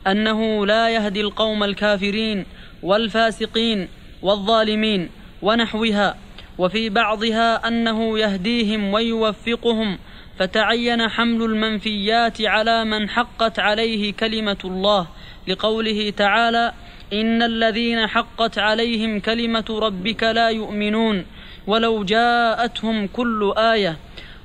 أنه 0.07 0.67
لا 0.67 0.89
يهدي 0.89 1.21
القوم 1.21 1.65
الكافرين 1.65 2.47
والفاسقين 2.83 3.89
والظالمين 4.23 5.11
ونحوها 5.43 6.17
وفي 6.59 6.89
بعضها 6.89 7.69
أنه 7.69 8.19
يهديهم 8.19 8.95
ويوفقهم 8.95 9.99
فتعين 10.43 11.09
حمل 11.09 11.43
المنفيات 11.43 12.41
على 12.41 12.85
من 12.85 13.09
حقت 13.09 13.59
عليه 13.59 14.13
كلمة 14.13 14.59
الله 14.65 15.09
لقوله 15.49 16.11
تعالى 16.11 16.73
إن 17.13 17.43
الذين 17.43 18.07
حقت 18.07 18.59
عليهم 18.59 19.21
كلمة 19.21 19.65
ربك 19.71 20.23
لا 20.23 20.49
يؤمنون 20.49 21.25
ولو 21.67 22.05
جاءتهم 22.05 23.07
كل 23.07 23.55
آية. 23.57 23.97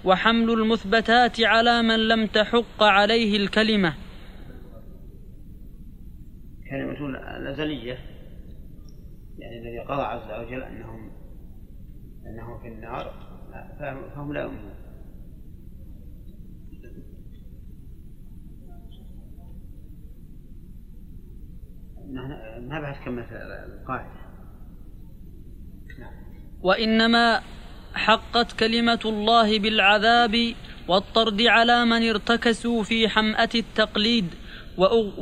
وحمل 0.03 0.49
المثبتات 0.49 1.41
على 1.41 1.81
من 1.81 2.07
لم 2.07 2.25
تحق 2.25 2.83
عليه 2.83 3.37
الكلمة. 3.37 3.93
كلمة 6.71 7.19
الأزلية 7.37 7.97
يعني 9.39 9.57
الذي 9.61 9.79
قضى 9.79 10.01
عز 10.01 10.45
وجل 10.45 10.63
أنهم 10.63 11.11
أنهم 12.27 12.61
في 12.61 12.67
النار 12.67 13.13
فهم 14.15 14.33
لا 14.33 14.41
يؤمنون. 14.41 14.86
ما 22.07 22.95
كملت 23.05 23.27
القاعدة. 23.31 24.27
نعم. 25.99 26.13
وإنما 26.61 27.41
حقت 27.93 28.51
كلمة 28.59 28.99
الله 29.05 29.59
بالعذاب 29.59 30.53
والطرد 30.87 31.41
على 31.41 31.85
من 31.85 32.09
ارتكسوا 32.09 32.83
في 32.83 33.09
حمأة 33.09 33.49
التقليد 33.55 34.25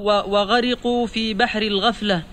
وغرقوا 0.05 1.07
في 1.07 1.33
بحر 1.33 1.61
الغفلة 1.61 2.23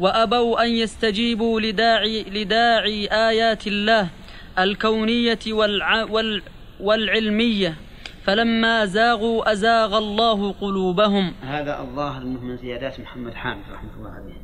وأبوا 0.00 0.64
أن 0.64 0.70
يستجيبوا 0.70 1.60
لداعي, 1.60 2.22
لداعي 2.22 3.06
آيات 3.06 3.66
الله 3.66 4.10
الكونية 4.58 5.38
والع 5.48 6.04
وال 6.04 6.42
والعلمية. 6.80 7.74
فلما 8.28 8.86
زاغوا 8.86 9.52
أزاغ 9.52 9.98
الله 9.98 10.52
قلوبهم. 10.52 11.34
هذا 11.42 11.80
الظاهر 11.80 12.22
أنه 12.22 12.40
من 12.40 12.56
زيادات 12.56 13.00
محمد 13.00 13.34
حامد 13.34 13.62
رحمة 13.72 13.96
الله 13.96 14.10
عليه. 14.10 14.34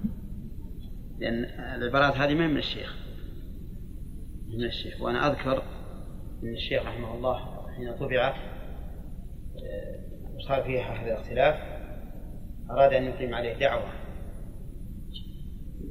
لأن 1.18 1.44
العبارات 1.76 2.16
هذه 2.16 2.34
ما 2.34 2.46
من 2.46 2.56
الشيخ. 2.56 2.96
من 4.48 4.64
الشيخ. 4.64 5.00
وأنا 5.00 5.26
أذكر 5.26 5.62
أن 6.42 6.52
الشيخ 6.52 6.86
رحمه 6.86 7.14
الله 7.14 7.66
حين 7.76 7.96
طبعت 7.96 8.34
آه، 8.34 10.36
وصار 10.36 10.62
فيها 10.62 10.82
هذا 10.82 11.12
الاختلاف 11.12 11.54
أراد 12.70 12.92
أن 12.92 13.04
يقيم 13.04 13.34
عليه 13.34 13.54
دعوة. 13.54 13.92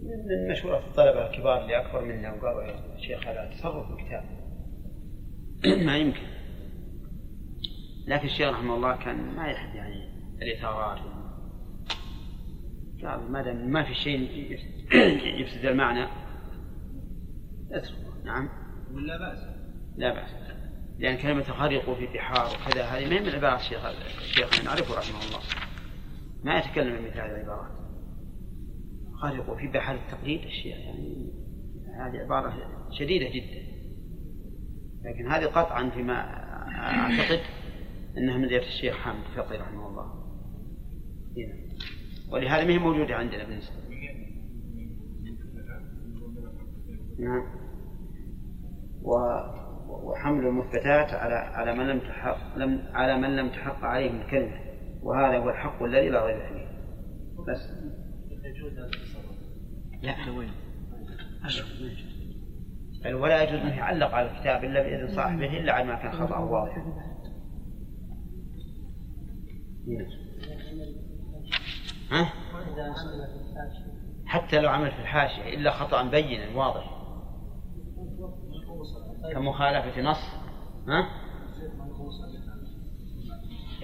من 0.03 0.51
مشورة 0.51 0.77
الطلبة 0.77 1.29
الكبار 1.29 1.61
اللي 1.61 1.77
أكبر 1.77 2.05
منا 2.05 2.33
وقالوا 2.33 2.63
يا 2.63 2.97
شيخ 2.97 3.27
هذا 3.27 3.51
تصرف 3.53 3.91
الكتاب. 3.91 4.23
ما 5.85 5.97
يمكن. 5.97 6.32
لكن 8.07 8.25
الشيخ 8.25 8.49
رحمه 8.49 8.75
الله 8.75 8.95
كان 8.95 9.35
ما 9.35 9.47
يحب 9.47 9.75
يعني 9.75 10.09
الإثارات. 10.41 10.99
قال 13.03 13.31
ما 13.31 13.41
دام 13.41 13.71
ما 13.71 13.83
في 13.83 13.93
شيء 13.93 14.57
يفسد 15.41 15.65
المعنى 15.65 16.07
اتركه. 17.71 18.23
نعم. 18.25 18.49
ولا 18.93 19.17
بأس. 19.17 19.39
لا 19.97 20.13
بأس. 20.13 20.29
لأن 20.99 21.17
كلمة 21.17 21.43
غرقوا 21.43 21.95
في 21.95 22.07
بحار 22.07 22.45
وكذا 22.45 22.83
هذه 22.83 23.09
ما 23.09 23.15
هي 23.15 23.19
من 23.19 23.29
عبارات 23.29 23.59
الشيخ 23.59 23.85
الشيخ 24.21 24.65
نعرفه 24.65 24.97
رحمه 24.97 25.27
الله. 25.27 25.39
ما 26.43 26.57
يتكلم 26.57 26.97
بمثل 26.97 27.19
هذه 27.19 27.31
العبارات. 27.31 27.71
غرقوا 29.23 29.55
في 29.55 29.67
بحر 29.67 29.95
التقليد 29.95 30.43
الشيخ 30.43 30.77
يعني 30.77 31.33
هذه 31.99 32.17
عبارة 32.17 32.53
شديدة 32.91 33.29
جدا. 33.29 33.63
لكن 35.03 35.31
هذه 35.31 35.45
قطعا 35.45 35.89
فيما 35.89 36.13
أعتقد 36.89 37.39
أنها 38.17 38.37
من 38.37 38.49
زيادة 38.49 38.65
الشيخ 38.65 38.95
حامد 38.95 39.23
الفقي 39.31 39.57
رحمه 39.57 39.87
الله. 39.87 40.23
هنا. 41.37 41.53
ولهذا 42.31 42.65
ما 42.65 42.73
هي 42.73 42.79
موجودة 42.79 43.15
عندنا 43.15 43.43
بالنسبة 43.43 43.83
نعم. 47.19 47.45
و 49.01 49.11
وحمل 49.89 50.47
المثبتات 50.47 51.13
على 51.13 51.35
على 51.35 51.75
من 51.75 51.87
لم 51.87 51.99
تحق 51.99 52.57
لم 52.57 52.83
على 52.93 53.17
من 53.17 53.35
لم 53.35 53.49
تحق 53.49 53.83
عليهم 53.85 54.21
الكلمة. 54.21 54.59
وهذا 55.01 55.37
هو 55.37 55.49
الحق 55.49 55.83
الذي 55.83 56.09
لا 56.09 56.25
ريب 56.25 56.39
فيه. 56.39 56.67
بس. 57.47 57.69
لا. 60.01 60.15
ولا 63.15 63.43
يجوز 63.43 63.61
أن 63.61 63.77
يعلق 63.77 64.13
على 64.13 64.31
الكتاب 64.31 64.63
إلا 64.63 64.83
بإذن 64.83 65.15
صاحبه 65.15 65.59
إلا 65.59 65.73
على 65.73 65.87
ما 65.87 65.95
كان 65.95 66.11
خطأه 66.11 66.45
واضحا. 66.45 67.12
ها؟ 72.11 72.33
حتى 74.25 74.59
لو 74.59 74.69
عمل 74.69 74.91
في 74.91 74.99
الحاشية 74.99 75.53
إلا 75.53 75.71
خطأ 75.71 76.03
بينا 76.03 76.57
واضح 76.57 77.03
كمخالفة 79.33 80.01
نص 80.01 80.21
ها؟ 80.87 81.09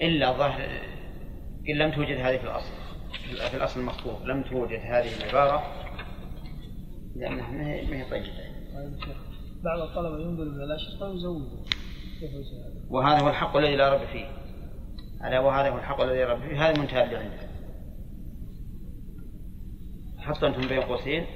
إلا 0.02 0.32
ظاهر 0.32 0.80
إن 1.68 1.74
لم 1.76 1.90
توجد 1.90 2.16
هذه 2.16 2.36
في 2.38 2.44
الأصل 2.44 2.72
في 3.50 3.56
الأصل 3.56 3.80
المخطوط 3.80 4.22
لم 4.22 4.42
توجد 4.42 4.80
هذه 4.80 5.16
العبارة 5.16 5.62
لأنها 7.16 7.50
ما 7.90 7.96
هي 7.96 8.10
طيبة 8.10 8.26
طيب 8.74 8.92
بعض 9.64 9.78
الطلبة 9.78 10.18
ينقل 10.18 10.50
من 10.50 10.62
الأشرطة 10.62 11.12
هذا؟ 12.66 12.80
وهذا 12.90 13.20
هو 13.24 13.28
الحق 13.28 13.56
الذي 13.56 13.76
لا 13.76 13.94
رب 13.94 14.06
فيه 14.12 14.39
ألا 15.24 15.40
وهذا 15.40 15.68
هو 15.68 15.78
الحق 15.78 16.00
الذي 16.00 16.24
رب 16.24 16.40
فيه 16.40 16.68
هذا 16.68 16.80
منتهى 16.80 17.04
اللي 17.04 17.30
حطوا 20.18 20.48
أنتم 20.48 20.68
بين 20.68 20.80
قوسين 20.80 21.26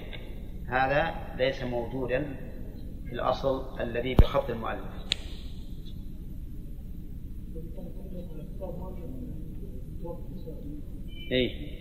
هذا 0.68 1.14
ليس 1.36 1.62
موجودا 1.62 2.36
في 3.06 3.12
الأصل 3.12 3.80
الذي 3.80 4.14
بخط 4.14 4.50
المؤلف. 4.50 5.04
اي 11.32 11.74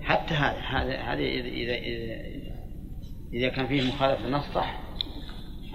حتى 0.00 0.34
هذا 0.34 0.58
هذا 0.58 0.96
هذا 0.96 1.20
إذا 1.20 1.74
إذا, 1.74 2.14
إذا 3.32 3.48
كان 3.48 3.66
فيه 3.66 3.88
مخالفة 3.88 4.26
للنص 4.26 4.44
صح 4.54 4.80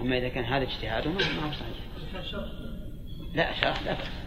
أما 0.00 0.18
إذا 0.18 0.28
كان 0.28 0.44
هذا 0.44 0.62
اجتهاده 0.62 1.10
ما 1.10 1.16
هو 1.16 1.52
صحيح 1.52 1.84
لا 3.34 3.52
شرح 3.52 3.82
لا 3.82 3.94
بأس. 3.94 4.23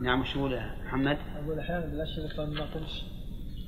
نعم 0.00 0.24
شو 0.24 0.48
محمد؟ 0.84 1.18
أقول 1.36 1.58
أحيانا 1.58 1.86
بالأشرطة 1.86 2.46
ما 2.46 2.64
قلش 2.64 3.04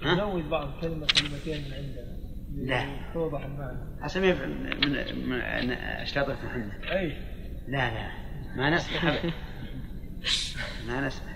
ها؟ 0.03 0.15
نزود 0.15 0.51
بعض 0.51 0.69
كلمة 0.81 1.07
كلمتين 1.07 1.65
من 1.65 1.73
عندنا. 1.75 2.13
لا. 2.55 3.13
توضح 3.15 3.45
المعنى. 3.45 4.07
أسمي 4.07 4.33
من 4.33 5.29
من 5.29 5.71
أشراط 5.71 6.29
محمد 6.29 6.85
أي. 6.85 7.13
لا 7.69 7.95
لا. 7.95 8.11
ما 8.57 8.71
نسمح 8.71 9.05
أبدا 9.05 9.33
ما 10.89 11.07
نسمح 11.07 11.33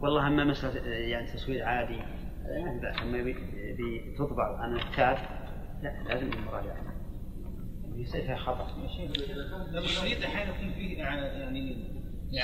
والله 0.00 0.26
أما 0.26 0.44
مسألة 0.44 0.90
يعني 0.90 1.26
تصوير 1.26 1.64
عادي 1.64 1.96
ما 1.96 2.72
في 2.72 2.80
بأس 2.80 3.02
اما 3.02 3.22
لا 5.82 6.02
لازم 6.08 6.32
المراجعه 6.32 6.76
يصير 7.96 8.22
فيها 8.22 8.36
خطأ. 8.36 8.66
الشريط 9.78 10.24
أحيانا 10.24 10.56
يكون 10.56 10.72
فيه 10.72 10.96
إعادة- 11.04 11.36
يعني 11.40 11.84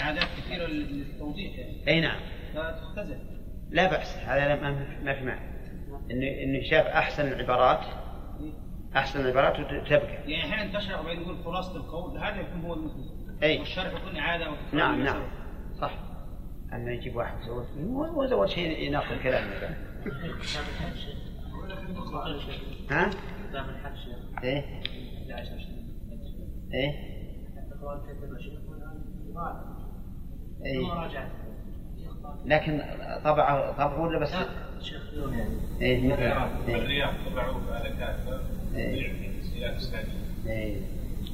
إعادات 0.01 0.24
كثيرة 0.39 0.66
للتوضيح 0.66 1.59
يعني. 1.59 1.89
أي 1.89 2.01
نعم. 2.01 2.20
فتختزل 2.55 3.18
لا 3.70 3.91
بأس 3.91 4.16
هذا 4.16 4.55
ما 4.55 4.70
ما 5.05 5.14
في 5.14 5.24
معنى 5.24 5.59
إنه 6.11 6.26
إنه 6.43 6.62
شاف 6.70 6.86
أحسن 6.86 7.32
العبارات 7.32 7.80
أحسن 8.97 9.20
العبارات 9.20 9.61
وتبقى. 9.61 10.30
يعني 10.30 10.55
أحيانا 10.55 10.78
تشرح 10.78 11.01
وبعدين 11.01 11.22
يقول 11.22 11.45
خلاصة 11.45 11.76
القول 11.76 12.18
هذا 12.18 12.41
يكون 12.41 12.61
هو 12.61 12.74
المثل. 12.74 13.11
أي. 13.43 13.59
والشرح 13.59 13.86
يكون 13.86 14.16
وتكرار 14.49 14.72
نعم. 14.72 15.03
نعم. 15.03 15.22
صح. 15.80 15.95
أما 16.72 16.93
يجيب 16.93 17.16
واحد 17.16 17.43
يزود 17.43 17.66
مو 17.76 18.26
زود 18.26 18.49
شيء 18.49 18.82
يناقض 18.86 19.22
كلامنا 19.22 19.76
ها؟ 22.91 23.11
كتاب 23.49 23.69
الحج 23.69 23.97
شيخ. 23.97 24.45
إيه. 24.45 24.64
11 25.33 25.69
إيه. 26.73 26.93
إيه. 30.64 30.83
لكن 32.45 32.83
طبعه 33.25 33.73
طبعه 33.73 34.01
ولا 34.01 34.19
بس؟ 34.19 34.33
يعني 34.33 34.47
إيه. 35.81 36.14
إيه. 36.69 36.77
الرياض 36.77 37.14
طبعوه 37.31 37.75
على 37.75 37.89
إيه. 38.75 39.41
تسجيلات 39.41 39.75
اسلاميه 39.75 40.12
إيه. 40.47 40.81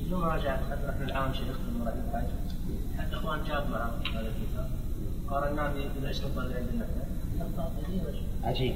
بدون 0.06 0.20
مراجعه 0.20 0.54
إحنا 0.54 1.04
العام 1.04 1.32
شيخ 1.32 1.58
حتى 2.98 3.08
الاخوان 3.08 3.44
جاب 3.44 3.70
معهم 3.70 4.00
هذا 4.14 4.20
الكتاب 4.28 4.70
قارناه 5.30 5.72
بالاشرطه 5.94 6.42
اللي 6.42 6.54
عندنا. 6.54 6.86
عجيب. 8.44 8.74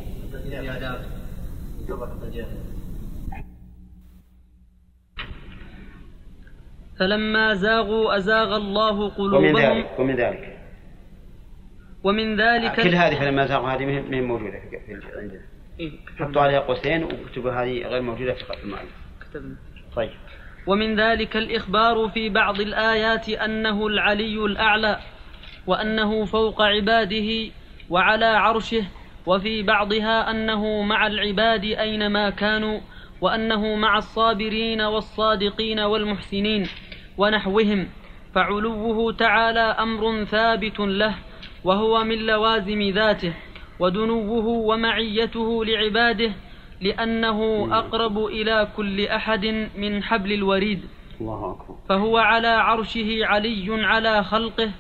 فلما 6.99 7.55
زاغوا 7.55 8.16
أزاغ 8.16 8.57
الله 8.57 8.93
ومن 8.93 9.11
قلوبهم. 9.11 9.59
ذلك 9.59 9.99
ومن 9.99 10.16
ذلك. 10.16 10.59
ومن 12.05 12.41
ذلك 12.41 12.74
كل 12.80 12.95
هذه 12.95 13.18
فلما 13.18 13.47
زاغوا 13.47 13.68
هذه 13.68 13.84
ما 13.84 14.16
هي 14.16 14.20
موجودة 14.20 14.61
في 14.61 15.01
عندنا. 15.16 15.41
إيه، 15.80 15.91
حطوا 16.18 16.43
عليها 16.43 16.61
قوسين 16.61 17.05
واكتبوا 17.05 17.51
هذه 17.51 17.86
غير 17.86 18.03
موجودة 18.03 18.34
في 18.34 18.45
خط 18.45 18.57
المؤلف 18.64 18.93
كتبنا. 19.20 19.57
طيب. 19.97 20.11
ومن 20.66 21.01
ذلك 21.01 21.36
الإخبار 21.36 22.09
في 22.09 22.28
بعض 22.28 22.61
الآيات 22.61 23.28
أنه 23.28 23.86
العلي 23.86 24.45
الأعلى 24.45 24.99
وأنه 25.66 26.24
فوق 26.24 26.62
عباده 26.62 27.51
وعلى 27.91 28.24
عرشه 28.24 28.84
وفي 29.27 29.62
بعضها 29.62 30.31
أنه 30.31 30.83
مع 30.83 31.07
العباد 31.07 31.64
أينما 31.64 32.31
كانوا 32.31 32.81
وأنه 33.21 33.75
مع 33.75 33.99
الصابرين 33.99 34.81
والصادقين 34.81 35.81
والمحسنين 35.81 36.66
ونحوهم 37.19 37.89
فعلوه 38.35 39.12
تعالى 39.12 39.61
أمر 39.61 40.25
ثابت 40.25 40.81
له 40.81 41.14
وهو 41.64 42.05
من 42.05 42.27
لوازم 42.27 42.83
ذاته 42.83 43.35
ودنوه 43.81 44.47
ومعيته 44.47 45.64
لعباده 45.64 46.33
لأنه 46.81 47.69
أقرب 47.79 48.27
إلى 48.27 48.69
كل 48.77 49.07
أحد 49.07 49.47
من 49.77 50.03
حبل 50.03 50.33
الوريد. 50.33 50.81
الله 51.21 51.51
أكبر. 51.51 51.77
فهو 51.89 52.19
على 52.19 52.49
عرشه 52.49 53.21
علي 53.23 53.85
على 53.85 54.25
خلقه 54.25 54.71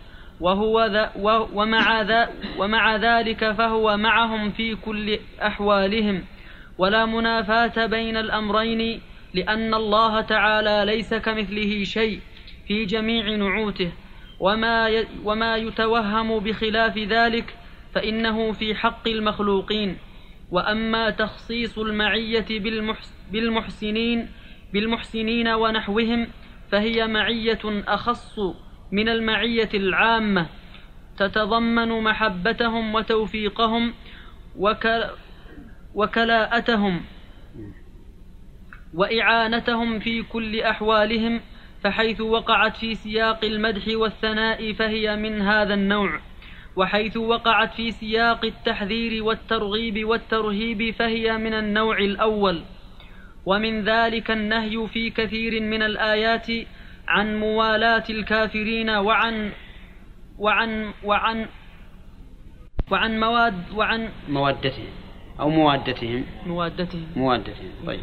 وهو 0.40 0.84
ذا 0.84 1.12
ومع 1.52 2.02
ذا 2.02 2.30
ومع 2.58 2.96
ذلك 2.96 3.52
فهو 3.52 3.96
معهم 3.96 4.50
في 4.50 4.74
كل 4.74 5.18
أحوالهم. 5.42 6.24
ولا 6.78 7.06
منافاة 7.06 7.86
بين 7.86 8.16
الأمرين 8.16 9.00
لأن 9.34 9.74
الله 9.74 10.20
تعالى 10.20 10.82
ليس 10.86 11.14
كمثله 11.14 11.84
شيء 11.84 12.20
في 12.68 12.84
جميع 12.84 13.36
نعوته. 13.36 13.92
وما 14.40 15.04
وما 15.24 15.56
يتوهم 15.56 16.38
بخلاف 16.38 16.98
ذلك 16.98 17.56
فإنه 17.94 18.52
في 18.52 18.74
حق 18.74 19.08
المخلوقين. 19.08 19.98
وأما 20.50 21.10
تخصيص 21.10 21.78
المعية 21.78 22.46
بالمحس 22.50 23.18
بالمحسنين 23.32 24.28
بالمحسنين 24.72 25.48
ونحوهم 25.48 26.26
فهي 26.70 27.06
معية 27.06 27.60
أخص 27.88 28.38
من 28.92 29.08
المعية 29.08 29.68
العامة 29.74 30.46
تتضمن 31.16 32.02
محبتهم 32.02 32.94
وتوفيقهم 32.94 33.94
وك 34.56 34.88
وكلاءتهم 35.94 37.00
وإعانتهم 38.94 39.98
في 39.98 40.22
كل 40.22 40.60
أحوالهم 40.60 41.40
فحيث 41.84 42.20
وقعت 42.20 42.76
في 42.76 42.94
سياق 42.94 43.44
المدح 43.44 43.82
والثناء 43.88 44.72
فهي 44.72 45.16
من 45.16 45.42
هذا 45.42 45.74
النوع. 45.74 46.20
وحيث 46.76 47.16
وقعت 47.16 47.74
في 47.74 47.90
سياق 47.90 48.44
التحذير 48.44 49.24
والترغيب 49.24 50.04
والترهيب 50.04 50.94
فهي 50.94 51.36
من 51.38 51.54
النوع 51.54 51.98
الأول. 51.98 52.62
ومن 53.46 53.84
ذلك 53.84 54.30
النهي 54.30 54.86
في 54.86 55.10
كثير 55.10 55.62
من 55.62 55.82
الآيات 55.82 56.46
عن 57.08 57.40
موالاة 57.40 58.04
الكافرين 58.10 58.90
وعن 58.90 59.52
وعن 60.38 60.92
وعن 61.04 61.46
وعن 62.90 63.20
مواد 63.20 63.54
وعن 63.74 64.08
مودتهم 64.28 64.92
أو 65.40 65.50
موادتهم 65.50 66.24
موادتهم 66.46 67.06
موادتهم 67.16 67.70
طيب. 67.86 68.00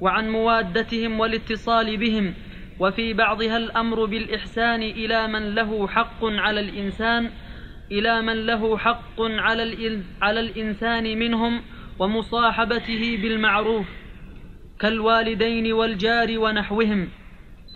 وعن 0.00 0.28
موادتهم 0.30 1.20
والاتصال 1.20 1.96
بهم. 1.96 2.34
وفي 2.80 3.12
بعضها 3.12 3.56
الأمر 3.56 4.04
بالإحسان 4.04 4.82
إلى 4.82 5.28
من 5.28 5.54
له 5.54 5.88
حق 5.88 6.24
على 6.24 6.60
الإنسان 6.60 7.30
إلى 7.92 8.22
من 8.22 8.46
له 8.46 8.78
حق 8.78 9.20
على 9.20 10.02
على 10.22 10.40
الإنسان 10.40 11.18
منهم 11.18 11.62
ومصاحبته 11.98 13.18
بالمعروف 13.22 13.86
كالوالدين 14.80 15.72
والجار 15.72 16.38
ونحوهم. 16.38 17.08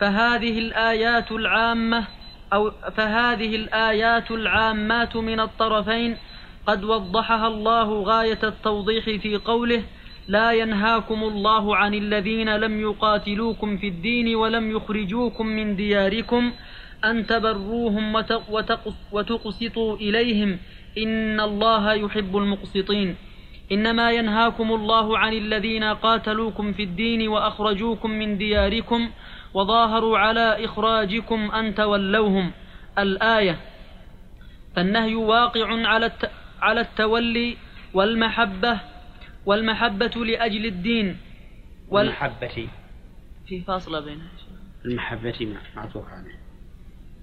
فهذه 0.01 0.59
الآيات 0.59 1.33
العامة 1.33 2.05
أو 2.53 2.71
فهذه 2.97 3.57
الآيات 3.57 4.31
العامات 4.31 5.17
من 5.17 5.41
الطرفين 5.41 6.17
قد 6.67 6.85
وضحها 6.85 7.47
الله 7.49 8.03
غاية 8.03 8.39
التوضيح 8.43 9.05
في 9.05 9.37
قوله 9.37 9.83
لا 10.29 10.53
ينهاكم 10.53 11.25
الله 11.25 11.77
عن 11.77 11.95
الذين 11.95 12.57
لم 12.57 12.81
يقاتلوكم 12.81 13.77
في 13.77 13.89
الدين 13.89 14.35
ولم 14.37 14.71
يخرجوكم 14.77 15.47
من 15.47 15.77
دياركم 15.77 16.53
أن 17.05 17.27
تبروهم 17.27 18.15
وت- 18.15 18.43
وتقس- 18.51 19.13
وتقسطوا 19.13 19.97
إليهم 19.97 20.59
إن 20.99 21.41
الله 21.41 21.93
يحب 21.95 22.37
المقسطين 22.37 23.17
إنما 23.73 24.11
ينهاكم 24.13 24.73
الله 24.73 25.19
عن 25.19 25.33
الذين 25.33 25.85
قاتلوكم 25.85 26.73
في 26.73 26.83
الدين 26.83 27.29
وأخرجوكم 27.29 28.11
من 28.11 28.39
دياركم 28.39 29.11
وظاهروا 29.55 30.19
على 30.19 30.65
إخراجكم 30.65 31.51
أن 31.51 31.75
تولوهم. 31.75 32.53
الآية 32.99 33.61
فالنهي 34.77 35.15
واقع 35.15 35.89
على. 35.89 36.11
على 36.63 36.81
التولي 36.81 37.57
والمحبة 37.95 38.81
والمحبة 39.47 40.25
لأجل 40.25 40.67
الدين. 40.67 41.17
وال... 41.89 42.07
المحبة. 42.07 42.69
في 43.47 43.61
فاصلة 43.61 44.01
بينها 44.01 44.27
المحبة 44.85 45.57
معطوف 45.77 46.05
عليه. 46.09 46.39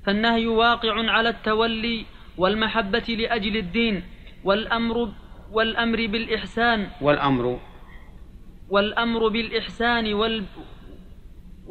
فالنهي 0.06 0.48
واقع 0.48 1.12
على 1.12 1.30
التولي 1.30 2.06
والمحبة 2.38 3.08
لأجل 3.20 3.58
الدين. 3.58 4.04
والأمر 4.44 5.12
والأمر 5.52 6.08
بالإحسان. 6.08 6.90
والأمر. 7.02 7.60
والأمر 8.70 9.28
بالإحسان 9.28 10.14
وال 10.14 10.44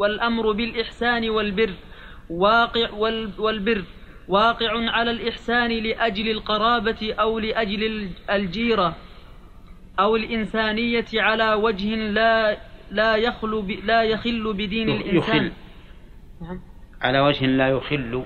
والأمر 0.00 0.52
بالإحسان 0.52 1.30
والبر. 1.30 1.70
واقع 2.30 2.90
وال 2.90 3.30
والبر. 3.38 3.84
واقع 4.28 4.90
على 4.90 5.10
الإحسان 5.10 5.70
لأجل 5.70 6.30
القرابة 6.30 7.14
أو 7.20 7.38
لأجل 7.38 7.84
ال- 7.84 8.08
الجيرة 8.30 8.96
أو 10.00 10.16
الإنسانية 10.16 11.04
على 11.14 11.54
وجه 11.54 11.94
لا 11.96 12.58
لا 12.90 13.16
يخلو 13.16 13.62
ب 13.62 13.70
لا 13.70 14.02
يخل 14.02 14.52
بدين 14.52 14.88
الإنسان. 14.90 15.36
يخل. 15.46 15.52
نعم. 16.42 16.60
على 17.02 17.20
وجه 17.20 17.46
لا 17.46 17.68
يخل. 17.68 18.24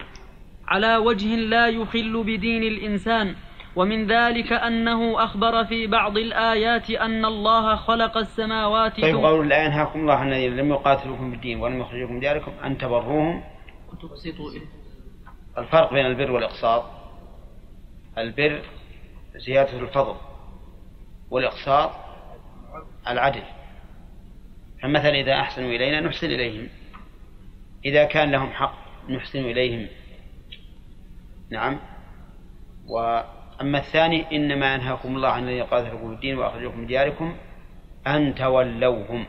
على 0.68 0.96
وجه 0.96 1.36
لا 1.36 1.68
يخل 1.68 2.22
بدين 2.24 2.62
الإنسان. 2.62 3.34
ومن 3.76 4.06
ذلك 4.06 4.52
أنه 4.52 5.24
أخبر 5.24 5.64
في 5.64 5.86
بعض 5.86 6.18
الآيات 6.18 6.90
أن 6.90 7.24
الله 7.24 7.76
خلق 7.76 8.16
السماوات 8.16 9.00
طيب 9.00 9.16
قول 9.16 9.48
لا 9.48 9.64
ينهاكم 9.64 10.00
الله 10.00 10.14
عن 10.14 10.32
الذين 10.32 10.56
لم 10.56 10.70
يقاتلوكم 10.70 11.30
في 11.30 11.36
الدين 11.36 11.60
ولم 11.60 11.80
يخرجوكم 11.80 12.12
من 12.12 12.20
دياركم 12.20 12.52
أن 12.64 12.78
تبروهم. 12.78 13.42
وتقسطوا 13.92 14.50
الفرق 15.58 15.92
بين 15.92 16.06
البر 16.06 16.30
والإقساط. 16.30 16.84
البر 18.18 18.62
زيادة 19.36 19.80
الفضل 19.80 20.16
والإقساط 21.30 21.90
العدل. 23.08 23.42
فمثلا 24.82 25.14
إذا 25.14 25.32
أحسنوا 25.40 25.68
إلينا 25.68 26.00
نحسن 26.00 26.26
إليهم. 26.26 26.68
إذا 27.84 28.04
كان 28.04 28.30
لهم 28.30 28.50
حق 28.50 28.74
نحسن 29.10 29.38
إليهم. 29.38 29.88
نعم. 31.50 31.78
وأما 33.58 33.78
الثاني 33.78 34.36
إنما 34.36 34.74
أنهاكم 34.74 35.16
الله 35.16 35.28
عن 35.28 35.42
الذين 35.42 35.62
قاتلوكم 35.62 36.08
في 36.08 36.14
الدين 36.14 36.38
وأخرجوكم 36.38 36.78
من 36.78 36.86
دياركم 36.86 37.36
أن 38.06 38.34
تولوهم. 38.34 39.26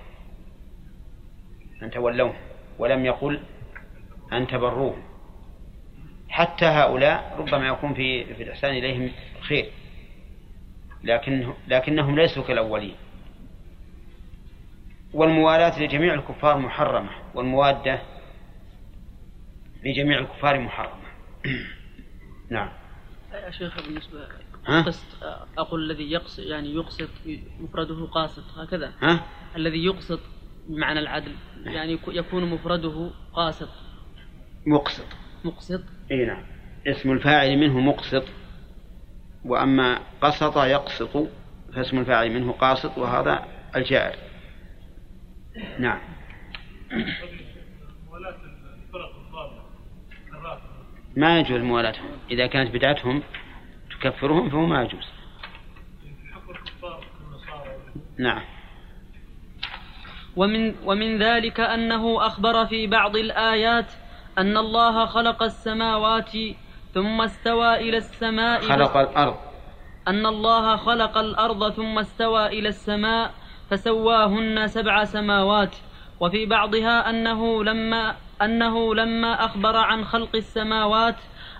أن 1.84 1.92
تولوهم. 1.92 2.36
ولم 2.80 3.06
يقل 3.06 3.40
أن 4.34 4.48
تبروهم. 4.48 5.04
حتى 6.30 6.66
هؤلاء 6.66 7.36
ربما 7.40 7.68
يكون 7.68 7.94
في 7.94 8.36
في 8.36 8.44
الإحسان 8.44 8.72
إليهم 8.72 9.12
خير 9.42 9.72
لكن 11.04 11.54
لكنهم 11.68 12.16
ليسوا 12.16 12.44
كالأولين. 12.44 12.96
والموالاة 15.14 15.80
لجميع 15.84 16.14
الكفار 16.14 16.58
محرمة. 16.58 17.10
والموادة 17.36 18.02
لجميع 19.84 20.20
الكفار 20.20 20.60
محرمة. 20.60 21.06
نعم. 22.50 22.85
يا 23.46 23.52
شيخ 23.52 23.84
بالنسبة 23.88 24.20
ها؟ 24.68 24.82
قسط 24.82 25.06
أقول 25.58 25.92
الذي 25.92 26.12
يقسط 26.12 26.40
يعني 26.40 26.76
يقسط 26.76 27.10
مفرده 27.60 28.06
قاسط 28.06 28.44
هكذا. 28.58 28.92
ها؟ 29.02 29.26
الذي 29.56 29.86
يقسط 29.86 30.20
بمعنى 30.68 31.00
العدل 31.00 31.36
يعني 31.66 31.98
يكو- 31.98 32.10
يكون 32.12 32.46
مفرده 32.46 33.12
قاسط. 33.34 33.70
مقسط. 34.68 35.06
مقسط؟ 35.44 35.82
إي 36.12 36.26
نعم. 36.26 36.44
اسم 36.88 37.12
الفاعل 37.12 37.58
منه 37.58 37.80
مقسط 37.80 38.24
وأما 39.46 40.00
قسط 40.22 40.58
يقسط 40.58 41.28
فاسم 41.76 42.00
الفاعل 42.00 42.32
منه 42.32 42.52
قاسط 42.52 42.98
وهذا 42.98 43.46
الجائر. 43.76 44.16
نعم. 45.80 46.00
ما 51.16 51.39
يجوز 51.39 51.61
موالاتهم 51.61 52.09
إذا 52.32 52.47
كانت 52.47 52.76
بدعتهم 52.76 53.24
تكفرهم 53.91 54.49
فهو 54.49 54.66
ما 54.66 54.84
يجوز. 54.84 55.05
نعم. 58.20 58.41
ومن 60.36 60.76
ومن 60.86 61.18
ذلك 61.18 61.59
أنه 61.59 62.28
أخبر 62.28 62.66
في 62.66 62.88
بعض 62.88 63.16
الآيات 63.16 63.93
أن 64.38 64.57
الله 64.57 65.05
خلق 65.05 65.43
السماوات 65.43 66.32
ثم 66.93 67.22
استوى 67.22 67.76
إلى 67.76 67.97
السماء 67.97 68.61
خلق 68.61 68.97
الأرض. 68.97 69.36
أن 70.07 70.26
الله 70.26 70.76
خلق 70.76 71.18
الأرض 71.18 71.70
ثم 71.70 71.99
استوى 71.99 72.47
إلى 72.47 72.70
السماء 72.70 73.34
فسواهن 73.70 74.68
سبع 74.68 75.03
سماوات. 75.03 75.76
وفي 76.20 76.45
بعضها 76.45 77.09
أنه 77.09 77.63
لما 77.63 78.16
أنه 78.42 78.96
لما 78.96 79.46
أخبر 79.46 79.78
عن 79.78 80.06
خلق 80.06 80.36
السماوات 80.36 81.16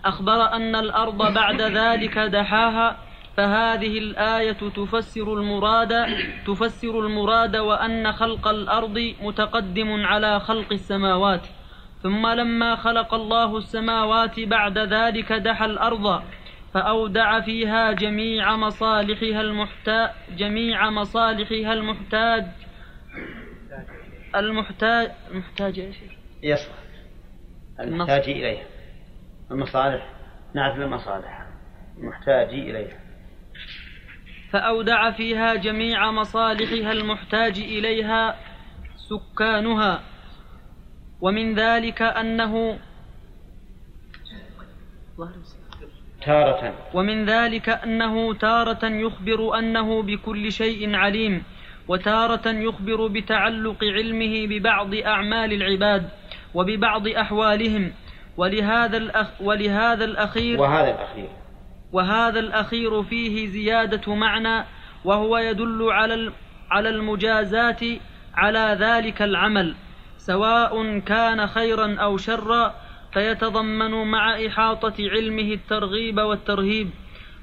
أخبر 0.06 0.54
أن 0.54 0.76
الأرض 0.76 1.34
بعد 1.34 1.62
ذلك 1.62 2.18
دحاها 2.18 2.98
فهذه 3.38 3.98
الآية 3.98 4.52
تفسر 4.76 5.34
المراد 5.34 5.94
تفسر 6.48 7.00
المراد 7.00 7.56
وأن 7.56 8.12
خلق 8.12 8.48
الأرض 8.48 9.14
متقدم 9.22 10.06
على 10.06 10.40
خلق 10.40 10.72
السماوات 10.72 11.48
ثم 12.04 12.28
لما 12.28 12.76
خلق 12.76 13.14
الله 13.14 13.58
السماوات 13.58 14.40
بعد 14.40 14.78
ذلك 14.78 15.32
دحى 15.34 15.66
الأرض 15.66 16.24
فأودع 16.74 17.40
فيها 17.40 17.92
جميع 17.92 18.56
مصالحها 18.56 19.42
المحتاج 19.42 20.10
جميع 20.38 20.90
مصالحها 20.90 21.74
المحتاج 21.74 22.46
المحتاج 24.36 25.12
محتاج 25.32 25.80
إيش؟ 25.80 25.96
يصلح. 26.46 26.76
المحتاج 27.80 28.30
اليها 28.30 28.64
المصالح 29.52 30.10
نعرف 30.54 30.76
المصالح 30.76 31.46
المحتاج 31.98 32.50
اليها 32.50 33.00
فأودع 34.52 35.12
فيها 35.12 35.56
جميع 35.56 36.12
مصالحها 36.12 36.92
المحتاج 36.92 37.60
إليها 37.60 38.36
سكانها. 38.98 40.04
ومن 41.22 41.56
ذلك 41.56 42.02
أنه 42.02 42.80
تارة. 46.22 46.74
ومن 46.94 47.26
ذلك 47.26 47.70
أنه 47.70 48.34
تارة 48.34 48.86
يخبر 48.86 49.60
أنه 49.60 50.02
بكل 50.02 50.52
شيء 50.52 50.96
عليم 50.96 51.44
وتارة 51.88 52.48
يخبر 52.48 53.08
بتعلق 53.08 53.84
علمه 53.84 54.48
ببعض 54.48 54.96
أعمال 54.96 55.54
العباد. 55.54 56.10
وببعض 56.56 57.08
أحوالهم. 57.08 57.92
ولهذا 58.38 58.98
الأخ 58.98 59.28
ولهذا 59.42 60.06
الأخير 60.06 60.62
وهذا 60.62 60.90
الأخير. 60.96 61.30
وهذا 61.92 62.40
الأخير 62.40 63.04
فيه 63.04 63.48
زيادة 63.48 64.16
معنى 64.16 64.66
وهو 65.06 65.38
يدل 65.38 65.92
على 65.92 66.32
على 66.72 66.90
المجازات 66.90 67.82
على 68.36 68.78
ذلك 68.80 69.22
العمل. 69.22 69.76
سواء 70.18 71.00
كان 71.00 71.48
خيرا 71.48 71.96
أو 72.00 72.18
شرا 72.18 72.74
فيتضمن 73.14 73.92
مع 73.92 74.46
إحاطة 74.48 74.94
علمه 75.00 75.54
الترغيب 75.54 76.20
والترهيب. 76.20 76.90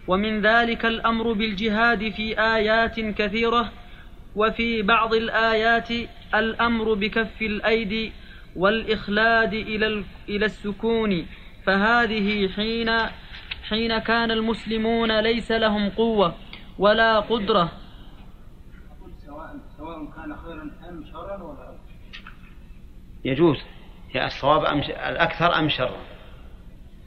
ومن 0.08 0.40
ذلك 0.40 0.86
الأمر 0.86 1.32
بالجهاد 1.32 2.08
في 2.08 2.40
آيات 2.40 3.00
كثيرة 3.00 3.72
وفي 4.36 4.82
بعض 4.82 5.14
الآيات 5.14 5.88
الأمر 6.34 6.94
بكف 6.94 7.42
الأيدي 7.42 8.12
والإخلاد 8.56 9.54
إلى 9.54 10.04
إلى 10.28 10.46
السكون 10.46 11.26
فهذه 11.64 12.48
حين 12.48 12.90
حين 13.68 13.98
كان 13.98 14.30
المسلمون 14.30 15.20
ليس 15.20 15.52
لهم 15.52 15.90
قوة 15.90 16.34
ولا 16.78 17.20
قدرة. 17.20 17.62
أقول 17.62 19.12
سواء 19.26 19.56
سواء 19.76 20.04
كان 20.16 20.36
خيرا 20.36 20.70
أم 20.88 21.04
شرا 21.12 21.42
ولا 21.42 21.78
يجوز. 23.24 23.56
يا 24.14 24.26
الصواب 24.26 24.64
أم 24.64 24.82
ش... 24.82 24.90
الأكثر 24.90 25.58
أم 25.58 25.68
شر؟ 25.68 25.96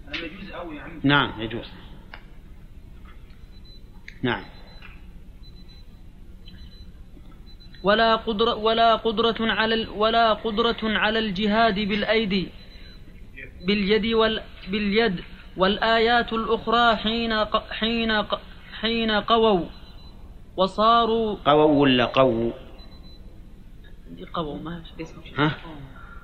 هل 0.08 0.24
يجوز 0.24 0.52
أو 0.52 0.72
يعني 0.72 0.94
نعم 1.04 1.42
يجوز. 1.42 1.72
نعم. 4.24 4.44
ولا 7.86 8.16
قدرة 8.26 8.56
ولا 8.56 8.90
قدرة 9.06 9.40
على 9.42 9.76
ولا 10.02 10.34
قدرة 10.34 10.82
على 10.84 11.20
الجهاد 11.20 11.78
بالأيدي 11.80 12.44
باليد 13.68 14.06
وال 14.20 14.36
باليد 14.72 15.16
والآيات 15.58 16.30
الأخرى 16.34 16.86
حين 17.04 17.34
ق- 17.54 17.68
حين 17.80 18.12
ق- 18.22 18.42
حين 18.82 19.12
قووا 19.12 19.66
وصاروا 20.58 21.38
قووا 21.46 21.74
ولا 21.82 22.06
قووا؟ 22.06 22.52
قووا 24.34 24.58
ما 24.66 24.84
ها؟ 25.38 25.52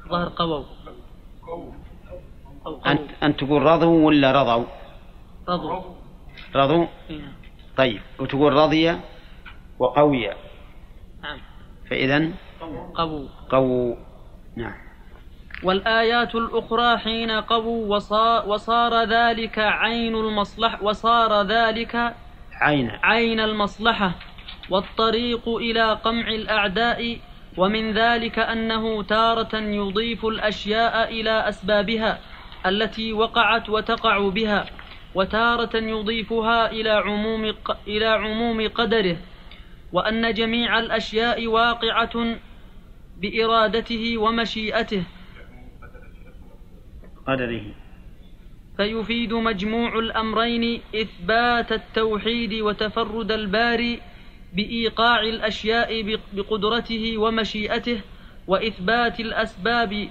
ظهر 0.10 0.28
قووا. 0.40 0.66
أو 2.66 2.82
أنت, 2.86 3.00
قووا 3.12 3.26
أنت 3.26 3.40
تقول 3.40 3.62
رضوا 3.62 4.06
ولا 4.08 4.30
رضوا؟ 4.32 4.66
رضوا. 5.50 5.82
رضوا؟ 6.56 6.86
إي 7.10 7.18
نعم. 7.18 7.34
طيب 7.78 8.02
وتقول 8.20 8.54
رضي 8.54 8.98
وقوي. 9.80 10.30
فإذا 11.92 12.32
قووا 12.96 13.28
قووا 13.50 13.96
نعم. 14.58 14.74
والآيات 15.64 16.36
الأخرى 16.36 16.98
حين 16.98 17.32
قووا 17.32 17.96
وصار, 17.96 18.50
وصار 18.50 19.04
ذلك 19.04 19.60
عين 19.60 20.16
المصلحة 20.16 20.84
وصار 20.84 21.42
ذلك 21.42 22.16
عين. 22.62 22.92
عين 23.04 23.40
المصلحة 23.40 24.16
والطريق 24.70 25.50
إلى 25.50 25.94
قمع 25.94 26.28
الأعداء 26.28 27.20
ومن 27.58 27.94
ذلك 27.94 28.40
أنه 28.40 29.04
تارة 29.04 29.56
يضيف 29.56 30.26
الأشياء 30.26 31.12
إلى 31.12 31.50
أسبابها 31.50 32.20
التي 32.66 33.14
وقعت 33.14 33.70
وتقع 33.70 34.30
بها 34.30 34.66
وتارة 35.16 35.78
يضيفها 35.78 36.72
إلى 36.72 36.90
عموم 36.90 37.54
إلى 37.88 38.06
عموم 38.06 38.68
قدره. 38.68 39.18
وأن 39.94 40.34
جميع 40.34 40.80
الأشياء 40.80 41.48
واقعة 41.48 42.36
بإرادته 43.18 44.18
ومشيئته. 44.18 45.04
قدره. 47.28 47.66
فيفيد 48.78 49.34
مجموع 49.34 50.00
الأمرين 50.00 50.82
إثبات 50.96 51.72
التوحيد 51.72 52.54
وتفرد 52.54 53.32
الباري 53.32 54.02
بإيقاع 54.54 55.20
الأشياء 55.22 56.02
بق- 56.02 56.30
بقدرته 56.34 57.18
ومشيئته 57.18 58.02
وإثبات 58.48 59.20
الأسباب 59.20 60.08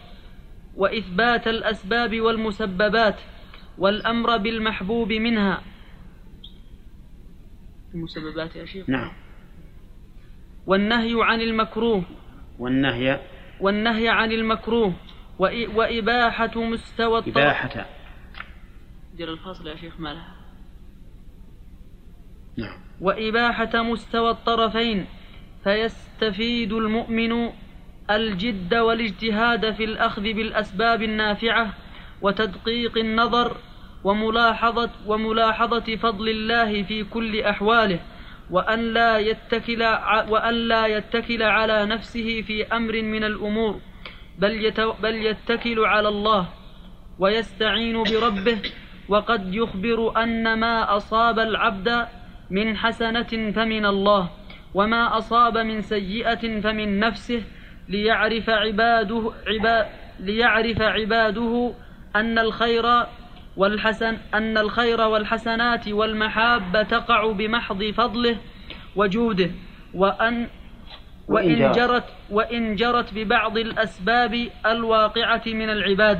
وإثبات 0.76 1.48
الأسباب 1.48 2.20
والمسببات 2.20 3.18
والأمر 3.78 4.36
بالمحبوب 4.36 5.12
منها. 5.12 5.62
المسببات 7.94 8.56
يا 8.56 8.64
شيخ؟ 8.64 8.90
نعم. 8.90 9.12
والنهي 10.66 11.12
عن 11.22 11.40
المكروه. 11.40 12.02
والنهي. 12.58 13.20
والنهي 13.60 14.08
عن 14.08 14.32
المكروه. 14.32 14.92
وإ- 15.38 15.68
وإباحة 15.74 16.60
مستوى 16.60 17.18
الطرف 17.18 17.38
إباحة. 17.38 17.86
دير 19.16 19.32
الفاصل 19.32 19.66
يا 19.68 19.76
شيخ 19.76 20.00
مالها. 20.00 20.34
نعم. 22.58 22.78
وإباحة 23.00 23.82
مستوى 23.82 24.30
الطرفين. 24.30 25.06
فيستفيد 25.64 26.72
المؤمن 26.72 27.50
الجد 28.10 28.74
والاجتهاد 28.74 29.74
في 29.74 29.84
الأخذ 29.84 30.22
بالأسباب 30.22 31.02
النافعة 31.02 31.74
وتدقيق 32.22 32.98
النظر 32.98 33.56
وملاحظة 34.04 34.90
وملاحظة 35.06 35.96
فضل 35.96 36.28
الله 36.28 36.82
في 36.82 37.04
كل 37.04 37.40
أحواله. 37.40 38.00
وأن 38.50 38.94
لا 38.94 39.18
يتكل 39.18 39.82
وأن 40.28 40.54
لا 40.54 40.86
يتكل 40.86 41.42
على 41.42 41.86
نفسه 41.86 42.42
في 42.42 42.66
أمر 42.66 43.02
من 43.02 43.24
الأمور 43.24 43.80
بل 44.38 44.72
بل 45.02 45.14
يتكل 45.26 45.84
على 45.84 46.08
الله 46.08 46.48
ويستعين 47.18 48.02
بربه 48.02 48.58
وقد 49.08 49.54
يخبر 49.54 50.22
أن 50.22 50.58
ما 50.58 50.96
أصاب 50.96 51.38
العبد 51.38 52.06
من 52.50 52.76
حسنة 52.76 53.52
فمن 53.52 53.86
الله 53.86 54.30
وما 54.74 55.18
أصاب 55.18 55.58
من 55.58 55.80
سيئة 55.82 56.60
فمن 56.60 56.98
نفسه 56.98 57.42
ليعرف 57.88 58.50
عباده 58.50 59.32
عبا 59.46 59.86
ليعرف 60.20 60.82
عباده 60.82 61.72
أن 62.16 62.38
الخير 62.38 63.06
والحسن 63.60 64.16
أن 64.34 64.58
الخير 64.58 65.00
والحسنات 65.00 65.88
والمحاب 65.88 66.86
تقع 66.90 67.32
بمحض 67.32 67.84
فضله 67.84 68.36
وجوده 68.96 69.50
وأن 69.94 70.46
وإن. 71.28 71.72
جرت 71.72 72.04
وإن 72.30 72.74
جرت 72.74 73.14
ببعض 73.14 73.58
الأسباب 73.58 74.48
الواقعة 74.66 75.42
من 75.46 75.70
العباد 75.70 76.18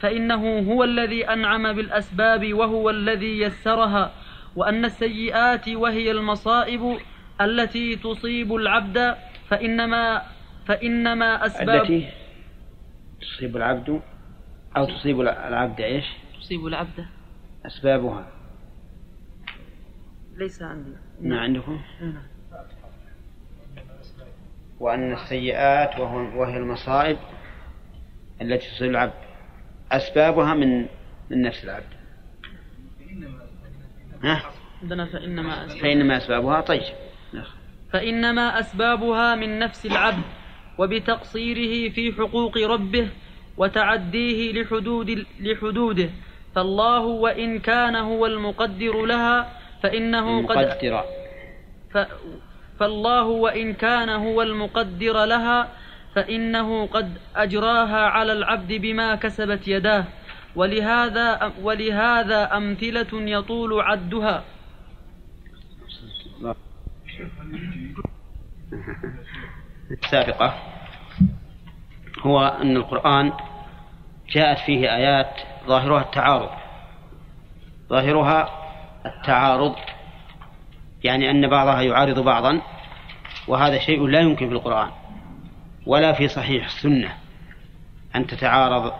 فإنه 0.00 0.58
هو 0.58 0.84
الذي 0.84 1.28
أنعم 1.28 1.72
بالأسباب 1.72 2.54
وهو 2.54 2.90
الذي 2.90 3.40
يسرها 3.40 4.12
وأن 4.56 4.84
السيئات 4.84 5.68
وهي 5.68 6.10
المصائب 6.10 6.98
التي 7.40 7.96
تصيب 7.96 8.54
العبد 8.54 9.16
فإنما 9.48 10.22
فإنما 10.66 11.46
أسباب 11.46 11.82
التي 11.82 12.08
تصيب 13.20 13.56
العبد 13.56 14.00
أو 14.76 14.84
تصيب 14.84 15.20
العبد 15.20 15.80
إيش 15.80 16.04
تصيب 16.50 16.66
العبد؟ 16.66 17.06
أسبابها. 17.66 18.28
ليس 20.36 20.62
عندي. 20.62 20.90
ما 21.20 21.40
عندكم؟ 21.40 21.80
نعم. 22.00 22.22
وأن 24.80 25.12
السيئات 25.12 26.00
وهو 26.00 26.40
وهي 26.40 26.56
المصائب 26.56 27.18
التي 28.42 28.70
تصيب 28.70 28.90
العبد. 28.90 29.12
أسبابها 29.92 30.54
من 30.54 30.86
من 31.30 31.42
نفس 31.42 31.64
العبد. 31.64 31.92
ها؟ 34.24 34.42
عندنا 34.82 35.06
فإنما 35.06 35.68
فإنما 35.68 36.16
أسبابها 36.16 36.60
طيب. 36.60 36.82
فإنما 37.92 38.60
أسبابها 38.60 39.34
من 39.34 39.58
نفس 39.58 39.86
العبد 39.86 40.24
وبتقصيره 40.78 41.92
في 41.92 42.12
حقوق 42.12 42.58
ربه 42.58 43.08
وتعديه 43.56 44.62
لحدود 44.62 45.26
لحدوده. 45.40 46.10
فالله 46.54 47.00
وإن 47.00 47.58
كان 47.58 47.96
هو 47.96 48.26
المقدر 48.26 49.04
لها 49.04 49.52
فإنه 49.82 50.46
قد 50.46 50.56
مقدرة 50.56 51.04
ف 51.90 51.98
فالله 52.80 53.24
وإن 53.24 53.74
كان 53.74 54.08
هو 54.08 54.42
المقدر 54.42 55.24
لها 55.24 55.68
فإنه 56.14 56.86
قد 56.86 57.18
أجراها 57.36 58.06
على 58.06 58.32
العبد 58.32 58.72
بما 58.72 59.14
كسبت 59.14 59.68
يداه. 59.68 60.04
ولهذا 60.56 61.52
ولهذا 61.62 62.56
أمثلة 62.56 63.12
يطول 63.12 63.80
عدها. 63.80 64.44
السابقة 69.90 70.54
هو 72.18 72.40
أن 72.62 72.76
القرآن 72.76 73.32
جاءت 74.30 74.58
فيه 74.58 74.96
آيات 74.96 75.40
ظاهرها 75.70 76.00
التعارض. 76.00 76.50
ظاهرها 77.88 78.48
التعارض 79.06 79.74
يعني 81.04 81.30
أن 81.30 81.48
بعضها 81.48 81.82
يعارض 81.82 82.18
بعضا 82.18 82.62
وهذا 83.48 83.78
شيء 83.78 84.06
لا 84.06 84.20
يمكن 84.20 84.48
في 84.48 84.54
القرآن 84.54 84.90
ولا 85.86 86.12
في 86.12 86.28
صحيح 86.28 86.64
السنة 86.64 87.14
أن 88.16 88.26
تتعارض 88.26 88.92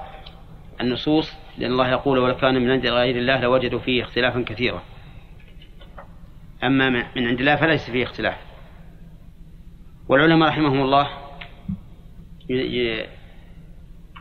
النصوص 0.81 1.33
لأن 1.59 1.71
الله 1.71 1.89
يقول 1.89 2.18
ولو 2.18 2.37
كان 2.37 2.55
من 2.55 2.71
عند 2.71 2.87
غير 2.87 3.16
الله 3.16 3.41
لوجدوا 3.41 3.79
فيه 3.79 4.03
اختلافا 4.03 4.45
كثيرا. 4.47 4.83
أما 6.64 6.91
من 6.91 7.27
عند 7.27 7.41
الله 7.41 7.57
فليس 7.57 7.91
فيه 7.91 8.05
اختلاف. 8.05 8.37
والعلماء 10.09 10.49
رحمهم 10.49 10.83
الله 10.83 11.09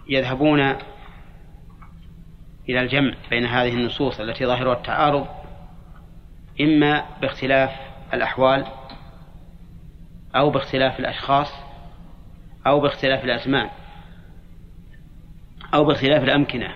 يذهبون 0.10 0.76
إلى 2.70 2.82
الجمع 2.82 3.14
بين 3.30 3.46
هذه 3.46 3.74
النصوص 3.74 4.20
التي 4.20 4.46
ظاهرها 4.46 4.74
التعارض 4.74 5.28
إما 6.62 7.06
باختلاف 7.22 7.72
الأحوال 8.14 8.66
أو 10.36 10.50
باختلاف 10.50 11.00
الأشخاص 11.00 11.54
أو 12.68 12.80
باختلاف 12.80 13.24
الأزمان 13.24 13.70
أو 15.74 15.86
باختلاف 15.86 16.24
الأمكنة. 16.24 16.76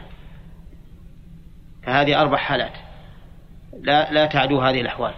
فهذه 1.84 2.22
أربع 2.22 2.38
حالات. 2.38 2.74
لا 3.82 4.12
لا 4.12 4.26
تعدو 4.26 4.62
هذه 4.62 4.82
الأحوال. 4.82 5.14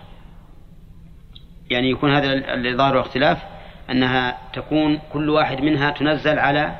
يعني 1.70 1.90
يكون 1.90 2.16
هذا 2.16 2.34
اللي 2.34 2.76
ظاهره 2.76 3.02
اختلاف 3.02 3.44
أنها 3.90 4.38
تكون 4.54 5.00
كل 5.14 5.30
واحد 5.30 5.62
منها 5.62 5.92
تنزل 5.92 6.40
على 6.40 6.76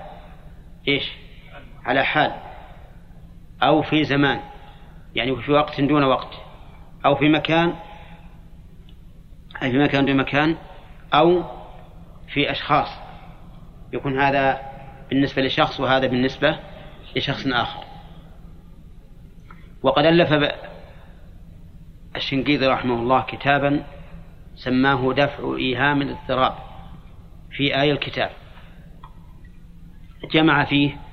إيش؟ 0.88 1.12
على 1.86 2.04
حال. 2.04 2.45
أو 3.64 3.82
في 3.82 4.04
زمان 4.04 4.40
يعني 5.16 5.36
في 5.36 5.52
وقت 5.52 5.82
دون 5.82 6.04
وقت 6.04 6.34
أو 7.06 7.16
في 7.16 7.30
مكان 7.30 7.74
أي 9.64 9.72
في 9.72 9.78
مكان 9.78 10.06
دون 10.06 10.18
مكان 10.18 10.56
أو 11.14 11.44
في 12.28 12.52
أشخاص. 12.52 12.90
يكون 13.94 14.20
هذا 14.20 14.62
بالنسبة 15.10 15.42
لشخص 15.42 15.80
وهذا 15.80 16.08
بالنسبة 16.08 16.60
لشخص 17.16 17.48
آخر. 17.48 17.84
وقد 19.84 20.06
ألف 20.06 20.54
الشنقيطي 22.16 22.68
رحمه 22.68 22.94
الله 22.94 23.22
كتابا 23.22 23.84
سماه 24.56 25.14
دفع 25.14 25.56
إيهام 25.58 26.02
الاضطراب 26.02 26.56
في 27.52 27.82
آي 27.82 27.92
الكتاب. 27.92 28.30
جمع 30.32 30.66
فيه 30.66 31.05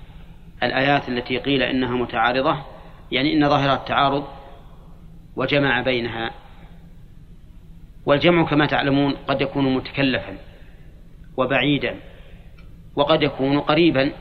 الآيات 0.62 1.08
التي 1.08 1.38
قيل 1.38 1.62
إنها 1.62 1.96
متعارضة 1.96 2.58
يعني 3.12 3.34
إن 3.34 3.48
ظاهرها 3.48 3.74
التعارض 3.74 4.24
وجمع 5.36 5.80
بينها. 5.80 6.30
والجمع 8.06 8.44
كما 8.44 8.66
تعلمون 8.66 9.12
قد 9.12 9.40
يكون 9.40 9.74
متكلفا 9.74 10.38
وبعيدا 11.36 11.96
وقد 12.96 13.22
يكون 13.22 13.60
قريبا 13.60 14.12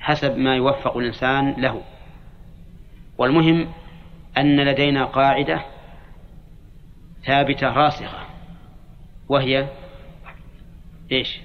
حسب 0.00 0.38
ما 0.38 0.56
يوفق 0.56 0.96
الإنسان 0.96 1.54
له. 1.58 1.82
والمهم 3.18 3.72
أن 4.38 4.60
لدينا 4.60 5.04
قاعدة 5.04 5.62
ثابتة 7.26 7.68
راسخة 7.68 8.26
وهي 9.28 9.68
إيش؟ 11.12 11.40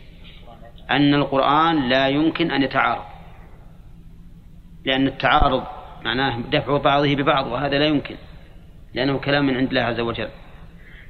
أن 0.92 1.14
القرآن 1.14 1.90
لا 1.90 2.08
يمكن 2.08 2.52
أن 2.52 2.64
يتعارض. 2.64 3.15
لأن 4.86 5.08
التعارض 5.08 5.64
معناه 6.04 6.40
دفع 6.52 6.78
بعضه 6.78 7.16
ببعض 7.16 7.48
وهذا 7.48 7.80
لا 7.80 7.86
يمكن 7.86 8.16
لأنه 8.94 9.18
كلام 9.18 9.46
من 9.46 9.58
عند 9.58 9.68
الله 9.68 9.82
عز 9.82 10.00
وجل. 10.00 10.30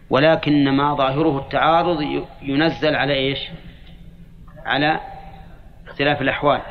ولكن 0.10 0.70
ما 0.70 0.96
ظاهره 0.96 1.40
التعارض 1.40 2.26
ينزل 2.42 2.96
على 2.96 3.14
إيش؟ 3.14 3.40
على 4.66 5.00
اختلاف 5.88 6.22
الأحوال 6.22 6.62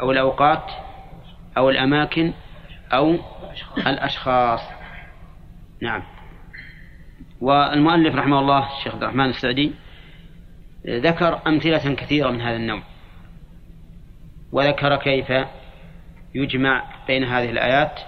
أو 0.00 0.12
الأوقات 0.12 0.70
أو 1.56 1.70
الأماكن 1.70 2.32
أو 2.92 3.16
الأشخاص. 3.86 4.60
نعم. 5.82 6.02
والمؤلف 7.40 8.14
رحمه 8.14 8.38
الله 8.38 8.78
الشيخ 8.78 8.94
عبد 8.94 9.02
الرحمن 9.02 9.28
السعدي 9.28 9.72
ذكر 10.86 11.40
أمثلة 11.46 11.94
كثيرة 11.94 12.30
من 12.30 12.40
هذا 12.40 12.56
النوع. 12.56 12.82
وذكر 14.52 14.96
كيف 14.96 15.32
يجمع 16.34 16.84
بين 17.06 17.24
هذه 17.24 17.50
الآيات 17.50 18.00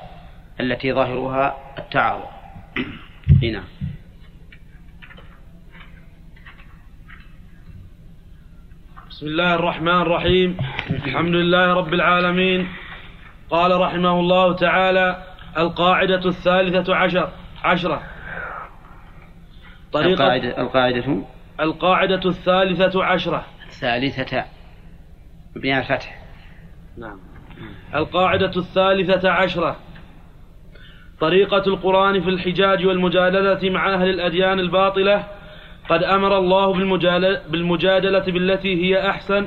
التي 0.61 0.93
ظاهرها 0.93 1.57
التعارض. 1.79 2.29
هنا. 3.43 3.65
بسم 9.11 9.27
الله 9.27 9.55
الرحمن 9.55 10.03
الرحيم. 10.03 10.57
الحمد 10.91 11.35
لله 11.35 11.75
رب 11.75 11.95
العالمين. 11.95 12.69
قال 13.51 13.81
رحمه 13.81 14.21
الله 14.21 14.57
تعالى 14.57 15.25
القاعدة 15.59 16.29
الثالثة 16.29 16.97
عشر 16.97 17.33
عشرة. 17.65 18.03
طريقة 19.93 20.13
القاعدة, 20.13 20.59
القاعدة 20.59 21.25
القاعدة 21.61 22.29
الثالثة 22.29 23.05
عشرة. 23.05 23.47
الثالثة. 23.67 24.45
مبنية 25.57 25.75
على 25.75 25.83
الفتح. 25.83 26.23
نعم. 26.99 27.32
القاعدة 27.95 28.53
الثالثة 28.57 29.31
عشرة. 29.31 29.77
طريقة 31.21 31.63
القرآن 31.67 32.21
في 32.21 32.31
الحجاج 32.31 32.87
والمجادلة 32.87 33.71
مع 33.71 33.95
أهل 33.95 34.09
الأديان 34.09 34.61
الباطلة. 34.61 35.25
قد 35.89 36.03
أمر 36.03 36.39
الله 36.39 36.73
بالمجادلة 37.49 38.19
بالتي 38.19 38.85
هي 38.85 39.11
أحسن 39.11 39.47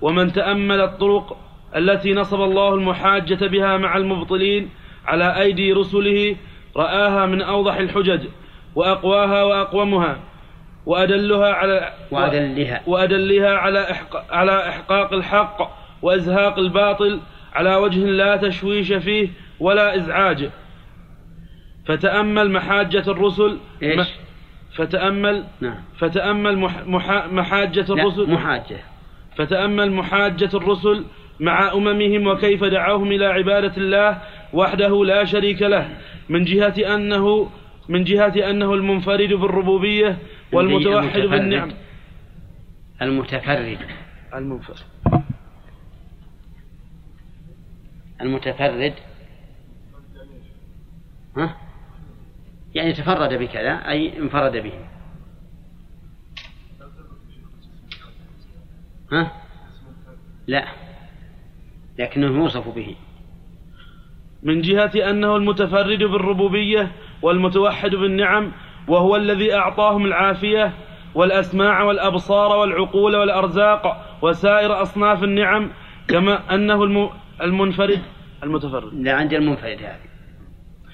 ومن 0.00 0.32
تأمل 0.32 0.80
الطرق 0.80 1.36
التي 1.76 2.14
نصب 2.14 2.40
الله 2.42 2.74
المحاجة 2.74 3.46
بها 3.46 3.76
مع 3.76 3.96
المبطلين 3.96 4.70
على 5.06 5.40
أيدي 5.40 5.72
رسله 5.72 6.36
رآها 6.76 7.26
من 7.26 7.42
أوضح 7.42 7.76
الحجج 7.76 8.20
وأقواها 8.74 9.42
وأقومها 9.42 10.16
وأدلها 10.86 11.52
على 11.52 11.92
وأدلها. 12.10 12.82
وأدلها 12.86 13.56
على 13.56 13.90
إحق 13.90 14.32
على 14.32 14.68
إحقاق 14.68 15.12
الحق 15.12 15.70
وإزهاق 16.02 16.58
الباطل 16.58 17.20
على 17.54 17.76
وجه 17.76 17.98
لا 17.98 18.36
تشويش 18.36 18.92
فيه 18.92 19.28
ولا 19.60 19.96
إزعاج. 19.96 20.50
فتأمل 21.86 22.50
محاجة 22.50 23.04
الرسل 23.08 23.58
إيش؟ 23.82 24.08
فتأمل 24.76 25.44
نعم. 25.60 25.76
فتأمل 25.98 26.58
مح 26.58 26.86
محا 26.86 27.26
محاجة 27.26 27.86
الرسل. 27.90 28.30
محاجة. 28.30 28.78
فتأمل 29.36 29.92
محاجة 29.92 30.50
الرسل 30.54 31.04
مع 31.40 31.72
أممهم 31.72 32.26
وكيف 32.26 32.64
دعوهم 32.64 33.12
إلى 33.12 33.26
عبادة 33.26 33.76
الله 33.76 34.18
وحده 34.52 35.04
لا 35.04 35.24
شريك 35.24 35.62
له 35.62 35.88
من 36.28 36.44
جهة 36.44 36.94
أنه 36.94 37.50
من 37.88 38.04
جهة 38.04 38.50
أنه 38.50 38.74
المنفرد 38.74 39.32
بالربوبية 39.32 40.18
والمتوحد 40.52 41.20
بالنعم. 41.20 41.72
المتفرد. 43.02 43.78
المنفرد. 44.34 44.76
المتفرد 48.22 48.94
ها؟ 51.36 51.56
يعني 52.74 52.92
تفرد 52.92 53.34
بكذا 53.34 53.72
أي 53.88 54.18
انفرد 54.18 54.52
به 54.52 54.72
ها؟ 59.12 59.32
لا 60.46 60.68
لكنه 61.98 62.26
يوصف 62.26 62.68
به 62.68 62.96
من 64.42 64.60
جهة 64.60 65.10
أنه 65.10 65.36
المتفرد 65.36 65.98
بالربوبية 65.98 66.92
والمتوحد 67.22 67.90
بالنعم 67.90 68.52
وهو 68.88 69.16
الذي 69.16 69.54
أعطاهم 69.54 70.04
العافية 70.04 70.72
والأسماع 71.14 71.82
والأبصار 71.82 72.56
والعقول 72.56 73.16
والأرزاق 73.16 74.16
وسائر 74.22 74.82
أصناف 74.82 75.24
النعم 75.24 75.70
كما 76.08 76.54
أنه 76.54 76.84
المنفرد 77.42 78.02
المتفرد. 78.42 78.94
لا 78.94 79.12
عندي 79.12 79.36
المنفرد 79.36 79.78
هذه. 79.78 79.96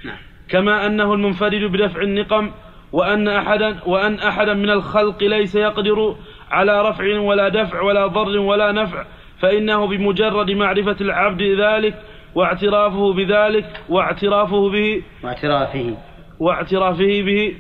نعم. 0.05 0.16
كما 0.49 0.86
أنه 0.86 1.14
المنفرد 1.14 1.64
بدفع 1.64 2.03
النقم 2.03 2.51
وأن 2.92 3.28
أحدا 3.28 3.84
وأن 3.86 4.14
أحدا 4.14 4.55
من 4.55 4.70
الخلق 4.70 5.22
ليس 5.22 5.55
يقدر 5.55 6.16
على 6.51 6.82
رفع 6.82 7.18
ولا 7.18 7.49
دفع 7.49 7.80
ولا 7.80 8.07
ضر 8.07 8.38
ولا 8.38 8.72
نفع 8.72 9.05
فإنه 9.38 9.86
بمجرد 9.86 10.51
معرفة 10.51 10.96
العبد 11.01 11.42
ذلك 11.42 12.03
واعترافه 12.34 13.12
بذلك 13.12 13.80
واعترافه 13.88 14.70
به 14.70 15.03
واعترافه. 15.24 15.96
واعترافه 16.40 17.22
به 17.22 17.57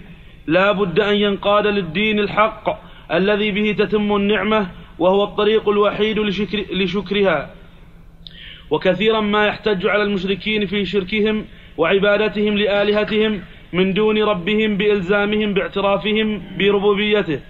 لا 0.46 0.72
بد 0.72 1.00
أن 1.00 1.16
ينقاد 1.16 1.66
للدين 1.66 2.18
الحق 2.18 2.78
الذي 3.12 3.50
به 3.50 3.84
تتم 3.84 4.16
النعمة 4.16 4.66
وهو 4.98 5.24
الطريق 5.24 5.68
الوحيد 5.68 6.18
لشكر 6.18 6.64
لشكرها. 6.72 7.50
وكثيرا 8.70 9.20
ما 9.20 9.46
يحتج 9.46 9.86
على 9.86 10.02
المشركين 10.02 10.66
في 10.66 10.84
شركهم 10.84 11.44
وعبادتهم 11.76 12.58
لآلهتهم 12.58 13.42
من 13.72 13.94
دون 13.94 14.22
ربهم 14.22 14.76
بإلزامهم 14.76 15.54
باعترافهم 15.54 16.42
بربوبيته 16.58 17.40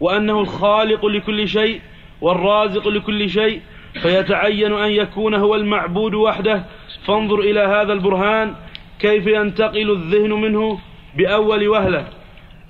وأنه 0.00 0.40
الخالق 0.40 1.06
لكل 1.06 1.48
شيء 1.48 1.80
والرازق 2.20 2.88
لكل 2.88 3.30
شيء 3.30 3.60
فيتعين 4.02 4.72
أن 4.72 4.90
يكون 4.90 5.34
هو 5.34 5.54
المعبود 5.54 6.14
وحده. 6.14 6.64
فانظر 7.06 7.40
إلى 7.40 7.60
هذا 7.60 7.92
البرهان 7.92 8.54
كيف 8.98 9.26
ينتقل 9.26 9.90
الذهن 9.90 10.30
منه 10.30 10.78
بأول 11.16 11.68
وهلة 11.68 12.06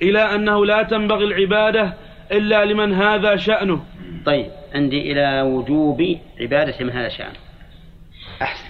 إلى 0.03 0.19
أنه 0.19 0.67
لا 0.67 0.83
تنبغي 0.83 1.25
العبادة 1.25 1.95
إلا 2.33 2.65
لمن 2.65 2.93
هذا 2.95 3.37
شأنه. 3.37 3.85
طيب 4.27 4.47
عندي 4.75 5.13
إلى 5.13 5.43
وجوب 5.43 6.19
عبادة 6.41 6.75
من 6.81 6.91
هذا 6.91 7.09
شأنه 7.09 7.43
أحسن. 8.43 8.68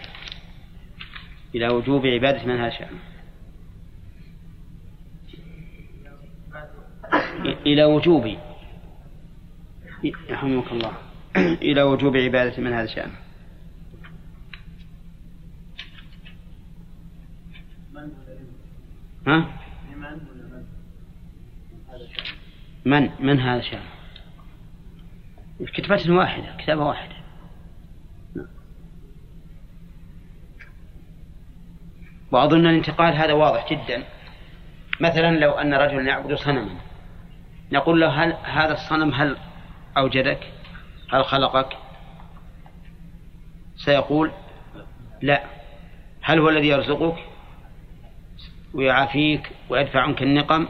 إلى 1.54 1.68
وجوب 1.68 2.06
عبادة 2.06 2.44
من 2.44 2.56
هذا 2.60 2.70
شأنه 2.70 2.98
إلى 7.66 7.84
وجوب. 7.84 8.36
يرحمك 10.04 10.72
الله. 10.72 10.92
إلى 11.36 11.82
وجوب 11.82 12.16
عبادة 12.16 12.62
من 12.62 12.72
هذا 12.72 12.84
الشأن 12.84 13.10
ها؟ 19.26 19.48
من؟ 22.84 23.10
من 23.20 23.40
هذا 23.40 23.60
الشأن 23.60 23.82
كتابة 25.66 26.14
واحدة 26.14 26.56
كتابة 26.56 26.84
واحدة. 26.84 27.13
وأظن 32.34 32.66
الانتقال 32.66 33.14
هذا 33.14 33.32
واضح 33.32 33.72
جدا. 33.72 34.02
مثلا 35.00 35.38
لو 35.38 35.50
أن 35.50 35.74
رجلا 35.74 36.02
يعبد 36.02 36.34
صنما 36.34 36.76
نقول 37.72 38.00
له 38.00 38.24
هل 38.24 38.36
هذا 38.44 38.72
الصنم 38.72 39.14
هل 39.14 39.36
أوجدك؟ 39.96 40.52
هل 41.12 41.24
خلقك؟ 41.24 41.76
سيقول 43.76 44.30
لا. 45.22 45.44
هل 46.22 46.38
هو 46.38 46.48
الذي 46.48 46.68
يرزقك 46.68 47.16
ويعافيك 48.74 49.50
ويدفع 49.68 50.00
عنك 50.00 50.22
النقم؟ 50.22 50.68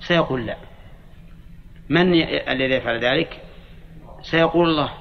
سيقول 0.00 0.46
لا. 0.46 0.56
من 1.88 2.12
الذي 2.22 2.74
يفعل 2.74 3.04
ذلك؟ 3.04 3.40
سيقول 4.22 4.68
الله. 4.68 4.92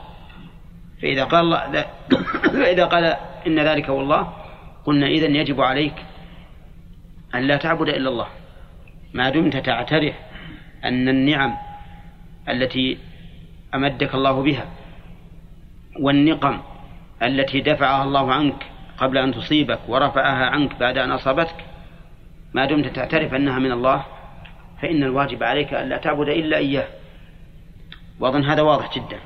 فإذا 1.01 1.23
قال 1.23 1.39
الله 1.39 1.85
فإذا 2.63 2.85
قال 2.85 3.05
إن 3.47 3.59
ذلك 3.59 3.89
هو 3.89 4.01
الله 4.01 4.40
قلنا 4.85 5.07
إذن 5.07 5.35
يجب 5.35 5.61
عليك 5.61 5.93
أن 7.35 7.41
لا 7.41 7.57
تعبد 7.57 7.89
إلا 7.89 8.09
الله. 8.09 8.27
ما 9.13 9.29
دمت 9.29 9.57
تعترف 9.57 10.15
أن 10.85 11.09
النعم 11.09 11.57
التي 12.49 12.97
أمدك 13.75 14.15
الله 14.15 14.43
بها 14.43 14.65
والنقم 15.99 16.61
التي 17.23 17.61
دفعها 17.61 18.03
الله 18.03 18.33
عنك 18.33 18.65
قبل 18.97 19.17
أن 19.17 19.33
تصيبك 19.33 19.79
ورفعها 19.87 20.45
عنك 20.45 20.79
بعد 20.79 20.97
أن 20.97 21.11
أصابتك 21.11 21.65
ما 22.53 22.65
دمت 22.65 22.87
تعترف 22.87 23.33
أنها 23.33 23.59
من 23.59 23.71
الله 23.71 24.05
فإن 24.81 25.03
الواجب 25.03 25.43
عليك 25.43 25.73
أن 25.73 25.89
لا 25.89 25.97
تعبد 25.97 26.29
إلا 26.29 26.57
إياه. 26.57 26.87
وأظن 28.19 28.43
هذا 28.43 28.61
واضح 28.61 28.95
جدا. 28.95 29.19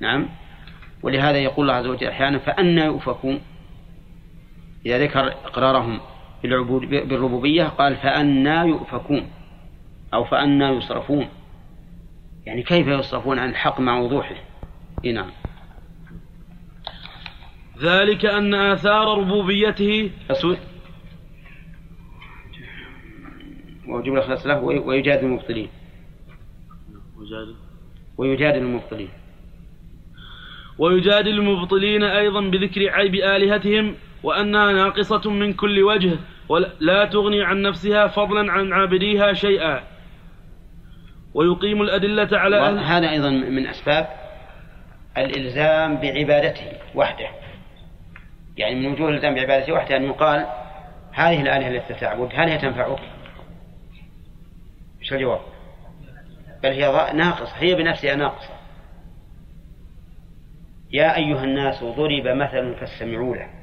نعم. 0.00 0.28
ولهذا 1.02 1.38
يقول 1.38 1.70
الله 1.70 1.78
عز 1.78 1.86
وجل 1.86 2.06
أحيانا 2.06 2.38
فأنا 2.38 2.84
يؤفكون. 2.84 3.40
إذا 4.86 4.98
ذكر 4.98 5.28
إقرارهم 5.28 6.00
بالربوبية 6.82 7.64
قال 7.64 7.96
فأنا 7.96 8.64
يؤفكون 8.64 9.30
أو 10.14 10.24
فأنا 10.24 10.70
يصرفون. 10.70 11.28
يعني 12.46 12.62
كيف 12.62 12.86
يصرفون 12.86 13.38
عن 13.38 13.48
الحق 13.48 13.80
مع 13.80 13.98
وضوحه؟ 13.98 14.34
إيه 15.04 15.12
نعم. 15.12 15.30
ذلك 17.82 18.26
أن 18.26 18.54
آثار 18.54 19.18
ربوبيته 19.18 20.10
أسود. 20.30 20.58
وجملة 23.88 24.20
خلاص 24.20 24.46
له 24.46 24.60
ويجادل 24.60 25.26
المبطلين. 25.26 25.68
ويجادل 28.18 28.58
المبطلين. 28.58 29.08
ويجادل 30.78 31.30
المبطلين 31.30 32.02
أيضا 32.02 32.40
بذكر 32.40 32.90
عيب 32.90 33.14
آلهتهم 33.14 33.94
وأنها 34.22 34.72
ناقصة 34.72 35.30
من 35.30 35.52
كل 35.52 35.82
وجه 35.82 36.18
ولا 36.48 37.04
تغني 37.04 37.42
عن 37.42 37.62
نفسها 37.62 38.06
فضلا 38.06 38.52
عن 38.52 38.72
عابديها 38.72 39.32
شيئا 39.32 39.82
ويقيم 41.34 41.82
الأدلة 41.82 42.38
على 42.38 42.56
هذا 42.56 43.10
أيضا 43.10 43.30
من 43.30 43.66
أسباب 43.66 44.08
الإلزام 45.16 45.96
بعبادته 45.96 46.72
وحده 46.94 47.28
يعني 48.56 48.74
من 48.74 48.92
وجوه 48.92 49.08
الإلزام 49.08 49.34
بعبادته 49.34 49.72
وحده 49.72 49.96
أن 49.96 50.04
يقال 50.04 50.46
هذه 51.12 51.42
الآلهة 51.42 51.68
التي 51.68 51.94
تعبد 51.94 52.30
هل 52.34 52.48
هي 52.48 52.58
تنفعك؟ 52.58 53.00
إيش 55.00 55.12
الجواب؟ 55.12 55.40
بل 56.62 56.68
هي 56.68 57.12
ناقصة 57.14 57.56
هي 57.56 57.74
بنفسها 57.74 58.14
ناقصة 58.14 58.58
يا 60.90 61.16
أيها 61.16 61.44
الناس 61.44 61.84
ضرب 61.84 62.26
مثل 62.26 62.74
فاستمعوا 62.74 63.36
له 63.36 63.57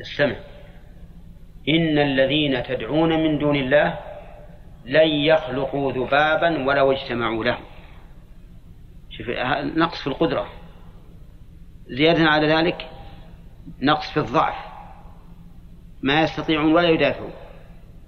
السمع. 0.00 0.36
إن 1.68 1.98
الذين 1.98 2.62
تدعون 2.62 3.08
من 3.08 3.38
دون 3.38 3.56
الله 3.56 3.98
لن 4.84 5.08
يخلقوا 5.08 5.92
ذبابا 5.92 6.66
ولو 6.66 6.92
اجتمعوا 6.92 7.44
له 7.44 7.58
شوف 9.10 9.28
نقص 9.76 10.00
في 10.00 10.06
القدرة. 10.06 10.46
زيادة 11.86 12.24
على 12.24 12.46
ذلك 12.46 12.90
نقص 13.82 14.10
في 14.10 14.20
الضعف. 14.20 14.54
ما 16.02 16.22
يستطيعون 16.22 16.72
ولا 16.72 16.88
يدافعون 16.88 17.32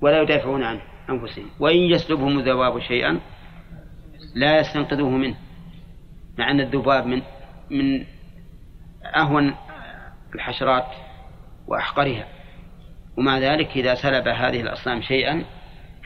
ولا 0.01 0.23
يدافعون 0.23 0.63
عن 0.63 0.81
أنفسهم. 1.11 1.51
وإن 1.61 1.77
يسلبهم 1.77 2.39
الذباب 2.39 2.81
شيئا 2.81 3.21
لا 4.35 4.59
يستنقذوه 4.59 5.11
منه. 5.11 5.37
مع 6.39 6.51
أن 6.51 6.61
الذباب 6.61 7.07
من 7.07 7.23
من 7.71 8.05
أهون 9.17 9.55
الحشرات. 10.35 11.10
وأحقرها. 11.71 12.29
ومع 13.17 13.39
ذلك 13.39 13.69
إذا 13.77 13.95
سلب 13.95 14.29
هذه 14.29 14.61
الأصنام 14.61 15.01
شيئا 15.01 15.45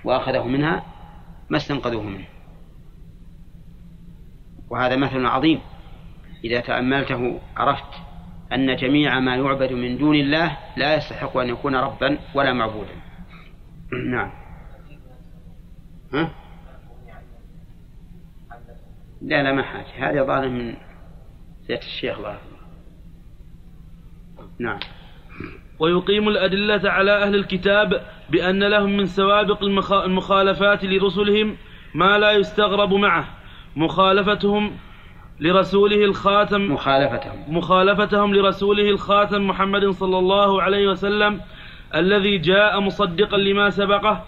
وأخذه 0.04 0.46
منها 0.46 0.84
ما 1.50 1.56
استنقذوه 1.56 2.02
منه. 2.02 2.26
وهذا 4.70 4.96
مثل 4.96 5.26
عظيم. 5.26 5.60
إذا 6.44 6.60
تأملته 6.60 7.40
عرفت 7.56 7.94
أن 8.52 8.76
جميع 8.76 9.20
ما 9.20 9.36
يعبد 9.36 9.72
من 9.72 9.98
دون 9.98 10.14
الله 10.14 10.56
لا 10.76 10.94
يستحق 10.94 11.36
أن 11.36 11.48
يكون 11.48 11.76
ربا 11.76 12.18
ولا 12.34 12.52
معبودا. 12.52 12.94
نعم. 14.14 14.30
ها؟ 16.12 16.30
لا 19.22 19.42
لا 19.42 19.52
ما 19.52 19.62
حاجة. 19.62 20.10
هذا 20.10 20.22
ظاهر 20.24 20.48
من 20.48 20.74
زيت 21.68 21.82
الشيخ 21.82 22.18
الله 22.18 22.38
نعم. 24.60 24.78
ويقيم 25.78 26.28
الأدلة 26.28 26.90
على 26.90 27.22
أهل 27.22 27.34
الكتاب 27.34 28.02
بأن 28.30 28.64
لهم 28.64 28.96
من 28.96 29.06
سوابق 29.06 29.62
المخالفات 29.90 30.84
لرسلهم 30.84 31.56
ما 31.94 32.18
لا 32.18 32.32
يستغرب 32.32 32.94
معه 32.94 33.28
مخالفتهم 33.76 34.76
لرسوله 35.40 36.04
الخاتم 36.04 36.72
مخالفتهم. 36.72 37.44
مخالفتهم 37.48 38.34
لرسوله 38.34 38.90
الخاتم 38.90 39.46
محمد 39.46 39.90
صلى 39.90 40.18
الله 40.18 40.62
عليه 40.62 40.88
وسلم 40.88 41.40
الذي 41.94 42.38
جاء 42.38 42.80
مصدقا 42.80 43.36
لما 43.36 43.70
سبقه 43.70 44.24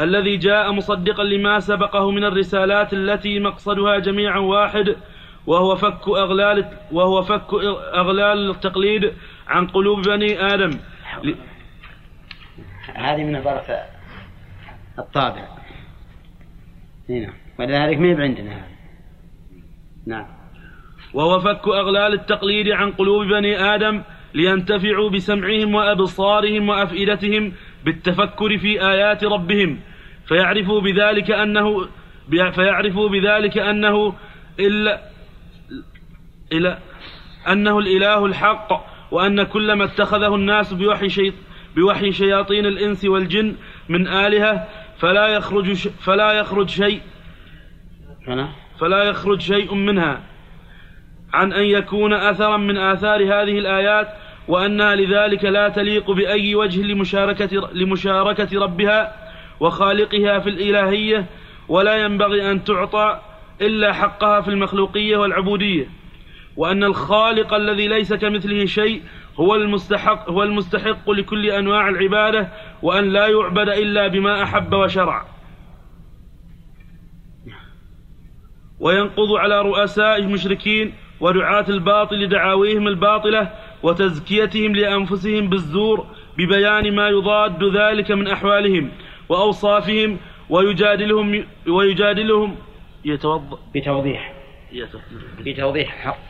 الذي 0.00 0.36
جاء 0.36 0.72
مصدقا 0.72 1.24
لما 1.24 1.60
سبقه 1.60 2.10
من 2.10 2.24
الرسالات 2.24 2.92
التي 2.92 3.40
مقصدها 3.40 3.98
جميعا 3.98 4.38
واحد 4.38 4.96
وهو 5.46 5.76
فك 5.76 6.08
أغلال 6.08 6.64
وهو 6.92 7.22
فك 7.22 7.54
أغلال 7.94 8.50
التقليد 8.50 9.12
عن 9.50 9.66
قلوب 9.66 10.02
بني 10.02 10.40
آدم. 10.54 10.70
هذه 12.94 13.24
من 13.24 13.42
بركة 13.42 13.82
الطابع. 14.98 15.48
هنا 17.08 17.32
ولذلك 17.58 17.98
ما 17.98 18.22
عندنا 18.22 18.52
هذا 18.52 18.68
نعم. 20.06 20.26
وهو 21.14 21.40
فك 21.40 21.68
أغلال 21.68 22.12
التقليد 22.12 22.68
عن 22.68 22.92
قلوب 22.92 23.26
بني 23.26 23.74
آدم 23.74 24.02
لينتفعوا 24.34 25.10
بسمعهم 25.10 25.74
وأبصارهم 25.74 26.68
وأفئدتهم 26.68 27.52
بالتفكر 27.84 28.58
في 28.58 28.88
آيات 28.90 29.24
ربهم. 29.24 29.80
فيعرفوا 30.26 30.80
بذلك 30.80 31.30
أنه 31.30 31.88
فيعرفوا 32.30 33.08
بذلك 33.08 33.58
أنه 33.58 34.14
إلا 34.60 35.00
إلى 36.52 36.78
أنه 37.48 37.78
الإله 37.78 38.26
الحق. 38.26 38.90
وأن 39.10 39.42
كل 39.42 39.72
ما 39.72 39.84
اتخذه 39.84 40.34
الناس 40.34 40.72
بوحي, 40.72 41.08
شي 41.08 41.32
بوحي 41.76 42.12
شياطين 42.12 42.66
الإنس 42.66 43.04
والجن 43.04 43.54
من 43.88 44.08
آلهة 44.08 44.68
فلا 44.98 45.26
يخرج 45.26 45.72
ش 45.72 45.88
فلا 45.88 46.32
يخرج 46.32 46.68
شيء 46.68 47.00
فلا 48.80 49.02
يخرج 49.02 49.40
شيء 49.40 49.74
منها 49.74 50.20
عن 51.32 51.52
أن 51.52 51.64
يكون 51.64 52.12
أثرا 52.12 52.56
من 52.56 52.76
آثار 52.76 53.22
هذه 53.22 53.58
الآيات 53.58 54.08
وأنها 54.48 54.96
لذلك 54.96 55.44
لا 55.44 55.68
تليق 55.68 56.10
بأي 56.10 56.54
وجه 56.54 56.82
لمشاركة, 56.82 57.70
لمشاركة 57.72 58.60
ربها 58.60 59.14
وخالقها 59.60 60.38
في 60.38 60.48
الإلهية 60.48 61.26
ولا 61.68 61.96
ينبغي 62.04 62.50
أن 62.50 62.64
تعطى 62.64 63.20
إلا 63.60 63.92
حقها 63.92 64.40
في 64.40 64.48
المخلوقية 64.48 65.16
والعبودية. 65.16 65.99
وأن 66.56 66.84
الخالق 66.84 67.54
الذي 67.54 67.88
ليس 67.88 68.12
كمثله 68.12 68.66
شيء 68.66 69.02
هو 69.36 69.54
المستحق 69.54 70.30
هو 70.30 70.42
المستحق 70.42 71.10
لكل 71.10 71.50
أنواع 71.50 71.88
العبادة 71.88 72.48
وأن 72.82 73.04
لا 73.04 73.26
يعبد 73.26 73.68
إلا 73.68 74.06
بما 74.08 74.42
أحب 74.42 74.72
وشرع. 74.74 75.26
وينقض 78.80 79.32
على 79.32 79.62
رؤساء 79.62 80.16
المشركين 80.18 80.92
ودعاة 81.20 81.64
الباطل 81.68 82.28
دعاويهم 82.28 82.88
الباطلة 82.88 83.50
وتزكيتهم 83.82 84.76
لأنفسهم 84.76 85.48
بالزور 85.48 86.06
ببيان 86.38 86.94
ما 86.94 87.08
يضاد 87.08 87.64
ذلك 87.64 88.10
من 88.10 88.28
أحوالهم 88.28 88.90
وأوصافهم 89.28 90.18
ويجادلهم 90.50 91.44
ويجادلهم 91.68 92.56
يتوضأ 93.04 93.58
بتوضيح. 93.74 94.34
بتوضيح 95.40 95.94
الحق 95.94 96.29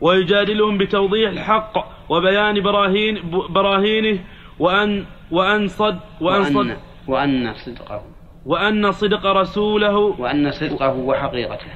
ويجادلهم 0.00 0.78
بتوضيح 0.78 1.30
الحق 1.30 1.74
وبيان 2.08 2.60
براهين 2.60 3.30
براهينه 3.30 4.24
وأن 4.58 5.04
وأن 5.30 5.68
صد 5.68 6.00
وأن 6.20 6.44
صد 6.44 6.76
وأن 7.06 7.54
صدقه. 7.54 8.04
وأن 8.46 8.92
صدق 8.92 9.26
رسوله. 9.26 9.96
وأن 9.96 10.50
صدقه 10.50 10.92
وحقيقته. 10.92 11.72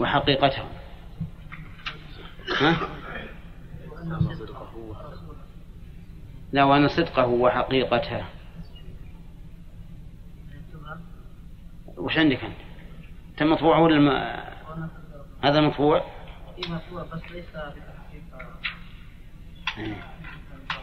وحقيقته. 0.00 0.62
ها؟ 2.60 2.76
لا 6.52 6.64
وأن 6.64 6.88
صدقه 6.88 7.26
وحقيقته. 7.26 8.24
وش 11.96 12.18
عندك 12.18 12.44
أنت؟ 12.44 12.63
أنت 13.34 13.42
مطبوع 13.42 13.78
ولا 13.78 13.96
الم... 13.96 14.08
هذا 15.42 15.60
مطبوع؟ 15.60 16.04
في 16.56 16.72
مطبوع 16.72 17.02
بس 17.02 17.32
ليس 17.32 17.48
بتحقيق. 17.48 18.22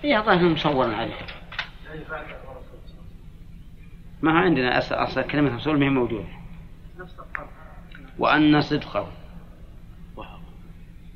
إيه 0.04 0.20
ظاهر 0.20 0.50
مصورا 0.50 0.96
عليه 0.96 1.16
ما 4.22 4.40
عندنا؟ 4.40 4.78
أصل 4.78 5.22
كلمة 5.22 5.56
رسول 5.56 5.80
ما 5.80 5.86
هي 5.86 5.90
موجودة. 5.90 6.28
نفس 7.00 7.20
القرض 7.20 7.48
وأن 8.20 8.62
صدقه. 8.62 9.12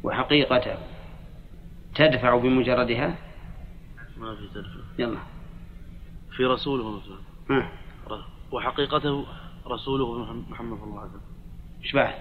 وحقيقته. 0.04 0.78
تدفع 1.96 2.36
بمجردها؟ 2.36 3.16
ما 4.18 4.36
في 4.36 4.48
تدفع. 4.48 4.80
يلا. 5.00 5.20
في 6.38 6.46
رسوله 6.46 6.98
مثلا 6.98 7.18
وحقيقته 8.52 9.26
رسوله 9.68 10.34
محمد 10.50 10.78
صلى 10.78 10.88
الله 10.88 11.00
عليه 11.02 11.10
وسلم. 11.10 11.25
إيش 11.86 11.94
بعد؟ 11.94 12.14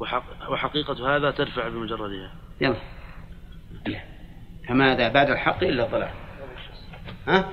وحق 0.00 0.50
وحقيقة 0.50 1.16
هذا 1.16 1.30
تدفع 1.30 1.68
بمجردها. 1.68 2.32
يلا. 2.60 2.76
فماذا 4.68 5.08
بعد 5.08 5.30
الحق 5.30 5.62
إلا 5.62 5.84
الضلال؟ 5.84 6.10
ها؟ 7.28 7.50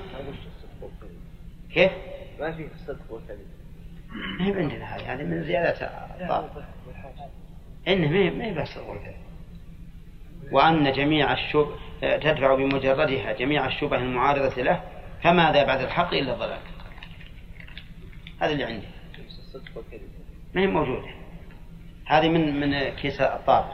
كيف؟ 1.74 1.92
ما 2.40 2.52
في 2.52 2.68
الصدق 2.76 3.12
والكذب 3.12 3.48
ما 4.40 4.48
هي 4.48 4.54
عندنا 4.54 4.96
هذه 4.96 5.14
هذه 5.14 5.24
من 5.24 5.44
زيادة 5.44 5.88
الضابط 6.22 6.64
إنه 7.88 8.08
ما 8.08 8.18
هي 8.18 8.30
ما 8.30 8.46
هي 8.46 8.54
بس 8.54 8.78
الغرفة 8.78 9.14
وأن 10.52 10.92
جميع 10.92 11.34
الشب 11.34 11.76
تدفع 12.02 12.56
بمجردها 12.56 13.34
جميع 13.34 13.68
الشبه 13.68 13.98
المعارضة 13.98 14.62
له 14.62 14.84
فماذا 15.24 15.64
بعد 15.64 15.82
الحق 15.82 16.14
إلا 16.14 16.34
الضلال؟ 16.34 16.60
هذا 18.42 18.52
اللي 18.52 18.64
عندي. 18.64 18.88
الصدق 19.18 19.78
والكذب 19.78 20.17
ما 20.58 20.64
هي 20.64 20.68
موجودة. 20.68 21.08
هذه 22.06 22.30
من 22.30 22.60
من 22.60 22.90
كيس 22.90 23.22
الذات 23.22 23.66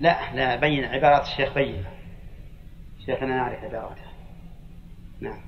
لا 0.00 0.34
لا 0.34 0.56
بين 0.56 0.84
عبارات 0.84 1.22
الشيخ 1.22 1.54
بين. 1.54 1.84
شيخنا 3.06 3.36
نعرف 3.36 3.64
عباراته. 3.64 4.02
نعم. 5.20 5.40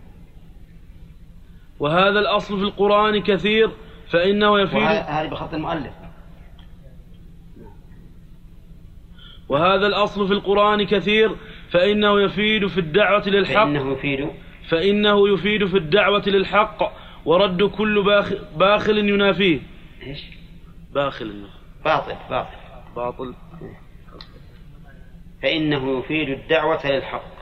وهذا 1.79 2.19
الأصل 2.19 2.59
في 2.59 2.65
القرآن 2.65 3.23
كثير 3.23 3.71
فإنه 4.11 4.61
يفيد 4.61 4.83
وهذه 4.83 5.29
بخط 5.29 5.55
المؤلف. 5.55 5.93
وهذا 9.49 9.87
الأصل 9.87 10.29
في 10.29 10.33
القرآن 10.33 10.87
كثير 10.87 11.37
فإنه 11.71 12.21
يفيد 12.21 12.67
في 12.67 12.79
الدعوة 12.79 13.29
للحق. 13.29 13.55
فإنه 13.55 13.93
يفيد. 13.93 14.31
فإنه 14.69 15.29
يفيد 15.29 15.67
في 15.67 15.77
الدعوة 15.77 16.23
للحق 16.27 16.93
ورد 17.25 17.63
كل 17.63 18.05
باخ 18.05 18.33
باخل 18.57 18.99
ينافيه. 18.99 19.61
إيش؟ 20.03 20.25
باخل 20.95 21.47
باطل 21.85 22.17
باطل. 22.31 22.57
باطل. 22.97 23.35
فإنه 25.43 25.99
يفيد 25.99 26.29
الدعوة 26.29 26.87
للحق. 26.87 27.33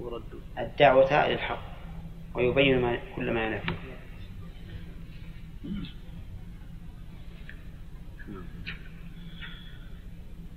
ورد. 0.00 0.22
الدعوة 0.58 1.28
للحق. 1.28 1.62
ويبين 2.34 2.80
ما 2.80 2.98
كل 3.16 3.30
ما 3.30 3.46
ينافيه. 3.46 3.72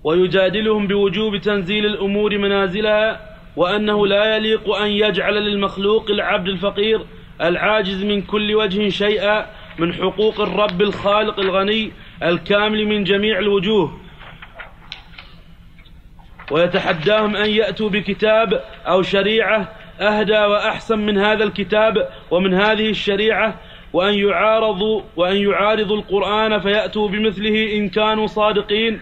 ويجادلهم 0.04 0.88
بوجوب 0.88 1.38
تنزيل 1.38 1.86
الأمور 1.86 2.38
منازلها 2.38 3.38
وأنه 3.56 4.08
لا 4.08 4.36
يليق 4.36 4.76
أن 4.76 4.92
يجعل 4.92 5.34
للمخلوق 5.34 6.12
العبد 6.12 6.48
الفقير 6.48 7.06
العاجز 7.42 8.04
من 8.04 8.22
كل 8.22 8.56
وجه 8.56 8.90
شيئا 8.90 9.46
من 9.80 9.94
حقوق 9.94 10.42
الرب 10.42 10.82
الخالق 10.82 11.40
الغني 11.40 11.92
الكامل 12.24 12.86
من 12.86 13.04
جميع 13.04 13.40
الوجوه. 13.40 13.98
ويتحداهم 16.52 17.36
أن 17.36 17.50
يأتوا 17.50 17.90
بكتاب 17.90 18.64
أو 18.88 19.02
شريعة 19.02 19.72
أهدى 20.00 20.40
وأحسن 20.40 21.00
من 21.00 21.18
هذا 21.18 21.44
الكتاب 21.44 22.10
ومن 22.32 22.54
هذه 22.54 22.90
الشريعة 22.90 23.60
وأن 23.94 24.14
يعارضوا 24.14 25.02
وأن 25.16 25.36
يعارضوا 25.36 25.98
القرآن 25.98 26.60
فيأتوا 26.60 27.08
بمثله 27.08 27.76
إن 27.76 27.90
كانوا 27.90 28.28
صادقين. 28.28 29.02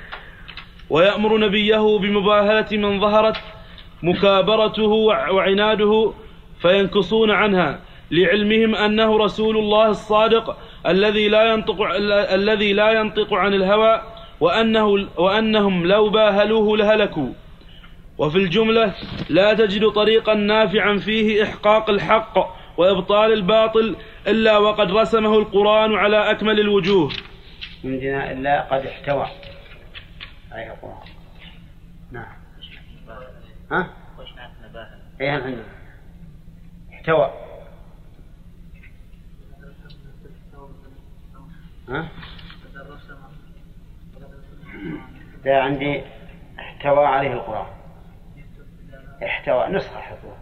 ويأمر 0.89 1.37
نبيه 1.37 1.97
بمباهلة 1.97 2.77
من 2.77 2.99
ظهرت 2.99 3.37
مكابرته 4.03 4.91
وعناده 5.31 6.13
فينكصون 6.61 7.31
عنها 7.31 7.79
لعلمهم 8.11 8.75
أنه 8.75 9.17
رسول 9.17 9.57
الله 9.57 9.89
الصادق 9.89 10.57
الذي 10.87 11.27
لا 11.27 11.53
ينطق 11.53 11.81
الذي 12.33 12.73
لا 12.73 12.91
ينطق 12.91 13.33
عن 13.33 13.53
الهوى 13.53 14.01
وأنه 14.39 15.07
وأنهم 15.17 15.85
لو 15.85 16.09
باهلوه 16.09 16.77
لهلكوا. 16.77 17.29
وفي 18.17 18.37
الجملة 18.37 18.93
لا 19.29 19.53
تجد 19.53 19.89
طريقا 19.89 20.33
نافعا 20.33 20.97
فيه 20.97 21.43
إحقاق 21.43 21.89
الحق 21.89 22.55
وإبطال 22.77 23.33
الباطل 23.33 23.95
إلا 24.27 24.57
وقد 24.57 24.91
رسمه 24.91 25.37
القرآن 25.37 25.95
على 25.95 26.31
أكمل 26.31 26.59
الوجوه. 26.59 27.11
عندنا 27.85 28.31
إلا 28.31 28.61
قد 28.71 28.85
احتوى. 28.85 29.25
أي 30.53 30.71
القرآن 30.71 31.07
نعم. 32.11 32.33
ها؟ 33.71 33.89
إيه 35.21 35.31
عندنا 35.31 35.63
احتوى. 36.93 37.33
ها؟ 41.89 42.09
ده 45.45 45.63
عندي 45.63 46.03
احتوى 46.59 47.05
عليه 47.05 47.33
القرآن. 47.33 47.67
احتوى 49.23 49.67
نسخة 49.67 49.99
حفظه 50.01 50.37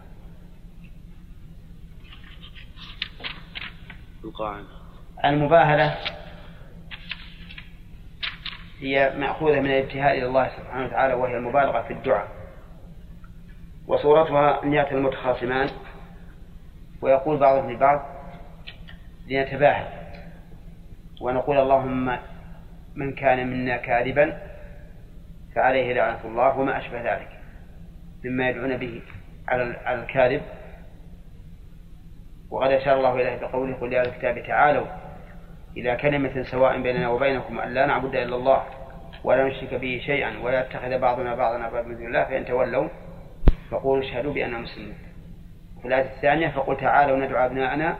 القاعدة. 4.24 4.66
المباهلة. 5.24 6.17
هي 8.80 9.12
مأخوذة 9.18 9.60
من 9.60 9.70
الابتهال 9.70 10.18
إلى 10.18 10.26
الله 10.26 10.48
سبحانه 10.48 10.86
وتعالى 10.86 11.14
وهي 11.14 11.36
المبالغة 11.36 11.82
في 11.82 11.92
الدعاء. 11.92 12.28
وصورتها 13.86 14.62
أن 14.64 14.72
يأتي 14.72 14.94
المتخاصمان. 14.94 15.68
ويقول 17.02 17.36
بعضهم 17.36 17.70
لبعض 17.70 18.06
لنتباهى. 19.28 19.86
ونقول 21.20 21.58
اللهم 21.58 22.18
من 22.94 23.12
كان 23.12 23.46
منا 23.46 23.76
كاذبا 23.76 24.38
فعليه 25.54 25.92
لعنة 25.92 26.20
الله 26.24 26.58
وما 26.58 26.78
أشبه 26.78 27.14
ذلك. 27.14 27.28
مما 28.24 28.48
يدعون 28.48 28.76
به 28.76 29.02
على 29.48 30.02
الكاذب. 30.02 30.42
وقد 32.50 32.70
أشار 32.70 32.96
الله 32.96 33.14
إليه 33.14 33.36
بقوله 33.36 33.74
قل 33.76 33.92
يا 33.92 34.02
الكتاب 34.02 34.42
تعالوا 34.46 34.86
إلى 35.78 35.96
كلمة 35.96 36.42
سواء 36.42 36.82
بيننا 36.82 37.08
وبينكم 37.08 37.58
أن 37.58 37.74
لا 37.74 37.86
نعبد 37.86 38.14
إلا 38.14 38.36
الله 38.36 38.62
ولا 39.24 39.48
نشرك 39.48 39.74
به 39.74 40.00
شيئا 40.06 40.38
ولا 40.42 40.60
يتخذ 40.60 40.98
بعضنا 40.98 41.34
بعضا 41.34 41.64
أربابا 41.64 41.88
من 41.88 41.96
دون 41.96 42.06
الله 42.06 42.24
فإن 42.24 42.44
تولوا 42.44 42.88
فقولوا 43.70 44.04
اشهدوا 44.04 44.32
بأننا 44.32 44.58
مسلمون. 44.58 44.94
وفي 45.76 45.88
الآية 45.88 46.16
الثانية 46.16 46.48
فقل 46.48 46.76
تعالوا 46.76 47.16
ندعو 47.16 47.46
أبناءنا 47.46 47.98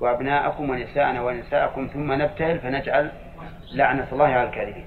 وأبناءكم 0.00 0.70
ونساءنا 0.70 1.22
ونساءكم 1.22 1.86
ثم 1.86 2.12
نبتهل 2.12 2.60
فنجعل 2.60 3.12
لعنة 3.72 4.08
الله 4.12 4.26
على 4.26 4.48
الكاذبين. 4.48 4.86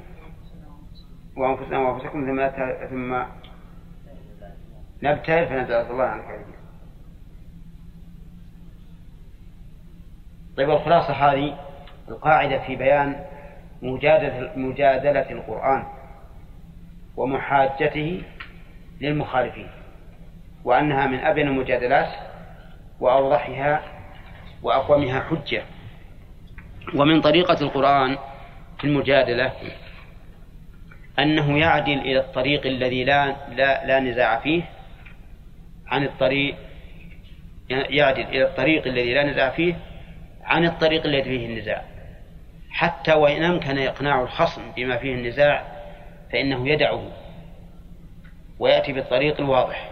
وأنفسنا 1.38 1.80
وأنفسكم 1.80 2.26
ثم 2.26 2.48
ثم 2.89 3.23
نبتهل 5.03 5.48
فنجعل 5.48 5.91
الله 5.91 6.03
على 6.03 6.22
الكاذبين. 6.22 6.57
طيب 10.57 10.69
الخلاصة 10.69 11.14
هذه 11.14 11.66
القاعدة 12.09 12.59
في 12.59 12.75
بيان 12.75 13.25
مجادلة 14.55 15.31
القرآن 15.31 15.84
ومحاجته 17.17 18.21
للمخالفين 19.01 19.69
وأنها 20.63 21.07
من 21.07 21.19
أبين 21.19 21.47
المجادلات 21.47 22.09
وأوضحها 22.99 23.84
وأقومها 24.63 25.19
حجة. 25.19 25.63
ومن 26.95 27.21
طريقة 27.21 27.61
القرآن 27.61 28.17
في 28.79 28.84
المجادلة 28.84 29.51
أنه 31.19 31.57
يعدل 31.59 31.99
إلى 31.99 32.19
الطريق 32.19 32.65
الذي 32.65 33.03
لا 33.03 33.35
لا 33.55 33.85
لا 33.85 33.99
نزاع 33.99 34.39
فيه 34.39 34.63
عن 35.88 36.03
الطريق 36.03 36.55
يعدل 37.69 38.21
إلى 38.21 38.43
الطريق 38.43 38.88
الذي 38.88 39.13
لا 39.13 39.23
نزاع 39.23 39.49
فيه 39.49 39.75
عن 40.43 40.65
الطريق 40.65 41.05
الذي 41.05 41.23
فيه 41.23 41.45
النزاع. 41.45 41.96
حتى 42.77 43.13
وإن 43.13 43.43
أمكن 43.43 43.77
إقناع 43.77 44.21
الخصم 44.21 44.71
بما 44.75 44.97
فيه 44.97 45.13
النزاع 45.13 45.67
فإنه 46.31 46.69
يدعه 46.69 47.11
ويأتي 48.59 48.93
بالطريق 48.93 49.39
الواضح. 49.39 49.91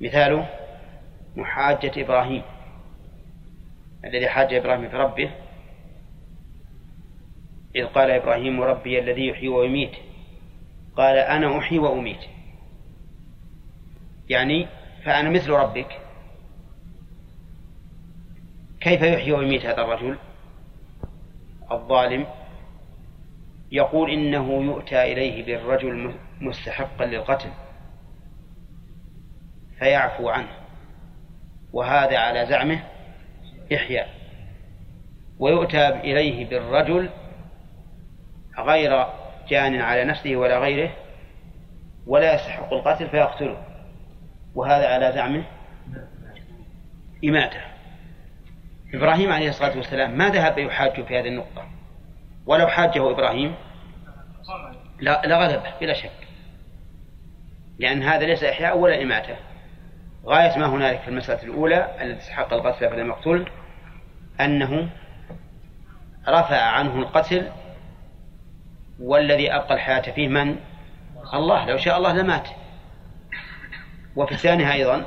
مثاله 0.00 0.48
محاجة 1.36 1.92
إبراهيم 1.96 2.42
الذي 4.04 4.28
حاج 4.28 4.54
إبراهيم 4.54 4.88
في 4.88 4.96
ربه 4.96 5.30
إذ 7.76 7.86
قال 7.86 8.10
إبراهيم 8.10 8.60
ربي 8.60 8.98
الذي 8.98 9.28
يحيي 9.28 9.48
ويميت 9.48 9.92
قال 10.96 11.16
أنا 11.16 11.58
أحيي 11.58 11.78
وأميت. 11.78 12.20
يعني 14.28 14.66
فأنا 15.04 15.30
مثل 15.30 15.50
ربك 15.50 16.00
كيف 18.80 19.02
يحيي 19.02 19.32
ويميت 19.32 19.66
هذا 19.66 19.82
الرجل؟ 19.82 20.18
الظالم 21.72 22.26
يقول 23.72 24.10
إنه 24.10 24.62
يؤتى 24.62 25.12
إليه 25.12 25.44
بالرجل 25.46 26.14
مستحقا 26.40 27.04
للقتل 27.04 27.50
فيعفو 29.78 30.28
عنه 30.28 30.48
وهذا 31.72 32.18
على 32.18 32.46
زعمه 32.46 32.82
إحياء. 33.74 34.08
ويؤتى 35.38 35.88
إليه 35.88 36.48
بالرجل 36.48 37.10
غير 38.58 39.06
جان 39.48 39.80
على 39.80 40.04
نفسه 40.04 40.36
ولا 40.36 40.58
غيره 40.58 40.92
ولا 42.06 42.34
يستحق 42.34 42.72
القتل 42.72 43.08
فيقتله 43.08 43.62
وهذا 44.54 44.88
على 44.88 45.12
زعمه 45.12 45.44
إماتة. 47.24 47.69
إبراهيم 48.94 49.32
عليه 49.32 49.48
الصلاة 49.48 49.76
والسلام 49.76 50.18
ما 50.18 50.28
ذهب 50.28 50.58
يحاج 50.58 51.04
في 51.04 51.18
هذه 51.18 51.28
النقطة؟ 51.28 51.68
ولو 52.46 52.66
حاجة 52.66 53.10
إبراهيم؟ 53.10 53.54
لغلبه 55.02 55.72
بلا 55.80 55.94
شك. 55.94 56.10
لأن 57.78 58.02
هذا 58.02 58.26
ليس 58.26 58.44
إحياء 58.44 58.78
ولا 58.78 59.02
إماتة. 59.02 59.36
غاية 60.26 60.58
ما 60.58 60.66
هنالك 60.66 61.00
في 61.00 61.08
المسألة 61.08 61.42
الأولى 61.42 62.02
التي 62.02 62.20
استحق 62.20 62.52
القتل 62.52 62.90
فلم 62.90 63.08
يقتل 63.08 63.46
أنه 64.40 64.90
رفع 66.28 66.62
عنه 66.62 66.98
القتل 66.98 67.48
والذي 69.00 69.52
أبقى 69.52 69.74
الحياة 69.74 70.00
فيه 70.00 70.28
من؟ 70.28 70.56
الله. 71.34 71.66
لو 71.66 71.76
شاء 71.76 71.98
الله 71.98 72.12
لمات. 72.12 72.48
وفي 74.16 74.32
الثانية 74.32 74.72
أيضا 74.72 75.04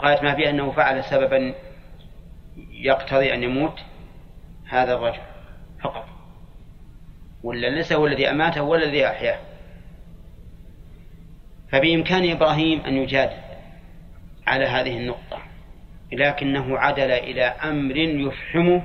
غاية 0.00 0.22
ما 0.22 0.34
فيه 0.34 0.50
أنه 0.50 0.70
فعل 0.70 1.04
سببا 1.04 1.54
يقتضي 2.56 3.34
أن 3.34 3.42
يموت 3.42 3.80
هذا 4.66 4.94
الرجل 4.94 5.22
فقط. 5.82 6.06
ولا 7.42 7.66
ليس 7.66 7.92
هو 7.92 8.06
الذي 8.06 8.30
أماته 8.30 8.62
ولا 8.62 8.84
الذي 8.84 9.06
أحياه. 9.06 9.38
فبإمكان 11.72 12.30
إبراهيم 12.30 12.80
أن 12.80 12.96
يجادل 12.96 13.36
على 14.46 14.64
هذه 14.64 14.96
النقطة 14.96 15.42
لكنه 16.12 16.78
عدل 16.78 17.10
إلى 17.10 17.44
أمر 17.44 17.96
يفحمه 17.96 18.82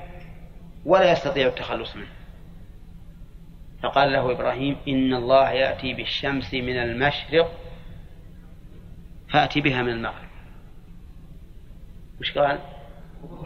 ولا 0.85 1.11
يستطيع 1.11 1.47
التخلص 1.47 1.95
منه. 1.95 2.07
فقال 3.83 4.13
له 4.13 4.31
إبراهيم 4.31 4.77
إن 4.87 5.13
الله 5.13 5.51
يأتي 5.51 5.93
بالشمس 5.93 6.53
من 6.53 6.77
المشرق 6.77 7.59
فأتي 9.29 9.61
بها 9.61 9.81
من 9.81 9.89
المغرب. 9.89 10.29
وش 12.21 12.37
قال؟ 12.37 12.59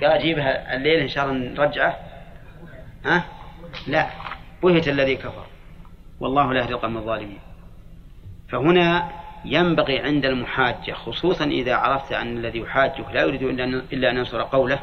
قال 0.01 0.11
أجيبها 0.11 0.75
الليل 0.75 0.99
إن 0.99 1.07
شاء 1.07 1.25
الله 1.25 1.53
نرجعه. 1.53 1.97
ها؟ 3.05 3.25
لا. 3.87 4.09
بهت 4.63 4.87
الذي 4.87 5.15
كفر. 5.15 5.45
والله 6.19 6.53
لا 6.53 6.59
يهدي 6.59 6.73
القوم 6.73 6.97
الظالمين. 6.97 7.39
فهنا 8.49 9.11
ينبغي 9.45 9.99
عند 9.99 10.25
المحاجة 10.25 10.91
خصوصا 10.91 11.45
إذا 11.45 11.75
عرفت 11.75 12.11
أن 12.11 12.37
الذي 12.37 12.59
يحاجك 12.59 13.05
لا 13.13 13.21
يريد 13.21 13.43
إلا 13.93 14.09
أن 14.11 14.17
ينصر 14.17 14.41
قوله 14.41 14.79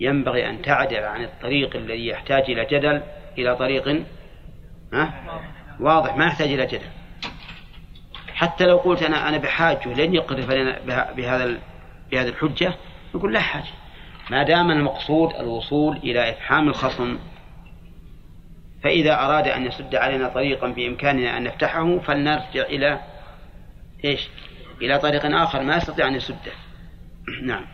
ينبغي 0.00 0.50
أن 0.50 0.62
تعدل 0.62 1.04
عن 1.04 1.24
الطريق 1.24 1.76
الذي 1.76 2.06
يحتاج 2.06 2.42
إلى 2.50 2.64
جدل 2.64 3.02
إلى 3.38 3.56
طريق 3.56 4.04
ها؟ 4.92 5.14
واضح 5.80 6.16
ما 6.16 6.26
يحتاج 6.26 6.52
إلى 6.52 6.66
جدل. 6.66 6.86
حتى 8.34 8.66
لو 8.66 8.76
قلت 8.76 9.02
أنا 9.02 9.28
أنا 9.28 9.38
بحاجه 9.38 9.88
لن 9.94 10.14
يقر 10.14 10.40
بهذا 11.16 11.58
بهذه 12.10 12.28
الحجة 12.28 12.74
يقول 13.14 13.32
لا 13.32 13.40
حاجة. 13.40 13.72
ما 14.30 14.42
دام 14.42 14.70
المقصود 14.70 15.34
الوصول 15.34 15.96
إلى 15.96 16.30
إفحام 16.30 16.68
الخصم 16.68 17.18
فإذا 18.82 19.14
أراد 19.14 19.48
أن 19.48 19.66
يسد 19.66 19.94
علينا 19.94 20.28
طريقا 20.28 20.68
بإمكاننا 20.68 21.36
أن 21.36 21.44
نفتحه 21.44 21.98
فلنرجع 21.98 22.62
إلى 22.62 23.00
إيش؟ 24.04 24.28
إلى 24.82 24.98
طريق 24.98 25.26
آخر 25.26 25.62
ما 25.62 25.76
يستطيع 25.76 26.08
أن 26.08 26.14
يسده. 26.14 26.52
نعم. 27.42 27.66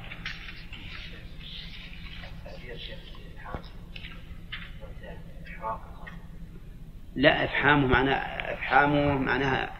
لا 7.16 7.44
إفحامه 7.44 7.86
معناه 7.86 8.16
إفحامه 8.52 9.18
معناها 9.18 9.70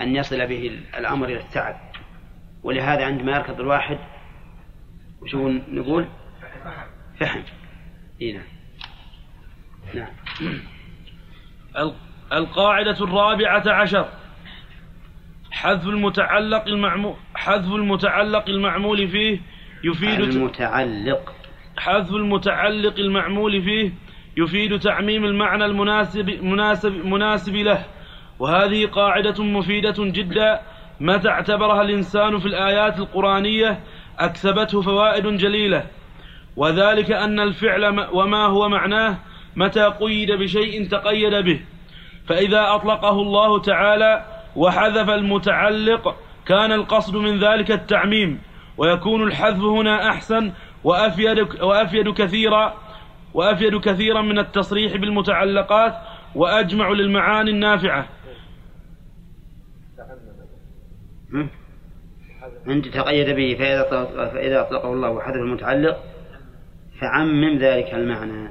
أن 0.00 0.16
يصل 0.16 0.46
به 0.46 0.80
الأمر 0.98 1.26
إلى 1.26 1.40
التعب. 1.40 1.80
ولهذا 2.62 3.04
عندما 3.04 3.32
يركض 3.32 3.60
الواحد 3.60 3.98
وشو 5.24 5.48
نقول؟ 5.48 6.06
فهم 7.20 7.42
إيه 8.20 8.34
نعم. 8.34 8.44
نعم. 9.94 10.10
القاعدة 12.32 13.04
الرابعة 13.04 13.62
عشر. 13.66 14.08
حذف 15.50 15.86
المتعلق 15.86 16.66
المعمول 16.66 17.14
حذف 17.34 17.72
المتعلق 17.72 18.48
المعمول 18.48 19.08
فيه 19.08 19.40
يفيد 19.84 20.20
المتعلق. 20.20 21.34
حذف 21.78 22.10
المتعلق 22.10 22.98
المعمول 22.98 23.62
فيه 23.62 23.92
يفيد 24.36 24.78
تعميم 24.78 25.24
المعنى 25.24 25.64
المناسب 25.64 26.30
مناسب 26.42 27.06
مناسب 27.06 27.54
له. 27.54 27.84
وهذه 28.38 28.86
قاعدة 28.86 29.44
مفيدة 29.44 29.94
جدا 29.98 30.60
متى 31.00 31.28
اعتبرها 31.28 31.82
الإنسان 31.82 32.38
في 32.38 32.46
الآيات 32.46 32.98
القرآنية 32.98 33.80
أكسبته 34.18 34.82
فوائد 34.82 35.26
جليلة. 35.26 35.86
وذلك 36.56 37.10
أن 37.10 37.40
الفعل 37.40 38.08
وما 38.12 38.46
هو 38.46 38.68
معناه 38.68 39.18
متى 39.56 39.84
قيد 39.84 40.32
بشيء 40.32 40.88
تقيد 40.88 41.34
به. 41.34 41.60
فإذا 42.26 42.74
أطلقه 42.74 43.20
الله 43.20 43.60
تعالى 43.60 44.24
وحذف 44.56 45.10
المتعلق 45.10 46.16
كان 46.46 46.72
القصد 46.72 47.16
من 47.16 47.38
ذلك 47.38 47.70
التعميم. 47.70 48.40
ويكون 48.76 49.22
الحذف 49.22 49.62
هنا 49.62 50.08
أحسن 50.08 50.52
وأفيد, 50.84 51.62
وأفيد 51.62 52.08
كثيرا 52.08 52.74
وأفيد 53.34 53.80
كثيرا 53.80 54.22
من 54.22 54.38
التصريح 54.38 54.96
بالمتعلقات 54.96 55.94
وأجمع 56.34 56.88
للمعاني 56.88 57.50
النافعة. 57.50 58.08
أنت 62.68 62.88
تقيد 62.88 63.36
به 63.36 63.56
فإذا 63.58 64.04
فإذا 64.30 64.60
أطلقه 64.60 64.92
الله 64.92 65.10
وحذف 65.10 65.36
المتعلق 65.36 66.04
فعمم 67.00 67.58
ذلك 67.58 67.94
المعنى. 67.94 68.48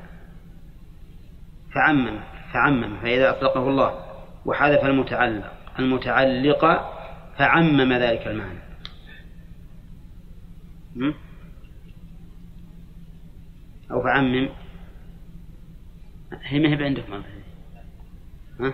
فعمم 1.75 2.19
فعمم 2.53 2.97
فإذا 2.97 3.29
أطلقه 3.29 3.69
الله 3.69 4.05
وحذف 4.45 4.85
المتعلق 4.85 5.53
المتعلق 5.79 6.65
فعمم 7.37 7.93
ذلك 7.93 8.27
المعنى. 8.27 8.59
أو 13.91 14.03
فعمم. 14.03 14.49
هي 16.43 16.59
ما 16.59 16.69
هي 16.69 16.85
عندكم 16.85 17.23
ها؟ 18.59 18.73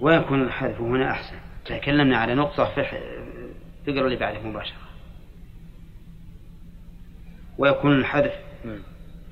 ويكون 0.00 0.42
الحذف 0.42 0.80
هنا 0.80 1.10
أحسن. 1.10 1.36
تكلمنا 1.64 2.16
على 2.16 2.34
نقطة 2.34 2.64
في 2.64 2.82
تقرأ 3.86 4.04
اللي 4.04 4.16
بعده 4.16 4.40
مباشرة. 4.40 4.76
ويكون 7.58 7.92
الحذف. 7.98 8.32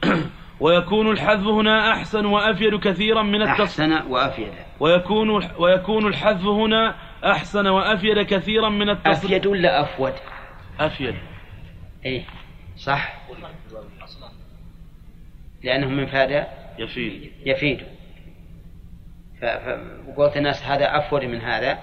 ويكون 0.60 1.10
الحذف 1.10 1.46
هنا 1.46 1.92
أحسن 1.92 2.24
وأفيد 2.26 2.74
كثيرا 2.74 3.22
من 3.22 3.42
التصريح 3.42 3.60
أحسن 3.60 4.10
وأفيد. 4.10 4.52
ويكون 4.80 5.30
ويكون 5.58 6.06
الحذف 6.06 6.46
هنا 6.46 6.94
أحسن 7.24 7.66
وأفيد 7.66 8.26
كثيرا 8.26 8.68
من 8.68 8.90
التصريح 8.90 9.32
أفيد 9.32 9.46
ولا 9.46 9.82
أفود؟ 9.82 10.12
أفيد. 10.80 11.14
إيه 12.04 12.24
صح. 12.76 13.20
لأنه 15.62 15.88
من 15.88 16.06
فاد 16.06 16.46
يفيد. 16.78 17.32
يفيد. 17.46 17.86
فقلت 19.42 20.36
الناس 20.36 20.62
هذا 20.62 20.98
أفود 20.98 21.24
من 21.24 21.40
هذا. 21.40 21.78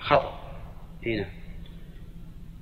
خطأ. 0.00 0.32
هنا 1.06 1.26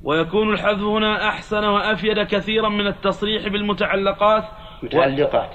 ويكون 0.02 0.52
الحذف 0.52 0.82
هنا 0.82 1.28
أحسن 1.28 1.64
وأفيد 1.64 2.22
كثيرا 2.22 2.68
من 2.68 2.86
التصريح 2.86 3.48
بالمتعلقات. 3.48 4.44
متعلقات. 4.82 5.50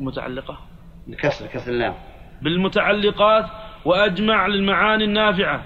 متعلقة. 0.00 0.58
بكسر 1.06 1.46
كسر 1.46 1.72
اللام. 1.72 1.94
بالمتعلقات 2.42 3.46
وأجمع 3.84 4.46
للمعاني 4.46 5.04
النافعة. 5.04 5.62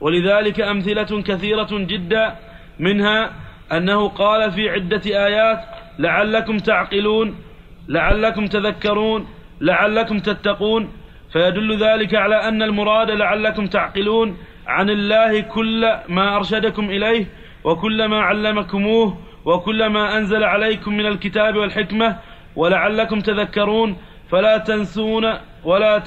ولذلك 0.00 0.60
أمثلة 0.60 1.22
كثيرة 1.22 1.68
جدا 1.72 2.36
منها 2.78 3.32
أنه 3.72 4.08
قال 4.08 4.52
في 4.52 4.70
عدة 4.70 5.02
آيات 5.06 5.64
لعلكم 5.98 6.58
تعقلون 6.58 7.36
لعلكم 7.88 8.46
تذكرون 8.46 9.28
لعلكم 9.60 10.18
تتقون. 10.18 10.92
فيدل 11.32 11.76
ذلك 11.84 12.14
على 12.14 12.36
أن 12.36 12.62
المراد 12.62 13.10
لعلكم 13.10 13.66
تعقلون 13.66 14.36
عن 14.66 14.90
الله 14.90 15.40
كل 15.40 15.96
ما 16.08 16.36
أرشدكم 16.36 16.90
إليه 16.90 17.26
وكل 17.64 18.04
ما 18.04 18.20
علمكموه 18.20 19.18
وكل 19.44 19.86
ما 19.86 20.18
أنزل 20.18 20.44
عليكم 20.44 20.96
من 20.96 21.06
الكتاب 21.06 21.56
والحكمة 21.56 22.16
ولعلكم 22.56 23.20
تذكرون 23.20 23.96
فلا 24.30 24.58
تنسون 24.58 25.32
ولا 25.64 25.98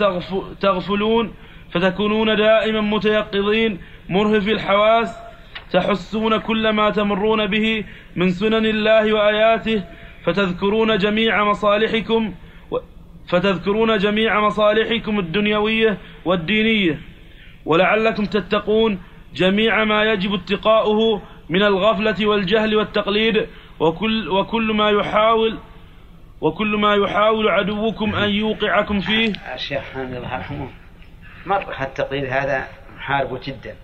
تغفلون 0.61 1.33
فتكونون 1.71 2.35
دائما 2.35 2.81
متيقظين 2.81 3.79
مرهفي 4.09 4.51
الحواس 4.51 5.17
تحسون 5.71 6.37
كل 6.37 6.69
ما 6.69 6.89
تمرون 6.89 7.47
به 7.47 7.83
من 8.15 8.29
سنن 8.29 8.65
الله 8.65 9.13
وآياته 9.13 9.83
فتذكرون 10.25 10.97
جميع 10.97 11.43
مصالحكم 11.43 12.33
فتذكرون 13.29 13.97
جميع 13.97 14.39
مصالحكم 14.39 15.19
الدنيوية 15.19 15.97
والدينية. 16.25 16.99
ولعلكم 17.65 18.25
تتقون 18.25 18.99
جميع 19.35 19.83
ما 19.83 20.03
يجب 20.03 20.33
اتقاؤه 20.33 21.21
من 21.49 21.63
الغفلة 21.63 22.27
والجهل 22.27 22.75
والتقليد 22.75 23.47
وكل, 23.79 24.29
وكل 24.29 24.73
ما 24.73 24.89
يحاول 24.89 25.57
وكل 26.41 26.77
ما 26.77 26.95
يحاول 26.95 27.47
عدوكم 27.47 28.15
أن 28.15 28.29
يوقعكم 28.29 28.99
فيه. 28.99 29.33
الشيخ 29.55 29.81
حامد 29.81 30.13
الله 30.13 30.35
يرحمه 30.35 30.67
مر 31.45 31.75
التقليد 31.81 32.25
هذا 32.25 32.67
محارب 32.97 33.39
جدا. 33.43 33.75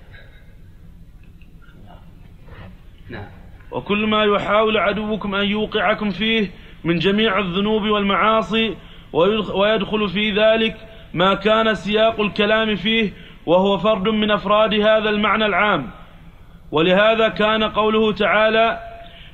نعم. 3.10 3.28
وكل 3.72 4.08
ما 4.08 4.24
يحاول 4.24 4.78
عدوكم 4.78 5.36
أن 5.36 5.46
يوقعكم 5.46 6.10
فيه 6.10 6.52
من 6.84 7.00
جميع 7.00 7.40
الذنوب 7.40 7.84
والمعاصي 7.84 8.76
ويدخل 9.54 10.10
في 10.10 10.32
ذلك 10.32 10.76
ما 11.14 11.34
كان 11.34 11.76
سياق 11.76 12.20
الكلام 12.20 12.76
فيه 12.76 13.14
وهو 13.46 13.78
فرد 13.78 14.10
من 14.10 14.32
أفراد 14.32 14.74
هذا 14.74 15.10
المعنى 15.10 15.46
العام. 15.46 15.92
ولهذا 16.72 17.28
كان 17.28 17.64
قوله 17.64 18.12
تعالى 18.12 18.80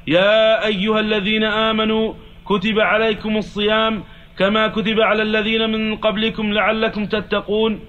يا 0.08 0.66
أيها 0.66 1.00
الذين 1.00 1.44
آمنوا 1.44 2.14
كتب 2.46 2.80
عليكم 2.80 3.38
الصيام 3.38 4.04
كما 4.38 4.68
كتب 4.68 5.00
على 5.00 5.22
الذين 5.22 5.70
من 5.70 5.96
قبلكم 5.96 6.54
لعلكم 6.54 7.06
تتقون. 7.06 7.80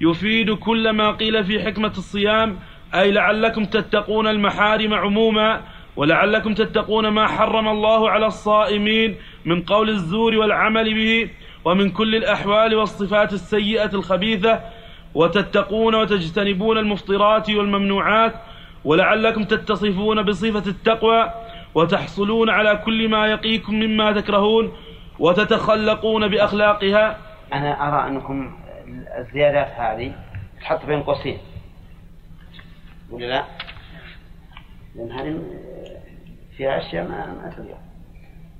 يفيد 0.00 0.50
كل 0.50 0.90
ما 0.90 1.10
قيل 1.10 1.44
في 1.44 1.60
حكمة 1.64 1.92
الصيام 1.98 2.58
أي 2.94 3.10
لعلكم 3.10 3.64
تتقون 3.64 4.26
المحارم 4.26 4.94
عموما 4.94 5.60
ولعلكم 6.00 6.54
تتقون 6.54 7.08
ما 7.08 7.26
حرم 7.26 7.68
الله 7.68 8.10
على 8.10 8.26
الصائمين 8.26 9.16
من 9.44 9.62
قول 9.62 9.88
الزور 9.88 10.36
والعمل 10.36 10.94
به 10.94 11.30
ومن 11.64 11.90
كل 11.90 12.16
الأحوال 12.16 12.74
والصفات 12.74 13.32
السيئة 13.32 13.94
الخبيثة 13.94 14.60
وتتقون 15.14 15.94
وتجتنبون 15.94 16.78
المفطرات 16.78 17.50
والممنوعات 17.50 18.34
ولعلكم 18.84 19.44
تتصفون 19.44 20.22
بصفة 20.22 20.70
التقوى 20.70 21.30
وتحصلون 21.74 22.50
على 22.50 22.76
كل 22.84 23.08
ما 23.08 23.26
يقيكم 23.26 23.74
مما 23.74 24.12
تكرهون 24.12 24.72
وتتخلقون 25.18 26.28
بأخلاقها 26.28 27.18
أنا 27.52 27.88
أرى 27.88 28.08
أنكم 28.08 28.56
الزيادات 29.18 29.68
هذه 29.76 30.12
تحط 30.60 30.86
بين 30.86 31.02
قوسين 31.02 31.38
ولا 33.10 33.26
لا؟ 33.26 33.44
لأن 34.96 35.12
هذه 35.12 35.40
فيها 36.60 36.78
أشياء 36.78 37.08
ما 37.08 37.26
ما 37.26 37.50
تليق 37.56 37.76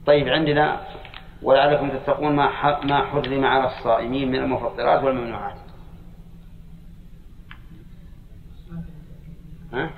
طيب 0.07 0.29
عندنا 0.29 0.87
ولعلكم 1.43 1.91
تتقون 1.91 2.37
ما 2.37 2.45
ما 2.85 3.07
حرم 3.07 3.45
على 3.45 3.67
الصائمين 3.67 4.29
من 4.29 4.39
المفطرات 4.39 5.05
والممنوعات. 5.05 5.57
ها؟ 9.73 9.91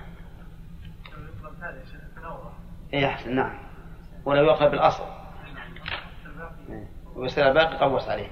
اي 2.95 3.07
أحسن 3.07 3.35
نعم. 3.35 3.59
ولو 4.24 4.45
يؤخذ 4.45 4.70
بالأصل. 4.70 5.05
ويصير 7.16 7.49
الباقي 7.49 7.79
قوس 7.79 8.09
عليه. 8.09 8.29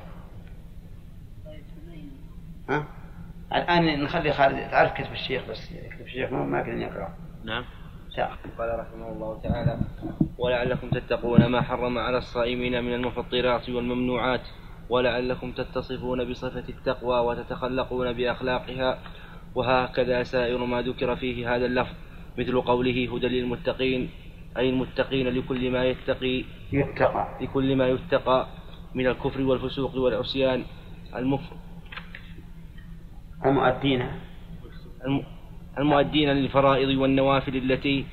ها؟ 2.70 2.84
الآن 3.54 4.04
نخلي 4.04 4.32
خالد 4.32 4.70
تعرف 4.70 4.92
كتب 4.92 5.12
الشيخ 5.12 5.42
بس 5.50 5.66
كتب 5.66 6.06
الشيخ 6.06 6.32
ما 6.32 6.62
كان 6.62 6.80
يقرا 6.80 7.14
نعم. 7.44 7.64
قال 8.58 8.78
رحمه 8.78 9.08
الله 9.12 9.40
تعالى 9.42 9.78
ولعلكم 10.38 10.90
تتقون 10.90 11.46
ما 11.46 11.62
حرم 11.62 11.98
على 11.98 12.18
الصائمين 12.18 12.84
من 12.84 12.94
المفطرات 12.94 13.70
والممنوعات 13.70 14.40
ولعلكم 14.90 15.52
تتصفون 15.52 16.30
بصفة 16.30 16.68
التقوى 16.68 17.18
وتتخلقون 17.26 18.12
بأخلاقها 18.12 18.98
وهكذا 19.54 20.22
سائر 20.22 20.64
ما 20.64 20.82
ذكر 20.82 21.16
فيه 21.16 21.56
هذا 21.56 21.66
اللفظ 21.66 21.94
مثل 22.38 22.60
قوله 22.60 23.16
هدى 23.16 23.28
للمتقين 23.28 24.10
أي 24.56 24.70
المتقين 24.70 25.28
لكل 25.28 25.70
ما 25.70 25.84
يتقي 25.84 26.44
يتقى. 26.72 27.38
لكل 27.40 27.76
ما 27.76 27.88
يتقى 27.88 28.46
من 28.94 29.06
الكفر 29.06 29.42
والفسوق 29.42 29.96
والعصيان 29.96 30.64
المف 31.16 31.40
المؤدين. 33.46 34.06
المؤدين 35.78 36.28
للفرائض 36.28 36.88
والنوافل 36.88 37.56
التي 37.56 38.06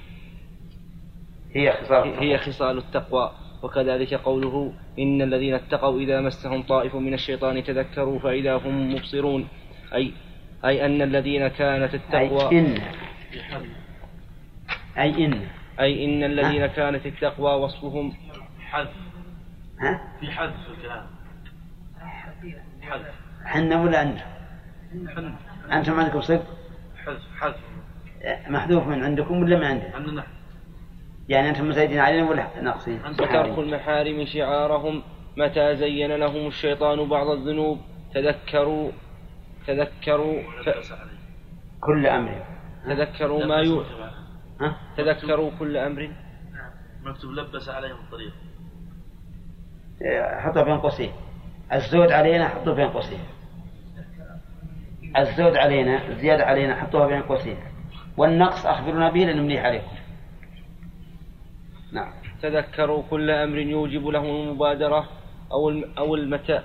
هي 1.56 1.74
خصال 1.74 2.14
هي 2.20 2.38
خصال 2.38 2.78
التقوى 2.78 3.32
وكذلك 3.64 4.14
قوله 4.14 4.74
إن 5.00 5.22
الذين 5.22 5.54
اتقوا 5.54 6.00
إذا 6.00 6.22
مسهم 6.22 6.64
طائف 6.64 6.96
من 6.96 7.14
الشيطان 7.14 7.64
تذكروا 7.64 8.20
فإذا 8.20 8.56
هم 8.56 8.94
مبصرون 8.94 9.48
أي 9.94 10.14
أي 10.66 10.86
أن 10.86 11.02
الذين 11.02 11.48
كانت 11.48 11.94
التقوى 11.96 12.50
أي 12.50 12.60
إن 12.60 12.82
أي 14.98 15.26
إن 15.26 15.42
أي 15.80 16.06
إن 16.06 16.24
الذين 16.24 16.62
ها؟ 16.62 16.68
كانت 16.68 17.06
التقوى 17.06 17.54
وصفهم 17.54 18.14
حذف 18.60 18.90
ها؟ 19.80 20.02
في 20.20 20.32
حذف 20.32 20.70
الكلام 20.78 21.08
حذف 22.82 23.16
حنا 23.46 23.82
ولا 23.82 24.02
أنت؟ 24.02 24.20
أنتم 25.72 26.00
عندكم 26.00 26.22
صدق؟ 26.22 26.58
حذف 27.08 27.22
حذف 27.40 27.56
محذوف 28.50 28.88
من 28.88 29.04
عندكم 29.04 29.44
ولا 29.44 29.58
من 29.58 29.64
عندنا؟ 29.64 29.96
عندنا. 29.96 30.24
يعني 31.30 31.50
أنتم 31.50 31.70
مزيدين 31.70 32.00
علينا 32.00 32.30
ولا 32.30 32.62
ناقصين؟ 32.62 33.00
وترك 33.06 33.60
المحارم 33.60 34.26
شعارهم 34.26 35.04
متى 35.38 35.76
زين 35.76 36.16
لهم 36.16 36.48
الشيطان 36.48 37.10
بعض 37.10 37.28
الذنوب. 37.28 37.80
تذكروا 38.14 38.92
تذكروا 39.68 40.42
ف... 40.66 40.94
كل 41.82 42.08
أمر. 42.08 42.46
تذكروا 42.86 43.46
ما 43.46 43.56
يو... 43.56 43.84
ها؟ 44.62 44.78
تذكروا 44.98 45.52
كل 45.60 45.78
أمر. 45.78 46.12
مكتوب 47.04 47.32
لبس 47.32 47.70
عليهم 47.70 47.98
الطريق 48.06 48.34
حطه 50.40 50.64
بين 50.64 50.78
قوسين. 50.78 51.12
الزود 51.74 52.12
علينا 52.12 52.48
حطه 52.48 52.74
بين 52.74 52.90
قوسين. 52.90 53.20
الزود 55.18 55.56
علينا 55.56 56.08
الزيادة 56.08 56.46
علينا 56.46 56.76
حطوها 56.76 57.08
بين 57.08 57.22
قوسين. 57.22 57.58
والنقص 58.18 58.66
أخبرنا 58.66 59.12
به 59.12 59.20
لأنه 59.20 59.42
مليح 59.42 59.66
عليكم. 59.66 59.96
نعم. 61.94 62.12
تذكروا 62.42 63.04
كل 63.10 63.32
أمر 63.32 63.58
يوجب 63.58 64.08
له 64.08 64.22
المبادرة 64.22 65.10
أو 65.52 65.70
أو 65.98 66.16
المتاع. 66.16 66.64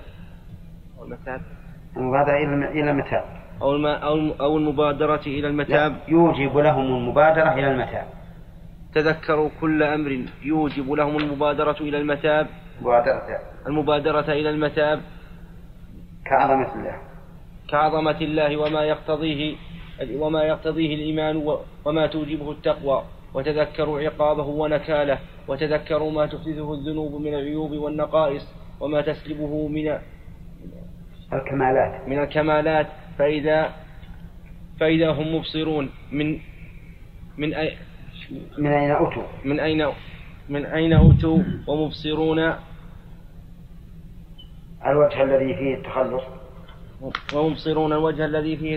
أو 0.99 1.03
المتاع. 1.03 1.41
المبادرة 1.97 2.37
إلى 2.71 2.91
المتاع. 2.91 3.43
أو 3.61 3.75
الم... 3.75 3.85
أو 3.85 4.15
أو 4.41 4.57
المبادرة 4.57 5.21
إلى 5.27 5.47
المتاب 5.47 5.95
يوجب 6.07 6.57
لهم 6.57 6.85
المبادرة 6.85 7.53
إلى 7.53 7.71
المتاب 7.71 8.07
تذكروا 8.93 9.49
كل 9.61 9.83
أمر 9.83 10.25
يوجب 10.43 10.91
لهم 10.91 11.17
المبادرة 11.17 11.77
إلى 11.81 11.97
المتاب 11.97 12.47
مبادرة. 12.81 13.21
المبادرة 13.67 14.31
إلى 14.31 14.49
المتاب 14.49 15.01
كعظمة 16.25 16.75
الله. 16.75 17.12
كعظمة 17.73 18.21
الله 18.21 18.57
وما 18.57 18.83
يقتضيه 18.83 19.55
وما 20.15 20.43
يقتضيه 20.43 20.95
الإيمان 20.95 21.57
وما 21.85 22.07
توجبه 22.07 22.51
التقوى 22.51 23.03
وتذكروا 23.33 24.01
عقابه 24.01 24.43
ونكاله 24.43 25.19
وتذكروا 25.47 26.11
ما 26.11 26.25
تحدثه 26.25 26.73
الذنوب 26.73 27.21
من 27.21 27.33
العيوب 27.33 27.71
والنقائص 27.71 28.45
وما 28.79 29.01
تسلبه 29.01 29.67
من 29.67 29.97
الكمالات. 31.33 32.07
من 32.07 32.19
الكمالات. 32.23 32.87
فإذا 33.17 33.73
فإذا 34.79 35.11
هم 35.11 35.35
مبصرون 35.35 35.89
من 36.11 36.39
من 37.37 37.53
أي 37.53 37.77
من 38.57 38.71
أين 38.71 38.91
أتوا 38.91 39.23
من 39.45 39.59
أين 39.59 39.87
من 40.49 40.65
أين 40.65 40.93
أتوا 40.93 41.39
ومبصرون. 41.67 42.39
الوجه 44.85 45.23
الذي 45.23 45.53
فيه 45.55 45.75
التخلص. 45.75 46.42
ومبصرون 47.33 47.93
الوجه 47.93 48.25
الذي 48.25 48.57
فيه 48.57 48.75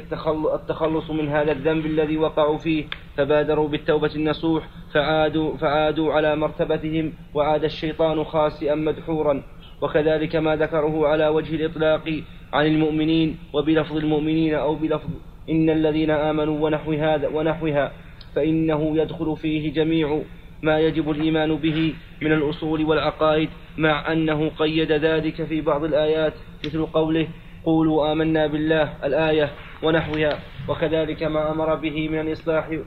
التخلص 0.54 1.10
من 1.10 1.28
هذا 1.28 1.52
الذنب 1.52 1.86
الذي 1.86 2.16
وقعوا 2.16 2.58
فيه. 2.58 2.84
فبادروا 3.16 3.68
بالتوبة 3.68 4.14
النصوح 4.14 4.68
فعادوا, 4.94 5.56
فعادوا 5.56 6.12
على 6.12 6.36
مرتبتهم 6.36 7.12
وعاد 7.34 7.64
الشيطان 7.64 8.24
خاسئا 8.24 8.74
مدحورا. 8.74 9.42
وكذلك 9.82 10.36
ما 10.36 10.56
ذكره 10.56 11.06
على 11.08 11.28
وجه 11.28 11.54
الإطلاق 11.54 12.22
عن 12.52 12.66
المؤمنين 12.66 13.38
وبلفظ 13.52 13.96
المؤمنين 13.96 14.54
أو 14.54 14.74
بلفظ 14.74 15.10
إن 15.50 15.70
الذين 15.70 16.10
آمنوا 16.10 16.64
ونحو 16.64 16.92
هذا 16.92 17.28
ونحوها 17.28 17.92
فإنه 18.34 18.98
يدخل 18.98 19.36
فيه 19.36 19.72
جميع 19.72 20.22
ما 20.62 20.80
يجب 20.80 21.10
الإيمان 21.10 21.56
به 21.56 21.94
من 22.22 22.32
الأصول 22.32 22.84
والعقائد 22.84 23.48
مع 23.78 24.12
أنه 24.12 24.48
قيد 24.48 24.92
ذلك 24.92 25.44
في 25.44 25.60
بعض 25.60 25.84
الآيات 25.84 26.32
مثل 26.64 26.86
قوله 26.86 27.28
قولوا 27.66 28.12
آمنا 28.12 28.46
بالله 28.46 28.92
الآية 29.04 29.50
ونحوها 29.82 30.38
وكذلك 30.68 31.22
ما 31.22 31.50
أمر 31.50 31.74
به 31.74 32.08
من 32.08 32.20
الإصلاح 32.20 32.78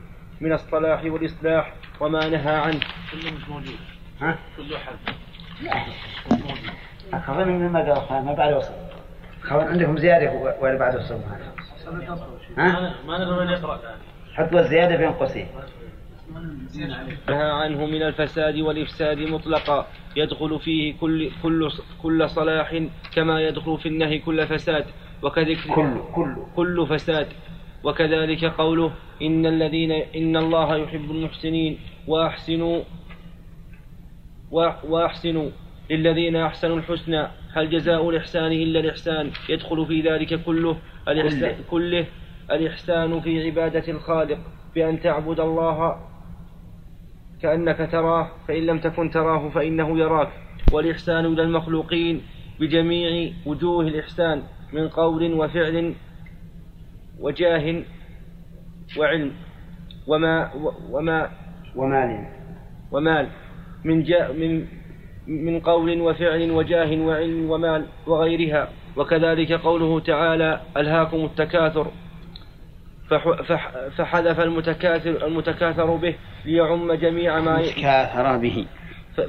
من 0.42 0.54
الصلاح 0.54 1.04
والإصلاح 1.06 1.74
وما 2.00 2.30
نهى 2.30 2.56
عنه. 2.56 2.80
كله 3.12 3.32
مش 3.32 3.50
موجود 3.50 3.80
ها؟ 4.22 4.36
كله 4.58 4.78
حل 4.78 4.96
أخذنا 7.14 7.46
من 7.46 7.70
ما 7.70 7.94
قال؟ 7.94 8.26
ما 8.26 8.34
بعد 8.34 8.54
وصل. 8.54 8.74
خبر 9.42 9.62
عندكم 9.68 9.98
زيادة 9.98 10.56
ولا 10.62 10.78
بعد 10.78 10.96
وصل؟ 10.96 11.20
ها؟ 12.58 12.94
ما 13.08 13.18
نقدر 13.18 13.44
الآن 13.44 13.80
حطوا 14.34 14.60
الزيادة 14.60 14.96
بين 14.96 15.12
قوسين. 15.12 15.48
نهى 17.30 17.52
عنه 17.52 17.86
من 17.86 18.04
الفساد 18.04 18.58
والإفساد 18.58 19.20
مطلقا. 19.20 19.88
يدخل 20.16 20.60
فيه 20.60 20.94
كل 21.02 21.32
كل 21.44 21.72
كل 22.04 22.30
صلاح 22.30 22.84
كما 23.14 23.42
يدخل 23.42 23.78
في 23.78 23.88
النهي 23.88 24.20
كل 24.20 24.48
فساد. 24.48 24.86
وكذكر 25.24 25.76
كل 25.76 26.00
كل 26.16 26.36
كل 26.56 26.88
فساد. 26.88 27.28
وكذلك 27.84 28.46
قوله 28.46 28.92
إن 29.22 29.46
الذين 29.46 29.92
إن 29.92 30.38
الله 30.38 30.76
يحب 30.76 31.12
المحسنين. 31.12 31.80
وأحسنوا 32.08 32.82
وأحسنوا 34.84 35.50
للذين 35.90 36.36
أحسنوا 36.36 36.78
الحسنى. 36.78 37.28
هل 37.54 37.70
جزاء 37.70 38.10
الإحسان 38.10 38.52
إلا 38.52 38.80
الإحسان؟ 38.80 39.32
يدخل 39.50 39.86
في 39.86 40.02
ذلك 40.02 40.44
كله 40.44 40.78
الإحسان 41.08 41.56
كله 41.70 42.06
الإحسان 42.52 43.22
في 43.22 43.46
عبادة 43.46 43.92
الخالق. 43.92 44.40
بأن 44.76 45.02
تعبد 45.02 45.40
الله 45.40 46.09
كأنك 47.42 47.90
تراه 47.92 48.28
فإن 48.48 48.66
لم 48.66 48.80
تكن 48.80 49.10
تراه 49.10 49.50
فإنه 49.50 50.00
يراك. 50.00 50.30
والإحسان 50.72 51.26
إلى 51.26 51.42
المخلوقين 51.42 52.22
بجميع 52.60 53.32
وجوه 53.46 53.88
الإحسان 53.88 54.44
من 54.74 54.88
قول 54.90 55.34
وفعل 55.34 55.94
وجاه 57.20 57.84
وعلم. 58.98 59.32
وما 60.08 60.52
وما 60.92 61.30
ومال. 61.76 62.28
ومال. 62.92 63.28
من 63.86 64.04
جاء 64.04 64.34
من 64.34 64.66
من 65.28 65.60
قول 65.60 66.02
وفعل 66.02 66.52
وجاه 66.52 67.02
وعلم 67.02 67.50
ومال 67.50 67.86
وغيرها. 68.08 68.70
وكذلك 68.98 69.52
قوله 69.52 70.00
تعالى 70.00 70.62
ألهاكم 70.78 71.18
التكاثر. 71.18 71.92
فحذف 73.98 74.40
المتكاثر 74.40 75.28
المتكاثر 75.28 75.96
به 75.96 76.16
ليعم 76.46 76.94
جميع 76.94 77.40
ما 77.40 77.60
المتكاثر 77.60 78.38
به. 78.38 78.66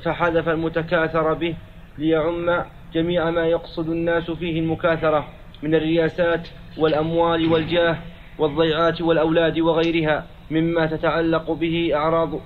فحذف 0.05 0.49
المتكاثر 0.49 1.35
به 1.35 1.55
ليعم 1.99 2.65
جميع 2.95 3.31
ما 3.31 3.47
يقصد 3.47 3.89
الناس 3.89 4.31
فيه 4.31 4.61
المكاثرة 4.61 5.29
من 5.63 5.75
الرياسات 5.75 6.49
والأموال 6.79 7.53
والجاه 7.53 7.97
والضيعات 8.39 9.01
والأولاد 9.01 9.59
وغيرها 9.59 10.27
مما 10.51 10.87
تتعلق 10.87 11.51
به 11.51 11.91
أعراض 11.95 12.41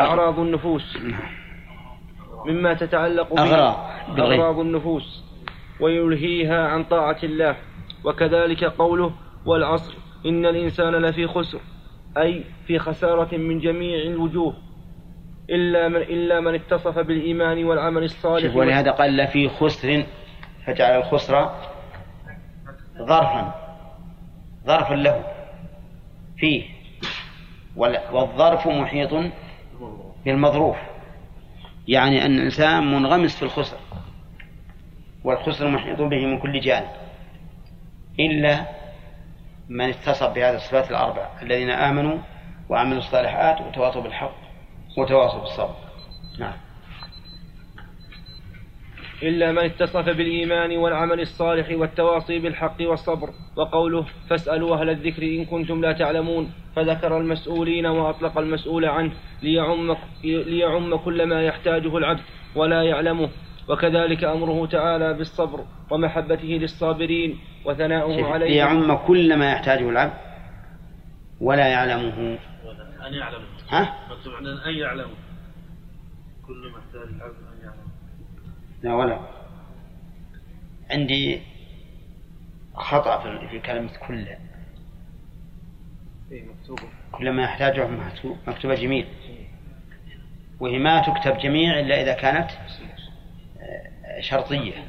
أعراض 0.00 0.38
النفوس. 0.38 0.98
مما 2.46 2.74
تتعلق 2.74 3.34
به 3.34 3.42
أغراض 4.18 4.58
النفوس. 4.58 5.24
ويلهيها 5.80 6.68
عن 6.68 6.84
طاعة 6.84 7.18
الله. 7.22 7.56
وكذلك 8.04 8.64
قوله 8.64 9.12
والعصر 9.46 9.94
إن 10.26 10.46
الإنسان 10.46 10.94
لفي 10.94 11.26
خسر 11.26 11.60
أي 12.18 12.44
في 12.66 12.78
خسارة 12.78 13.36
من 13.36 13.58
جميع 13.58 14.02
الوجوه 14.02 14.54
إلا 15.50 15.88
من 15.88 15.96
إلا 15.96 16.40
من 16.40 16.54
اتصف 16.54 16.98
بالإيمان 16.98 17.64
والعمل 17.64 18.02
الصالح. 18.02 18.56
ولهذا 18.56 18.90
قال 18.90 19.16
لفي 19.16 19.48
خسر 19.48 20.04
فجعل 20.66 20.98
الخسر 20.98 21.50
ظرفا 22.98 23.54
ظرفا 24.66 24.94
له 24.94 25.24
فيه 26.36 26.64
والظرف 28.12 28.66
محيط 28.66 29.10
بالمظروف. 30.24 30.76
يعني 31.88 32.26
أن 32.26 32.36
الإنسان 32.36 32.94
منغمس 32.94 33.36
في 33.36 33.42
الخسر 33.42 33.76
والخسر 35.24 35.68
محيط 35.68 36.00
به 36.00 36.26
من 36.26 36.38
كل 36.38 36.60
جانب 36.60 36.88
إلا 38.20 38.66
من 39.68 39.88
اتصف 39.88 40.34
بهذه 40.34 40.56
الصفات 40.56 40.90
الأربع 40.90 41.28
الذين 41.42 41.70
آمنوا 41.70 42.18
وعملوا 42.68 42.98
الصالحات 42.98 43.60
وتواصوا 43.60 44.02
بالحق 44.02 44.34
وتواصوا 44.98 45.40
بالصبر. 45.40 45.74
نعم. 46.38 46.54
إلا 49.22 49.52
من 49.52 49.58
اتصف 49.58 50.04
بالإيمان 50.04 50.76
والعمل 50.76 51.20
الصالح 51.20 51.70
والتواصي 51.70 52.38
بالحق 52.38 52.76
والصبر 52.80 53.30
وقوله 53.56 54.06
فاسألوا 54.30 54.76
أهل 54.76 54.90
الذكر 54.90 55.22
إن 55.22 55.44
كنتم 55.44 55.80
لا 55.80 55.92
تعلمون 55.92 56.52
فذكر 56.76 57.16
المسؤولين 57.18 57.86
وأطلق 57.86 58.38
المسؤول 58.38 58.84
عنه 58.84 59.12
ليعم, 59.42 59.96
ليعم 60.24 60.96
كل 60.96 61.26
ما 61.26 61.42
يحتاجه 61.42 61.96
العبد 61.96 62.20
ولا 62.56 62.82
يعلمه 62.82 63.28
وكذلك 63.68 64.24
أمره 64.24 64.66
تعالى 64.66 65.14
بالصبر 65.14 65.64
ومحبته 65.90 66.48
للصابرين 66.48 67.38
وثناؤه 67.64 68.26
عليه 68.32 68.46
ليعم 68.46 68.96
كل 68.96 69.36
ما 69.36 69.52
يحتاجه 69.52 69.90
العبد 69.90 70.14
ولا 71.40 71.66
يعلمه. 71.66 72.38
أن 73.06 73.14
يعلمه. 73.14 73.46
ها؟ 73.68 73.94
مكتوب 74.10 74.34
عندنا 74.34 74.68
أن 74.68 74.74
يعلمه. 74.74 75.14
كل 76.46 76.70
ما 76.72 76.78
يحتاج 76.78 77.14
العبد 77.16 77.36
أن 77.36 77.64
يعلمه. 77.64 77.92
لا 78.82 78.94
ولا. 78.94 79.20
عندي 80.90 81.40
خطأ 82.74 83.18
في 83.50 83.58
كلمة 83.58 83.90
كل 84.08 84.26
كل 87.12 87.30
ما 87.30 87.42
يحتاجه 87.42 87.88
مكتوبة 88.46 88.74
جميل. 88.74 89.06
وهي 90.60 90.78
ما 90.78 91.02
تكتب 91.02 91.38
جميع 91.38 91.80
إلا 91.80 92.02
إذا 92.02 92.12
كانت 92.12 92.50
شرطية. 94.20 94.86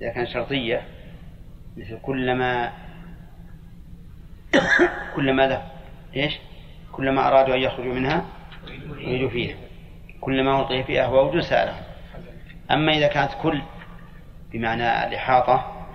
إذا 0.00 0.10
كانت 0.12 0.28
شرطية 0.28 0.88
مثل 1.76 1.98
كلما 2.02 2.72
كلما 5.16 5.48
ذا 5.48 5.70
إيش؟ 6.16 6.38
كلما 6.92 7.28
أرادوا 7.28 7.54
أن 7.54 7.60
يخرجوا 7.60 7.94
منها 7.94 8.24
يريدوا 8.98 9.30
فيها. 9.30 9.56
كلما 10.20 10.60
ألقي 10.60 10.84
فيها 10.84 11.06
ووجد 11.06 11.40
سألهم. 11.40 11.82
أما 12.70 12.92
إذا 12.92 13.08
كانت 13.08 13.32
كل 13.42 13.62
بمعنى 14.52 15.06
الإحاطة 15.06 15.86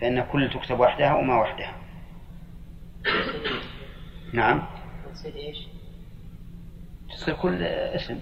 فإن 0.00 0.22
كل 0.22 0.50
تكتب 0.50 0.80
وحدها 0.80 1.14
وما 1.14 1.40
وحدها. 1.40 1.72
نعم؟ 4.32 4.66
تصير 7.10 7.34
كل 7.34 7.62
اسم 7.62 8.20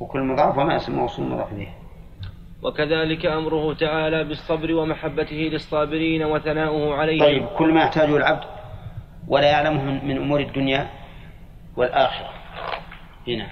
وكل 0.00 0.20
مضاف 0.20 0.58
وما 0.58 0.76
اسم 0.76 0.92
موصول 0.92 1.26
مضاف 1.26 1.52
إليه. 1.52 1.85
وكذلك 2.62 3.26
أمره 3.26 3.74
تعالى 3.74 4.24
بالصبر 4.24 4.74
ومحبته 4.74 5.36
للصابرين 5.36 6.24
وثناؤه 6.24 6.94
عليهم. 6.94 7.20
طيب 7.20 7.46
كل 7.46 7.72
ما 7.72 7.80
يحتاجه 7.82 8.16
العبد 8.16 8.44
ولا 9.28 9.50
يعلمه 9.50 10.04
من 10.04 10.16
أمور 10.16 10.40
الدنيا 10.40 10.90
والآخرة. 11.76 12.30
هنا. 13.28 13.46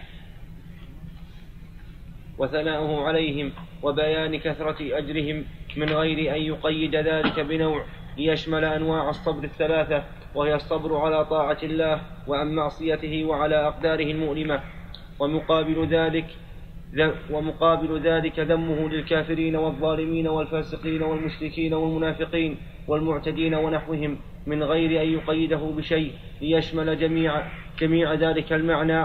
وثناؤه 2.39 3.07
عليهم 3.07 3.53
وبيان 3.83 4.37
كثرة 4.39 4.77
أجرهم 4.81 5.45
من 5.77 5.89
غير 5.89 6.37
أن 6.37 6.43
يقيد 6.43 6.97
ذلك 6.97 7.41
بنوع 7.41 7.85
ليشمل 8.17 8.65
أنواع 8.65 9.11
الصبر 9.11 9.45
الثلاثة 9.45 10.03
وهي 10.35 10.55
الصبر 10.55 10.97
على 10.97 11.25
طاعة 11.25 11.59
الله 11.63 12.01
وعن 12.27 12.55
معصيته 12.55 13.25
وعلى 13.25 13.67
أقداره 13.67 14.11
المؤلمة. 14.11 14.61
ومقابل 15.19 15.87
ذلك 15.87 16.27
ومقابل 17.31 18.01
ذلك 18.01 18.39
ذمه 18.39 18.89
للكافرين 18.89 19.57
والظالمين 19.57 20.29
والفاسقين 20.29 21.03
والمشركين 21.03 21.75
والمنافقين 21.75 22.57
والمعتدين 22.89 23.55
ونحوهم 23.55 24.19
من 24.47 24.63
غير 24.63 25.03
أن 25.03 25.09
يقيده 25.09 25.57
بشيء 25.57 26.13
ليشمل 26.41 26.99
جميع 26.99 27.43
جميع 27.81 28.15
ذلك 28.15 28.53
المعنى. 28.53 29.05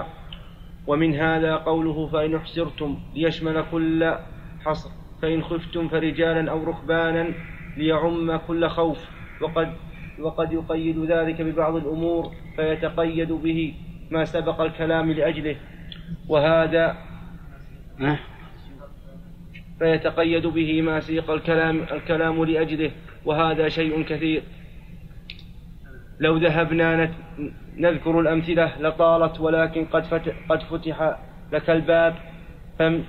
ومن 0.87 1.15
هذا 1.15 1.55
قوله 1.55 2.07
فإن 2.07 2.35
احسرتم 2.35 2.99
ليشمل 3.15 3.63
كل 3.71 4.15
حصر 4.65 4.89
فإن 5.21 5.43
خفتم 5.43 5.87
فرجالا 5.87 6.51
أو 6.51 6.63
ركبانا 6.63 7.33
ليعم 7.77 8.37
كل 8.37 8.67
خوف. 8.67 9.05
وقد 9.41 9.73
وقد 10.19 10.53
يقيد 10.53 10.99
ذلك 10.99 11.41
ببعض 11.41 11.75
الأمور 11.75 12.31
فيتقيد 12.55 13.31
به 13.31 13.73
ما 14.11 14.25
سبق 14.25 14.61
الكلام 14.61 15.11
لأجله. 15.11 15.55
وهذا 16.27 17.08
فيتقيد 19.79 20.47
به 20.47 20.81
ما 20.81 20.99
سيق 20.99 21.31
الكلام 21.31 21.83
الكلام 21.91 22.45
لأجله 22.45 22.91
وهذا 23.25 23.69
شيء 23.69 24.03
كثير. 24.03 24.43
لو 26.19 26.37
ذهبنا 26.37 27.11
نذكر 27.77 28.19
الأمثلة 28.19 28.81
لطالت 28.81 29.39
ولكن 29.39 29.85
قد 29.85 30.03
فتح, 30.03 30.33
قد 30.49 30.63
فتح 30.63 31.17
لك 31.51 31.69
الباب 31.69 32.15
فم 32.79 33.03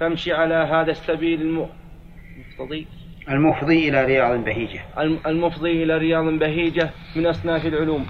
فامشي 0.00 0.32
على 0.32 0.54
هذا 0.54 0.90
السبيل 0.90 1.40
المفضي. 1.40 2.86
المفضي 3.28 3.88
إلى 3.88 4.04
رياض 4.04 4.44
بهيجة. 4.44 4.80
المفضي 5.26 5.82
إلى 5.82 5.98
رياض 5.98 6.24
بهيجة 6.24 6.90
من 7.16 7.26
أصناف 7.26 7.66
العلوم. 7.66 8.06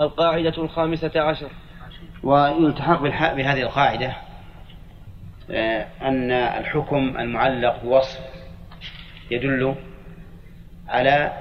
القاعدة 0.00 0.62
الخامسة 0.62 1.20
عشر. 1.20 1.50
ويلتحق 2.22 3.02
بهذه 3.34 3.60
القاعدة 3.62 4.16
آه، 5.50 5.86
أن 6.02 6.30
الحكم 6.32 7.16
المعلق 7.18 7.82
بوصف 7.82 8.20
يدل 9.30 9.74
على 10.88 11.32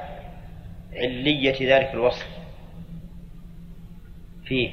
علية 0.94 1.76
ذلك 1.78 1.94
الوصف 1.94 2.28
فيه. 4.46 4.72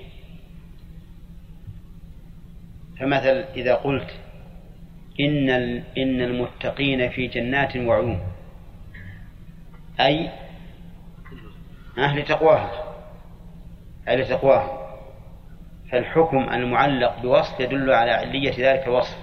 فمثل 3.00 3.44
إذا 3.56 3.74
قلت 3.74 4.10
إن 5.20 5.50
إن 5.98 6.20
المتقين 6.20 7.10
في 7.10 7.26
جنات 7.26 7.76
وعيون 7.76 8.20
أي 10.00 10.30
أهل 11.98 12.24
تقواهم 12.24 12.70
أهل 14.08 14.28
تقواهم 14.28 14.83
فالحكم 15.92 16.48
المعلق 16.52 17.22
بوصف 17.22 17.60
يدل 17.60 17.92
على 17.92 18.10
علية 18.10 18.72
ذلك 18.72 18.86
الوصف 18.86 19.16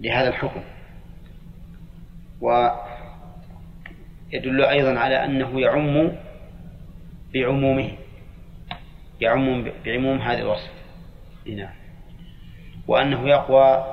لهذا 0.00 0.28
الحكم. 0.28 0.62
ويدل 2.40 2.74
أيضا 4.64 4.98
على 4.98 5.24
أنه 5.24 5.60
يعم 5.60 6.12
بعمومه 7.34 7.90
يعم 9.20 9.70
بعموم 9.84 10.18
هذا 10.18 10.38
الوصف. 10.38 10.70
نعم 11.46 11.74
وأنه 12.88 13.28
يقوى 13.28 13.84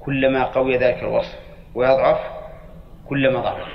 كلما 0.00 0.44
قوي 0.44 0.76
ذلك 0.76 1.02
الوصف 1.02 1.38
ويضعف 1.74 2.18
كلما 3.08 3.40
ضعف. 3.40 3.68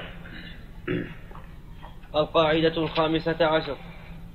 القاعدة 2.15 2.77
الخامسة 2.77 3.45
عشر 3.45 3.75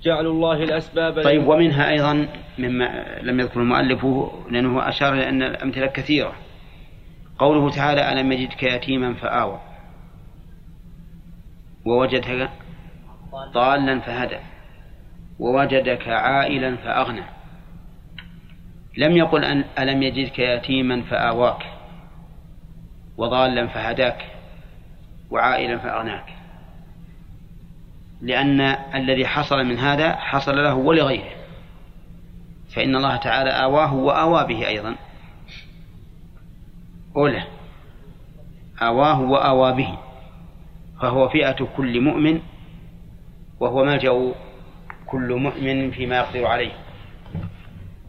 جعل 0.02 0.26
الله 0.26 0.62
الأسباب 0.62 1.22
طيب 1.22 1.48
ومنها 1.48 1.90
أيضا 1.90 2.28
مما 2.58 3.18
لم 3.22 3.40
يذكر 3.40 3.60
المؤلف 3.60 4.06
لأنه 4.50 4.88
أشار 4.88 5.14
إلى 5.14 5.28
أن 5.28 5.42
الأمثلة 5.42 5.86
كثيرة. 5.86 6.32
قوله 7.38 7.70
تعالى 7.70 8.12
ألم 8.12 8.32
يجدك 8.32 8.62
يتيما 8.62 9.14
فآوى 9.14 9.60
ووجدك 11.86 12.50
ضالا 13.54 14.00
فهدى 14.00 14.38
ووجدك 15.38 16.08
عائلا 16.08 16.76
فأغنى. 16.76 17.24
لم 18.96 19.16
يقل 19.16 19.44
أن 19.44 19.64
ألم 19.78 20.02
يجدك 20.02 20.38
يتيما 20.38 21.02
فآواك 21.02 21.62
وضالا 23.16 23.66
فهداك 23.66 24.26
وعائلا 25.30 25.78
فأغناك. 25.78 26.34
لأن 28.20 28.60
الذي 28.94 29.26
حصل 29.26 29.64
من 29.64 29.78
هذا 29.78 30.16
حصل 30.16 30.56
له 30.56 30.74
ولغيره. 30.74 31.37
فإن 32.74 32.96
الله 32.96 33.16
تعالى 33.16 33.50
آواه 33.50 33.94
وآوى 33.94 34.44
به 34.44 34.68
أيضا. 34.68 34.94
أولى 37.16 37.42
آواه 38.82 39.20
وآوى 39.20 39.72
به 39.72 39.98
فهو 41.00 41.28
فئة 41.28 41.68
كل 41.76 42.00
مؤمن 42.00 42.40
وهو 43.60 43.84
ملجأ 43.84 44.32
كل 45.06 45.34
مؤمن 45.34 45.90
فيما 45.90 46.16
يقدر 46.16 46.46
عليه. 46.46 46.72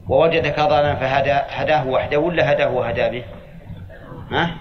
ووجدك 0.07 0.59
ضالا 0.59 0.95
فهدى 0.95 1.31
هداه 1.31 1.87
وحده 1.87 2.19
ولا 2.19 2.51
هداه 2.53 2.69
وهدى 2.69 3.09
به؟ 3.09 3.23
ها؟ 4.31 4.55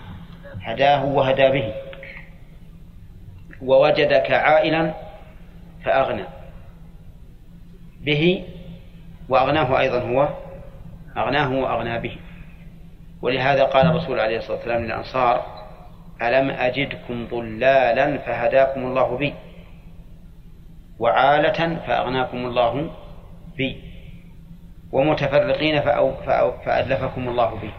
هداه 0.63 1.05
وهدى 1.05 1.49
به. 1.49 1.73
ووجدك 3.63 4.31
عائلا 4.31 4.95
فأغنى 5.85 6.25
به 8.01 8.45
وأغناه 9.29 9.81
أيضا 9.81 10.01
هو 10.01 10.29
أغناه 11.17 11.53
وأغنى 11.53 11.99
به. 11.99 12.17
ولهذا 13.23 13.65
قال 13.65 13.87
الرسول 13.87 14.21
عليه 14.21 14.39
الصلاة 14.39 14.57
والسلام 14.57 14.85
للأنصار 14.85 15.47
ألم 16.23 16.51
أجدكم 16.51 17.27
ضلالا 17.27 18.19
فهداكم 18.19 18.81
الله 18.81 19.17
بي 19.17 19.35
وعالة 20.99 21.77
فأغناكم 21.87 22.47
الله 22.47 22.91
بي 23.57 23.83
ومتفرقين 24.93 25.81
فأو 25.81 26.15
فأو 26.15 26.53
فألفكم 26.67 27.29
الله 27.29 27.55
به 27.55 27.73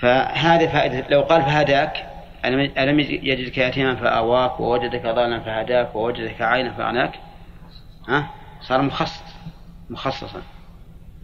فهذه 0.00 0.66
فائدة 0.66 1.04
لو 1.08 1.20
قال 1.20 1.42
فهداك 1.42 2.06
ألم 2.78 3.00
يجدك 3.00 3.58
يتيما 3.58 3.94
فآواك 3.94 4.60
ووجدك 4.60 5.06
ضالا 5.06 5.40
فهداك 5.40 5.94
ووجدك 5.94 6.42
عائلا 6.42 6.72
فأغناك 6.72 7.14
ها؟ 8.08 8.30
صار 8.60 8.82
مخصص. 8.82 9.27
مخصصا. 9.90 10.42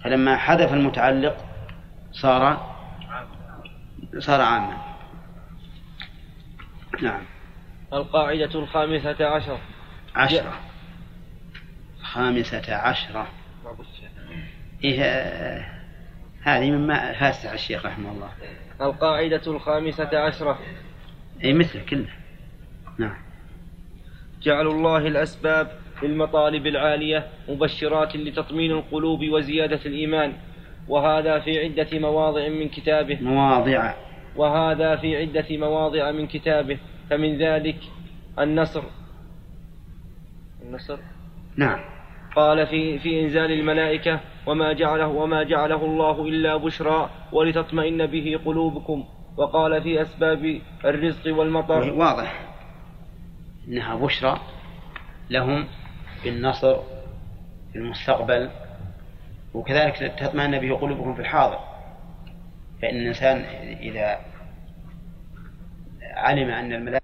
فلما 0.04 0.36
حذف 0.36 0.72
المتعلق 0.72 1.36
صار 2.12 2.74
صار 4.18 4.40
عاما. 4.40 4.96
نعم. 7.02 7.22
القاعدة 7.92 8.54
الخامسة 8.54 9.26
عشر. 9.26 9.58
عشرة. 10.14 10.60
خامسة 12.02 12.74
عشرة. 12.74 13.26
إيه 14.84 15.04
هذه 16.42 16.70
مما 16.70 17.12
فاسع 17.12 17.52
الشيخ 17.52 17.86
رحمه 17.86 18.12
الله. 18.12 18.30
القاعدة 18.80 19.42
الخامسة 19.46 20.18
عشرة. 20.18 20.58
أي 21.44 21.52
مثله 21.52 21.82
كله. 21.82 22.08
نعم. 22.98 23.16
جعل 24.42 24.66
الله 24.66 24.98
الأسباب 24.98 25.83
للمطالب 26.02 26.66
العالية 26.66 27.26
مبشرات 27.48 28.16
لتطمين 28.16 28.70
القلوب 28.70 29.20
وزيادة 29.28 29.80
الإيمان. 29.86 30.32
وهذا 30.88 31.38
في 31.38 31.64
عدة 31.64 31.98
مواضع 31.98 32.48
من 32.48 32.68
كتابه. 32.68 33.18
مواضع. 33.20 33.94
وهذا 34.36 34.96
في 34.96 35.16
عدة 35.16 35.44
مواضع 35.50 36.10
من 36.10 36.26
كتابه. 36.26 36.78
فمن 37.10 37.38
ذلك 37.38 37.76
النصر. 38.38 38.82
النصر. 40.62 40.98
نعم. 41.56 41.80
قال 42.36 42.66
في 42.66 42.98
في 42.98 43.20
إنزال 43.20 43.52
الملائكة 43.52 44.20
وما 44.46 44.72
جعله 44.72 45.06
وما 45.06 45.42
جعله 45.42 45.84
الله 45.84 46.28
إلا 46.28 46.56
بشرى 46.56 47.10
ولتطمئن 47.32 48.06
به 48.06 48.40
قلوبكم. 48.44 49.04
وقال 49.36 49.82
في 49.82 50.02
أسباب 50.02 50.60
الرزق 50.84 51.34
والمطر 51.38 51.92
واضح. 51.92 52.40
إنها 53.68 53.94
بشرى. 53.96 54.40
لهم 55.30 55.66
بالنصر 56.24 56.76
في 57.72 57.78
المستقبل 57.78 58.50
وكذلك 59.54 60.14
تطمئن 60.18 60.58
به 60.58 60.76
قلوبكم 60.76 61.14
في 61.14 61.20
الحاضر. 61.20 61.58
فإن 62.82 62.96
الإنسان 62.96 63.36
إذا 63.80 64.20
علم 66.02 66.50
أن 66.50 66.72
الملائكة 66.72 67.03